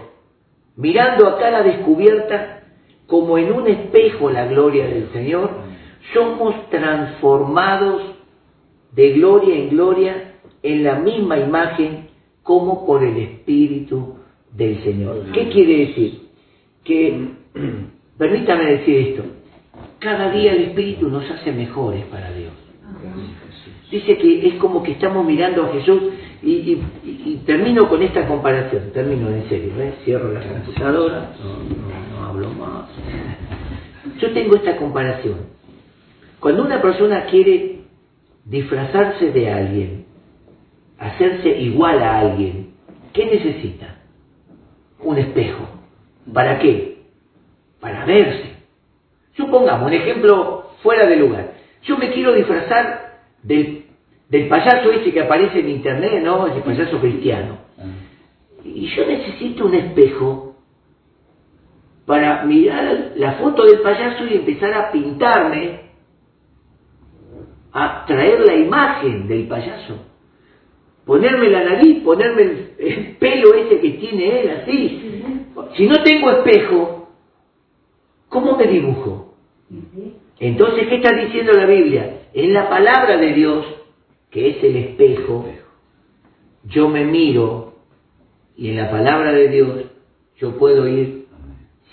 mirando 0.76 1.26
a 1.26 1.38
cara 1.38 1.62
descubierta, 1.62 2.64
como 3.07 3.38
en 3.38 3.52
un 3.52 3.68
espejo 3.68 4.30
la 4.30 4.46
gloria 4.46 4.86
del 4.86 5.11
Señor, 5.12 5.50
somos 6.12 6.68
transformados 6.70 8.02
de 8.92 9.12
gloria 9.12 9.54
en 9.54 9.68
gloria 9.68 10.32
en 10.62 10.82
la 10.84 10.96
misma 10.96 11.38
imagen 11.38 12.09
como 12.42 12.86
por 12.86 13.04
el 13.04 13.16
Espíritu 13.16 14.16
del 14.52 14.82
Señor. 14.82 15.26
¿Qué 15.32 15.48
quiere 15.48 15.86
decir? 15.86 16.20
Que, 16.84 17.28
permítame 18.18 18.64
decir 18.64 19.09
esto, 19.09 19.22
cada 19.98 20.30
día 20.30 20.52
el 20.52 20.62
Espíritu 20.64 21.09
nos 21.09 21.28
hace 21.30 21.52
mejores 21.52 22.04
para 22.07 22.30
Dios. 22.32 22.52
Dice 23.90 24.16
que 24.18 24.48
es 24.48 24.54
como 24.54 24.82
que 24.82 24.92
estamos 24.92 25.24
mirando 25.24 25.64
a 25.64 25.72
Jesús 25.72 26.02
y, 26.43 26.53
y- 26.53 26.84
y- 27.05 27.37
termino 27.47 27.89
con 27.89 28.03
esta 28.03 28.26
comparación, 28.28 28.93
termino 28.93 29.30
en 29.30 29.49
serio, 29.49 29.72
¿eh? 29.80 29.95
cierro 30.05 30.32
la 30.32 30.41
computadora, 30.43 31.34
no, 31.43 31.55
no- 31.76 32.18
no 32.20 32.26
hablo 32.26 32.51
más. 32.51 32.91
Yo 34.20 34.32
tengo 34.34 34.57
esta 34.57 34.76
comparación. 34.78 35.49
Cuando 36.41 36.64
una 36.64 36.82
persona 36.82 37.26
quiere 37.26 37.80
disfrazarse 38.45 39.32
de 39.32 39.53
alguien, 39.53 40.07
hacerse 40.99 41.51
igual 41.61 42.03
a 42.03 42.20
alguien, 42.20 42.74
¿qué 43.12 43.26
necesita? 43.26 43.99
Un 45.01 45.18
espejo. 45.18 45.68
¿Para 46.32 46.59
qué? 46.61 47.03
Para 47.80 48.05
verse. 48.07 48.57
Supongamos 49.37 49.89
un 49.89 49.95
ejemplo 49.95 50.70
fuera 50.82 51.07
de 51.07 51.16
lugar. 51.16 51.55
Yo 51.84 51.99
me 51.99 52.12
quiero 52.12 52.34
disfrazar 52.34 53.20
del, 53.43 53.75
del 54.28 54.48
payaso 54.48 54.90
ese 54.92 55.12
que 55.12 55.20
aparece 55.20 55.60
en 55.60 55.68
internet, 55.68 56.22
¿no? 56.24 56.46
Ese 56.48 56.60
payaso 56.60 56.98
cristiano. 57.00 57.58
Y 58.64 58.86
yo 58.88 59.06
necesito 59.06 59.66
un 59.66 59.74
espejo 59.74 60.56
para 62.06 62.44
mirar 62.44 63.12
la 63.16 63.32
foto 63.34 63.64
del 63.64 63.80
payaso 63.80 64.26
y 64.26 64.34
empezar 64.34 64.72
a 64.74 64.90
pintarme, 64.90 65.80
a 67.72 68.04
traer 68.06 68.40
la 68.40 68.56
imagen 68.56 69.28
del 69.28 69.46
payaso. 69.46 69.98
Ponerme 71.04 71.48
la 71.50 71.62
nariz, 71.62 72.02
ponerme 72.02 72.42
el, 72.42 72.74
el 72.78 73.16
pelo 73.16 73.54
ese 73.54 73.80
que 73.80 73.90
tiene 73.90 74.40
él 74.40 74.50
así. 74.50 75.22
Si 75.76 75.86
no 75.86 76.02
tengo 76.02 76.30
espejo, 76.30 77.10
¿cómo 78.28 78.56
me 78.56 78.66
dibujo? 78.66 79.34
Entonces, 80.38 80.88
¿qué 80.88 80.96
está 80.96 81.16
diciendo 81.16 81.52
la 81.52 81.66
Biblia? 81.66 82.22
En 82.34 82.52
la 82.52 82.68
palabra 82.68 83.16
de 83.16 83.32
Dios, 83.32 83.75
que 84.37 84.51
es 84.51 84.62
el 84.64 84.76
espejo, 84.76 85.47
yo 86.64 86.91
me 86.91 87.07
miro 87.07 87.72
y 88.55 88.68
en 88.68 88.76
la 88.76 88.91
palabra 88.91 89.32
de 89.32 89.49
Dios 89.49 89.84
yo 90.37 90.59
puedo 90.59 90.87
ir 90.87 91.24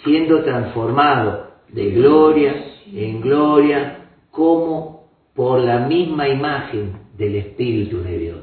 siendo 0.03 0.43
transformado 0.43 1.51
de 1.69 1.91
gloria 1.91 2.65
en 2.91 3.21
gloria 3.21 4.09
como 4.29 5.07
por 5.33 5.61
la 5.61 5.87
misma 5.87 6.27
imagen 6.27 6.97
del 7.17 7.37
Espíritu 7.37 7.99
de 7.99 8.17
Dios. 8.17 8.39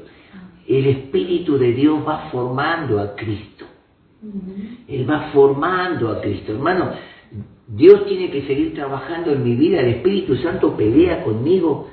El 0.67 0.87
Espíritu 0.87 1.59
de 1.59 1.71
Dios 1.73 1.99
va 2.03 2.31
formando 2.31 2.99
a 2.99 3.13
Cristo. 3.13 3.65
Él 4.87 5.07
va 5.07 5.29
formando 5.31 6.09
a 6.09 6.21
Cristo. 6.21 6.53
Hermano, 6.53 6.93
Dios 7.67 8.07
tiene 8.07 8.31
que 8.31 8.47
seguir 8.47 8.73
trabajando 8.73 9.31
en 9.31 9.43
mi 9.43 9.55
vida. 9.55 9.79
El 9.79 9.89
Espíritu 9.89 10.37
Santo 10.37 10.75
pelea 10.75 11.23
conmigo. 11.23 11.87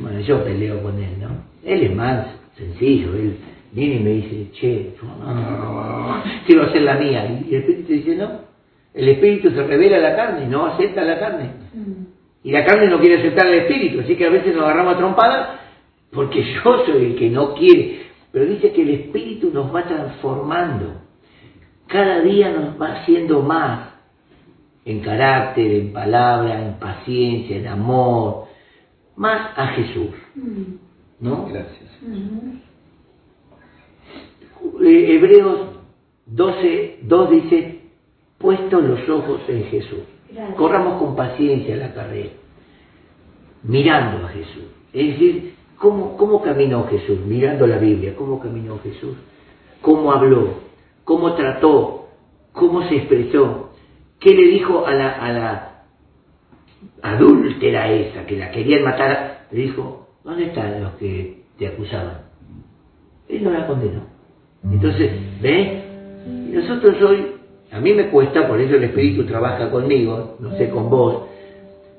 Bueno, 0.00 0.20
yo 0.20 0.44
peleo 0.44 0.82
con 0.82 1.02
Él, 1.02 1.20
¿no? 1.20 1.28
Él 1.64 1.82
es 1.82 1.94
más 1.94 2.26
sencillo. 2.56 3.14
Él 3.14 3.36
viene 3.72 3.96
y 3.96 4.00
me 4.00 4.10
dice, 4.10 4.50
che, 4.52 4.94
quiero 6.46 6.62
hacer 6.64 6.82
la 6.82 6.94
mía. 6.94 7.42
Y 7.48 7.54
el 7.54 7.60
Espíritu 7.60 7.92
dice, 7.92 8.16
no. 8.16 8.44
El 8.92 9.08
Espíritu 9.08 9.50
se 9.50 9.62
revela 9.64 9.96
a 9.96 10.00
la 10.00 10.16
carne, 10.16 10.46
no 10.46 10.66
acepta 10.66 11.02
la 11.02 11.18
carne. 11.18 11.50
Y 12.44 12.52
la 12.52 12.64
carne 12.64 12.88
no 12.88 13.00
quiere 13.00 13.18
aceptar 13.18 13.46
al 13.46 13.54
Espíritu. 13.54 14.00
Así 14.00 14.14
que 14.16 14.26
a 14.26 14.30
veces 14.30 14.54
nos 14.54 14.64
agarramos 14.64 14.94
a 14.94 14.98
trompadas 14.98 15.48
porque 16.12 16.44
yo 16.64 16.84
soy 16.86 17.04
el 17.06 17.16
que 17.16 17.30
no 17.30 17.54
quiere. 17.54 18.04
Pero 18.30 18.46
dice 18.46 18.72
que 18.72 18.82
el 18.82 18.90
Espíritu 18.90 19.50
nos 19.52 19.74
va 19.74 19.84
transformando. 19.84 21.00
Cada 21.88 22.20
día 22.20 22.50
nos 22.50 22.80
va 22.80 23.00
haciendo 23.00 23.42
más 23.42 23.94
en 24.84 25.00
carácter, 25.00 25.72
en 25.72 25.92
palabra, 25.92 26.66
en 26.66 26.74
paciencia, 26.74 27.56
en 27.56 27.66
amor, 27.66 28.43
más 29.16 29.56
a 29.56 29.68
Jesús, 29.68 30.10
¿no? 31.20 31.46
Gracias. 31.46 31.90
Eh, 34.82 35.14
Hebreos 35.14 35.60
12, 36.26 37.00
2 37.02 37.30
dice, 37.30 37.80
puestos 38.38 38.82
los 38.82 39.08
ojos 39.08 39.40
en 39.48 39.64
Jesús. 39.64 40.00
Gracias. 40.30 40.56
Corramos 40.56 41.00
con 41.00 41.14
paciencia 41.14 41.76
la 41.76 41.94
carrera, 41.94 42.30
mirando 43.62 44.26
a 44.26 44.30
Jesús. 44.30 44.64
Es 44.92 45.06
decir, 45.12 45.54
¿cómo, 45.78 46.16
¿cómo 46.16 46.42
caminó 46.42 46.86
Jesús? 46.88 47.20
Mirando 47.20 47.66
la 47.66 47.78
Biblia, 47.78 48.14
¿cómo 48.16 48.40
caminó 48.40 48.78
Jesús? 48.80 49.16
¿Cómo 49.80 50.12
habló? 50.12 50.54
¿Cómo 51.04 51.34
trató? 51.34 52.08
¿Cómo 52.52 52.88
se 52.88 52.96
expresó? 52.96 53.70
¿Qué 54.18 54.30
le 54.30 54.46
dijo 54.48 54.86
a 54.86 54.94
la, 54.94 55.12
a 55.12 55.32
la 55.32 55.73
adúltera 57.02 57.90
esa 57.90 58.26
que 58.26 58.36
la 58.36 58.50
querían 58.50 58.84
matar? 58.84 59.46
Le 59.50 59.62
dijo, 59.62 60.08
¿dónde 60.24 60.46
están 60.46 60.82
los 60.82 60.92
que 60.94 61.42
te 61.58 61.66
acusaban? 61.66 62.22
Él 63.28 63.44
no 63.44 63.50
la 63.50 63.66
condenó. 63.66 64.02
Entonces, 64.70 65.12
¿ves? 65.40 65.84
Y 66.26 66.52
nosotros 66.52 67.00
hoy, 67.02 67.26
a 67.70 67.80
mí 67.80 67.92
me 67.92 68.08
cuesta, 68.08 68.48
por 68.48 68.60
eso 68.60 68.76
el 68.76 68.84
Espíritu 68.84 69.24
trabaja 69.24 69.70
conmigo, 69.70 70.36
no 70.40 70.56
sé 70.56 70.70
con 70.70 70.88
vos, 70.88 71.24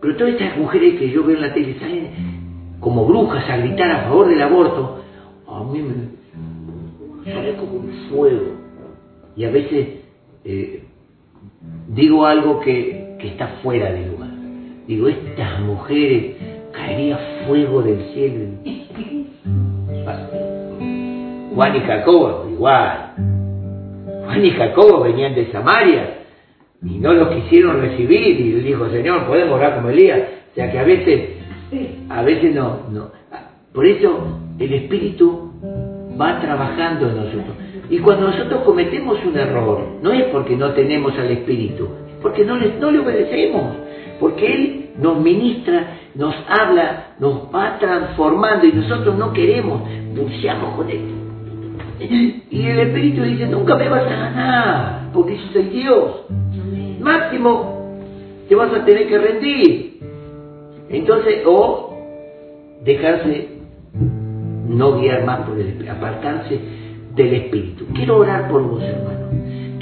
Pero 0.02 0.16
todas 0.18 0.34
estas 0.34 0.58
mujeres 0.58 1.00
que 1.00 1.10
yo 1.10 1.24
veo 1.24 1.36
en 1.36 1.42
la 1.42 1.54
tele 1.54 1.80
salen 1.80 2.10
como 2.80 3.06
brujas 3.06 3.50
a 3.50 3.58
gritar 3.58 3.90
a 3.92 4.04
favor 4.04 4.28
del 4.28 4.42
aborto, 4.42 5.02
a 5.48 5.64
mí 5.64 5.82
me 5.82 7.32
sale 7.32 7.56
como 7.56 7.74
un 7.74 7.92
fuego. 8.10 8.56
Y 9.36 9.46
a 9.46 9.52
veces 9.52 9.88
eh, 10.44 10.84
digo 11.88 12.26
algo 12.26 12.60
que, 12.60 13.18
que 13.20 13.30
está 13.30 13.48
fuera 13.64 13.92
de 13.92 14.06
lugar. 14.08 14.15
Digo, 14.88 15.08
estas 15.08 15.60
mujeres 15.62 16.36
caería 16.72 17.18
fuego 17.48 17.82
del 17.82 18.00
cielo. 18.14 18.46
Juan 21.56 21.76
y 21.76 21.80
Jacobo, 21.80 22.48
igual. 22.52 23.14
Juan 24.26 24.46
y 24.46 24.52
Jacobo 24.52 25.02
venían 25.02 25.34
de 25.34 25.52
Samaria 25.52 26.26
y 26.84 27.00
no 27.00 27.14
los 27.14 27.30
quisieron 27.30 27.82
recibir 27.82 28.40
y 28.40 28.52
dijo, 28.62 28.90
Señor, 28.90 29.26
podemos 29.26 29.56
orar 29.56 29.76
como 29.76 29.90
Elías. 29.90 30.22
O 30.52 30.56
sea 30.56 30.72
que 30.72 30.80
a 30.80 30.84
veces, 30.84 31.30
a 32.10 32.22
veces 32.22 32.54
no, 32.54 32.82
no. 32.92 33.12
Por 33.74 33.86
eso 33.86 34.40
el 34.60 34.74
Espíritu 34.74 35.52
va 36.20 36.40
trabajando 36.40 37.10
en 37.10 37.16
nosotros. 37.16 37.56
Y 37.90 38.00
cuando 38.00 38.28
nosotros 38.28 38.64
cometemos 38.64 39.24
un 39.26 39.38
error, 39.38 39.88
no 40.02 40.12
es 40.12 40.24
porque 40.26 40.56
no 40.56 40.74
tenemos 40.74 41.18
al 41.18 41.32
Espíritu, 41.32 41.90
es 42.05 42.05
porque 42.26 42.44
no 42.44 42.58
le, 42.58 42.74
no 42.80 42.90
le 42.90 42.98
obedecemos, 42.98 43.76
porque 44.20 44.52
Él 44.52 44.90
nos 44.98 45.22
ministra, 45.22 46.00
nos 46.16 46.34
habla, 46.50 47.10
nos 47.20 47.54
va 47.54 47.78
transformando 47.78 48.66
y 48.66 48.72
nosotros 48.72 49.16
no 49.16 49.32
queremos, 49.32 49.84
pulseamos 50.16 50.76
con 50.76 50.90
Él. 50.90 51.02
Y 52.50 52.66
el 52.66 52.80
Espíritu 52.80 53.22
dice, 53.22 53.46
nunca 53.46 53.76
me 53.76 53.90
vas 53.90 54.08
a 54.08 54.10
ganar, 54.10 55.02
porque 55.14 55.38
yo 55.38 55.44
soy 55.54 55.64
Dios. 55.66 56.26
Máximo, 57.00 57.92
te 58.50 58.56
vas 58.56 58.74
a 58.74 58.84
tener 58.84 59.08
que 59.08 59.20
rendir. 59.20 60.00
Entonces, 60.90 61.44
o 61.46 61.96
dejarse 62.84 63.50
no 64.68 65.00
guiar 65.00 65.26
más 65.26 65.42
por 65.42 65.60
el 65.60 65.68
Espíritu, 65.68 65.92
apartarse 65.92 66.60
del 67.14 67.34
Espíritu. 67.36 67.86
Quiero 67.94 68.18
orar 68.18 68.50
por 68.50 68.64
vos, 68.64 68.82
hermano. 68.82 69.15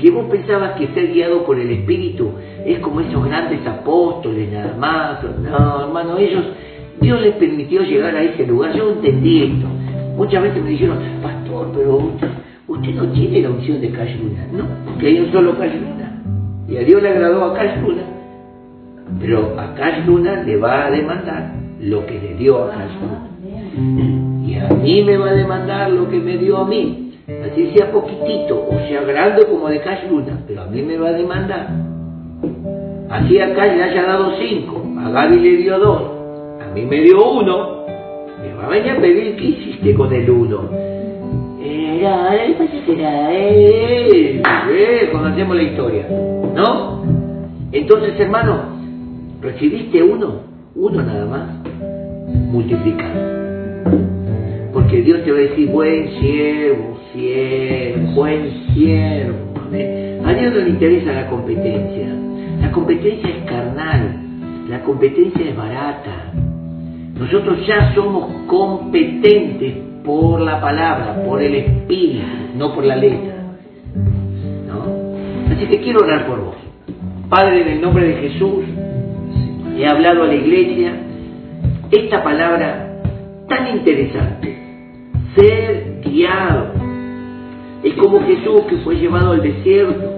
Que 0.04 0.12
vos 0.12 0.26
pensabas 0.30 0.72
que 0.74 0.88
ser 0.88 1.14
guiado 1.14 1.46
por 1.46 1.58
el 1.58 1.72
Espíritu 1.72 2.32
es 2.66 2.80
como 2.80 3.00
esos 3.00 3.24
grandes 3.24 3.66
apóstoles 3.66 4.52
nada 4.52 4.76
más. 4.78 5.24
No, 5.24 5.86
hermano, 5.86 6.18
ellos, 6.18 6.44
Dios 7.00 7.22
les 7.22 7.34
permitió 7.36 7.84
llegar 7.84 8.14
a 8.14 8.22
ese 8.22 8.46
lugar. 8.46 8.76
Yo 8.76 8.92
entendí 8.92 9.44
esto. 9.44 9.66
Muchas 10.18 10.44
veces 10.44 10.62
me 10.62 10.72
dijeron, 10.72 10.98
pastor, 11.22 11.72
pero 11.74 12.12
usted, 12.68 12.96
no 12.96 13.08
tiene 13.14 13.44
la 13.44 13.52
unción 13.52 13.80
de 13.80 13.92
Cayuna. 13.92 14.46
No, 14.52 14.66
porque 14.88 15.08
hay 15.08 15.20
un 15.22 15.32
solo 15.32 15.58
Cayuna. 15.58 16.22
Y 16.68 16.76
a 16.76 16.82
Dios 16.82 17.02
le 17.02 17.08
agradó 17.08 17.46
a 17.46 17.54
Cayuna. 17.54 18.04
Pero 19.22 19.58
a 19.58 19.74
Cayuna 19.74 20.44
le 20.44 20.58
va 20.58 20.88
a 20.88 20.92
demandar 20.92 21.54
lo 21.80 22.06
que 22.06 22.20
le 22.20 22.34
dio 22.36 22.62
a 22.66 22.72
Cayuna. 22.72 23.30
Y 24.46 24.56
a 24.56 24.68
mí 24.68 25.02
me 25.02 25.16
va 25.16 25.30
a 25.30 25.34
demandar 25.34 25.90
lo 25.92 26.10
que 26.10 26.20
me 26.20 26.38
dio 26.38 26.58
a 26.58 26.68
mí. 26.68 27.03
Así 27.42 27.72
sea 27.76 27.92
poquitito, 27.92 28.68
o 28.70 28.80
sea 28.88 29.02
grande 29.04 29.46
como 29.46 29.70
de 29.70 29.82
Cayuna, 29.82 30.40
pero 30.48 30.62
a 30.64 30.66
mí 30.68 30.82
me 30.82 30.98
va 30.98 31.10
a 31.10 31.14
demandar. 31.14 31.68
Así 33.10 33.40
acá 33.40 33.66
le 33.66 33.84
haya 33.84 34.04
dado 34.04 34.32
cinco, 34.38 34.84
a 35.00 35.10
Gaby 35.10 35.40
le 35.40 35.58
dio 35.58 35.80
dos, 35.80 36.02
a 36.62 36.74
mí 36.74 36.84
me 36.86 37.02
dio 37.02 37.32
uno, 37.32 37.86
me 38.42 38.54
va 38.56 38.66
a 38.66 38.70
venir 38.70 38.92
a 38.92 39.02
pedir 39.02 39.36
qué 39.36 39.44
hiciste 39.44 39.94
con 39.94 40.12
el 40.14 40.30
uno. 40.30 40.70
Era, 41.64 42.36
eh, 42.36 42.56
pues 42.58 42.70
era, 42.88 43.34
eh, 43.34 44.42
eh, 44.42 45.10
conocemos 45.12 45.56
la 45.56 45.64
historia, 45.64 46.08
¿no? 46.56 47.04
Entonces, 47.72 48.20
hermano, 48.20 48.62
recibiste 49.42 50.02
uno, 50.02 50.42
uno 50.76 51.02
nada 51.02 51.26
más, 51.26 51.50
multiplicar. 52.52 53.12
Porque 54.74 55.02
Dios 55.02 55.24
te 55.24 55.32
va 55.32 55.38
a 55.38 55.42
decir, 55.42 55.70
buen 55.70 56.10
siervo, 56.20 56.93
fiel, 57.14 58.12
buen 58.16 58.74
siervo. 58.74 59.54
A 60.26 60.34
Dios 60.34 60.54
no 60.54 60.60
le 60.62 60.70
interesa 60.70 61.12
la 61.14 61.28
competencia. 61.28 62.08
La 62.62 62.72
competencia 62.72 63.30
es 63.30 63.44
carnal, 63.46 64.18
la 64.70 64.82
competencia 64.82 65.50
es 65.50 65.56
barata. 65.56 66.32
Nosotros 67.18 67.66
ya 67.68 67.94
somos 67.94 68.46
competentes 68.48 69.74
por 70.04 70.42
la 70.42 70.60
palabra, 70.60 71.24
por 71.24 71.42
el 71.42 71.56
espíritu, 71.56 72.26
no 72.56 72.74
por 72.74 72.84
la 72.84 72.96
letra. 72.96 73.36
¿No? 74.68 75.54
Así 75.54 75.66
que 75.68 75.82
quiero 75.82 76.00
orar 76.04 76.26
por 76.28 76.44
vos. 76.44 76.56
Padre, 77.30 77.62
en 77.62 77.68
el 77.68 77.82
nombre 77.82 78.08
de 78.08 78.30
Jesús, 78.30 78.66
he 79.78 79.88
hablado 79.88 80.24
a 80.24 80.28
la 80.28 80.36
iglesia 80.36 80.94
esta 81.92 82.24
palabra 82.24 83.02
tan 83.48 83.78
interesante, 83.78 84.58
ser 85.36 86.02
guiado. 86.04 86.83
Es 87.84 87.94
como 87.96 88.22
Jesús 88.22 88.62
que 88.70 88.78
fue 88.78 88.96
llevado 88.96 89.32
al 89.32 89.42
desierto 89.42 90.10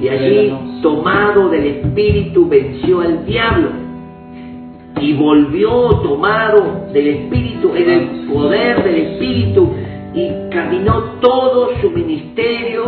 y 0.00 0.08
allí, 0.08 0.54
tomado 0.82 1.48
del 1.48 1.64
Espíritu, 1.64 2.48
venció 2.48 3.00
al 3.00 3.24
diablo. 3.24 3.68
Y 5.00 5.14
volvió 5.14 5.90
tomado 6.02 6.88
del 6.92 7.06
Espíritu, 7.08 7.74
en 7.74 7.90
el 7.90 8.26
poder 8.32 8.84
del 8.84 8.94
Espíritu 8.96 9.70
y 10.14 10.50
caminó 10.50 11.02
todo 11.20 11.70
su 11.80 11.90
ministerio 11.90 12.84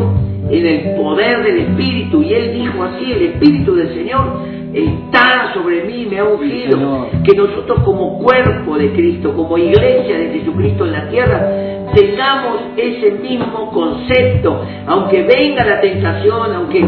en 0.50 0.66
el 0.66 0.96
poder 0.96 1.42
del 1.42 1.58
Espíritu. 1.58 2.22
Y 2.22 2.34
él 2.34 2.52
dijo 2.54 2.82
así, 2.84 3.12
el 3.12 3.22
Espíritu 3.22 3.74
del 3.74 3.94
Señor 3.94 4.42
está 4.72 5.52
sobre 5.54 5.82
mí, 5.84 6.06
me 6.08 6.18
ha 6.18 6.24
ungido, 6.24 7.08
que 7.24 7.34
nosotros 7.34 7.80
como 7.84 8.18
cuerpo 8.18 8.76
de 8.78 8.92
Cristo, 8.92 9.34
como 9.34 9.58
iglesia 9.58 10.18
de 10.18 10.38
Jesucristo 10.38 10.86
en 10.86 10.92
la 10.92 11.08
tierra, 11.08 11.70
tengamos 11.94 12.60
ese 12.76 13.10
mismo 13.12 13.70
concepto, 13.72 14.64
aunque 14.86 15.22
venga 15.22 15.64
la 15.64 15.80
tentación, 15.80 16.54
aunque 16.54 16.78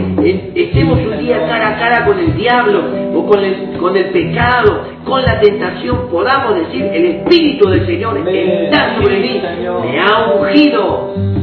estemos 0.55 0.99
un 1.01 1.19
día 1.19 1.45
cara 1.49 1.71
a 1.71 1.79
cara 1.79 2.05
con 2.07 2.19
el 2.19 2.37
diablo 2.37 2.83
o 3.15 3.27
con 3.27 3.43
el, 3.43 3.77
con 3.79 3.97
el 3.97 4.07
pecado, 4.11 4.85
con 5.05 5.23
la 5.23 5.41
tentación, 5.41 6.09
podamos 6.09 6.55
decir, 6.55 6.85
el 6.85 7.05
Espíritu 7.05 7.69
del 7.69 7.85
Señor 7.87 8.19
está 8.19 8.97
sobre 8.97 9.19
mí, 9.19 9.43
me 9.83 10.01
ha 10.01 10.33
ungido. 10.35 11.42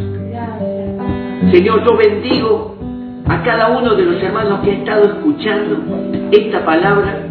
Señor, 1.51 1.83
yo 1.85 1.97
bendigo 1.97 2.75
a 3.27 3.41
cada 3.43 3.77
uno 3.77 3.95
de 3.95 4.03
los 4.03 4.21
hermanos 4.21 4.59
que 4.59 4.71
ha 4.71 4.73
estado 4.75 5.05
escuchando 5.05 5.77
esta 6.31 6.65
palabra, 6.65 7.27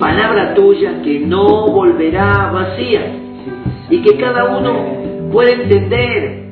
palabra 0.00 0.54
tuya 0.54 1.02
que 1.02 1.20
no 1.20 1.68
volverá 1.68 2.50
vacía 2.52 3.12
y 3.90 4.02
que 4.02 4.16
cada 4.16 4.56
uno 4.56 5.30
pueda 5.30 5.50
entender 5.52 6.42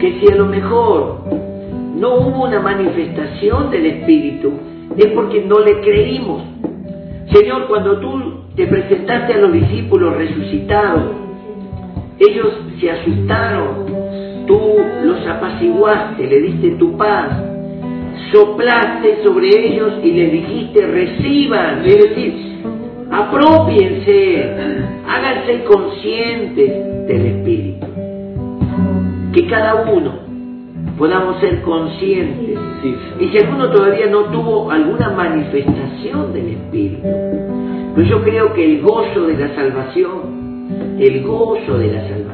que 0.00 0.20
si 0.20 0.32
a 0.32 0.36
lo 0.36 0.46
mejor 0.46 1.24
no 1.94 2.14
hubo 2.14 2.44
una 2.44 2.60
manifestación 2.60 3.70
del 3.70 3.86
Espíritu, 3.86 4.52
es 4.96 5.06
porque 5.12 5.44
no 5.44 5.60
le 5.60 5.80
creímos. 5.80 6.42
Señor, 7.32 7.66
cuando 7.68 7.98
tú 8.00 8.44
te 8.56 8.66
presentaste 8.66 9.34
a 9.34 9.38
los 9.38 9.52
discípulos 9.52 10.16
resucitados, 10.16 11.02
ellos 12.18 12.48
se 12.80 12.90
asustaron, 12.90 13.97
tú 14.48 14.58
los 15.04 15.24
apaciguaste, 15.26 16.26
le 16.26 16.40
diste 16.40 16.70
tu 16.72 16.96
paz, 16.96 17.28
soplaste 18.32 19.22
sobre 19.22 19.48
ellos 19.48 19.92
y 20.02 20.10
les 20.10 20.32
dijiste, 20.32 20.86
reciban, 20.86 21.84
es 21.84 21.96
decir, 21.96 22.34
apropiense, 23.10 24.44
háganse 25.06 25.64
conscientes 25.64 27.06
del 27.06 27.26
Espíritu. 27.26 27.86
Que 29.32 29.46
cada 29.46 29.84
uno 29.90 30.28
podamos 30.98 31.38
ser 31.40 31.62
conscientes. 31.62 32.58
Y 33.20 33.28
si 33.28 33.38
alguno 33.38 33.70
todavía 33.70 34.06
no 34.06 34.24
tuvo 34.24 34.70
alguna 34.70 35.10
manifestación 35.10 36.32
del 36.32 36.48
Espíritu, 36.48 37.08
pues 37.94 38.08
yo 38.08 38.22
creo 38.22 38.52
que 38.52 38.64
el 38.64 38.82
gozo 38.82 39.26
de 39.26 39.36
la 39.36 39.54
salvación, 39.54 40.96
el 40.98 41.22
gozo 41.22 41.78
de 41.78 41.92
la 41.92 42.00
salvación, 42.08 42.27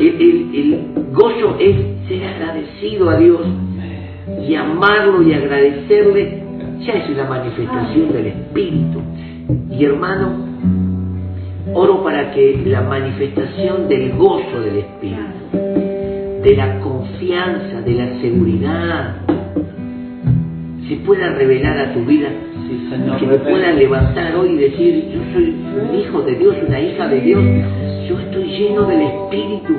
el, 0.00 0.14
el, 0.20 0.54
el 0.54 0.80
gozo 1.12 1.56
es 1.60 1.76
ser 2.08 2.26
agradecido 2.26 3.10
a 3.10 3.16
Dios 3.16 3.40
y 4.48 4.54
amarlo 4.54 5.22
y 5.22 5.34
agradecerle, 5.34 6.42
ya 6.86 6.94
es 6.94 7.10
una 7.10 7.24
manifestación 7.24 8.12
del 8.12 8.26
Espíritu. 8.28 9.02
Y 9.70 9.84
hermano, 9.84 10.32
oro 11.74 12.02
para 12.02 12.32
que 12.32 12.62
la 12.64 12.82
manifestación 12.82 13.88
del 13.88 14.12
gozo 14.16 14.60
del 14.62 14.78
Espíritu, 14.78 15.58
de 16.42 16.56
la 16.56 16.80
confianza, 16.80 17.82
de 17.82 17.94
la 17.94 18.20
seguridad, 18.20 19.16
se 20.88 20.96
pueda 20.96 21.34
revelar 21.34 21.78
a 21.78 21.92
tu 21.92 22.04
vida. 22.04 22.30
que 23.18 23.26
te 23.26 23.38
puedas 23.38 23.76
levantar 23.76 24.34
hoy 24.36 24.52
y 24.52 24.56
decir, 24.56 25.04
yo 25.12 25.20
soy 25.32 25.54
un 25.82 25.94
hijo 25.98 26.22
de 26.22 26.34
Dios, 26.36 26.56
una 26.66 26.80
hija 26.80 27.08
de 27.08 27.20
Dios, 27.20 27.42
yo 28.10 28.18
estoy 28.18 28.42
lleno 28.42 28.86
del 28.86 29.02
Espíritu, 29.02 29.72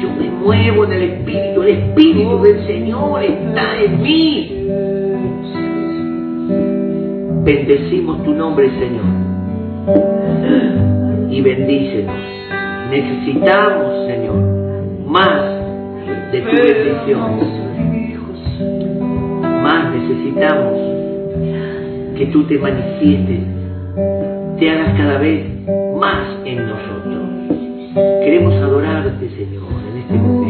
yo 0.00 0.10
me 0.18 0.28
muevo 0.30 0.84
en 0.84 0.92
el 0.94 1.02
Espíritu, 1.02 1.62
el 1.62 1.68
Espíritu 1.68 2.42
del 2.42 2.66
Señor 2.66 3.22
está 3.22 3.80
en 3.80 4.02
mí. 4.02 4.66
Bendecimos 7.44 8.24
tu 8.24 8.34
nombre, 8.34 8.68
Señor. 8.68 9.04
Y 11.30 11.40
bendícenos. 11.40 12.16
Necesitamos, 12.90 14.06
Señor, 14.08 14.42
más 15.06 15.62
de 16.32 16.40
tu 16.40 16.50
bendición. 16.50 17.62
Más 19.62 19.94
necesitamos 19.94 20.80
que 22.18 22.26
tú 22.26 22.42
te 22.42 22.58
manifiestes, 22.58 23.40
te 24.58 24.68
hagas 24.68 24.98
cada 24.98 25.18
vez 25.18 25.46
más 26.00 26.26
en 26.44 26.66
nosotros. 26.66 27.41
Queremos 27.94 28.54
adorarte, 28.54 29.28
Señor, 29.28 29.64
en 29.90 29.98
este 29.98 30.14
momento. 30.14 30.41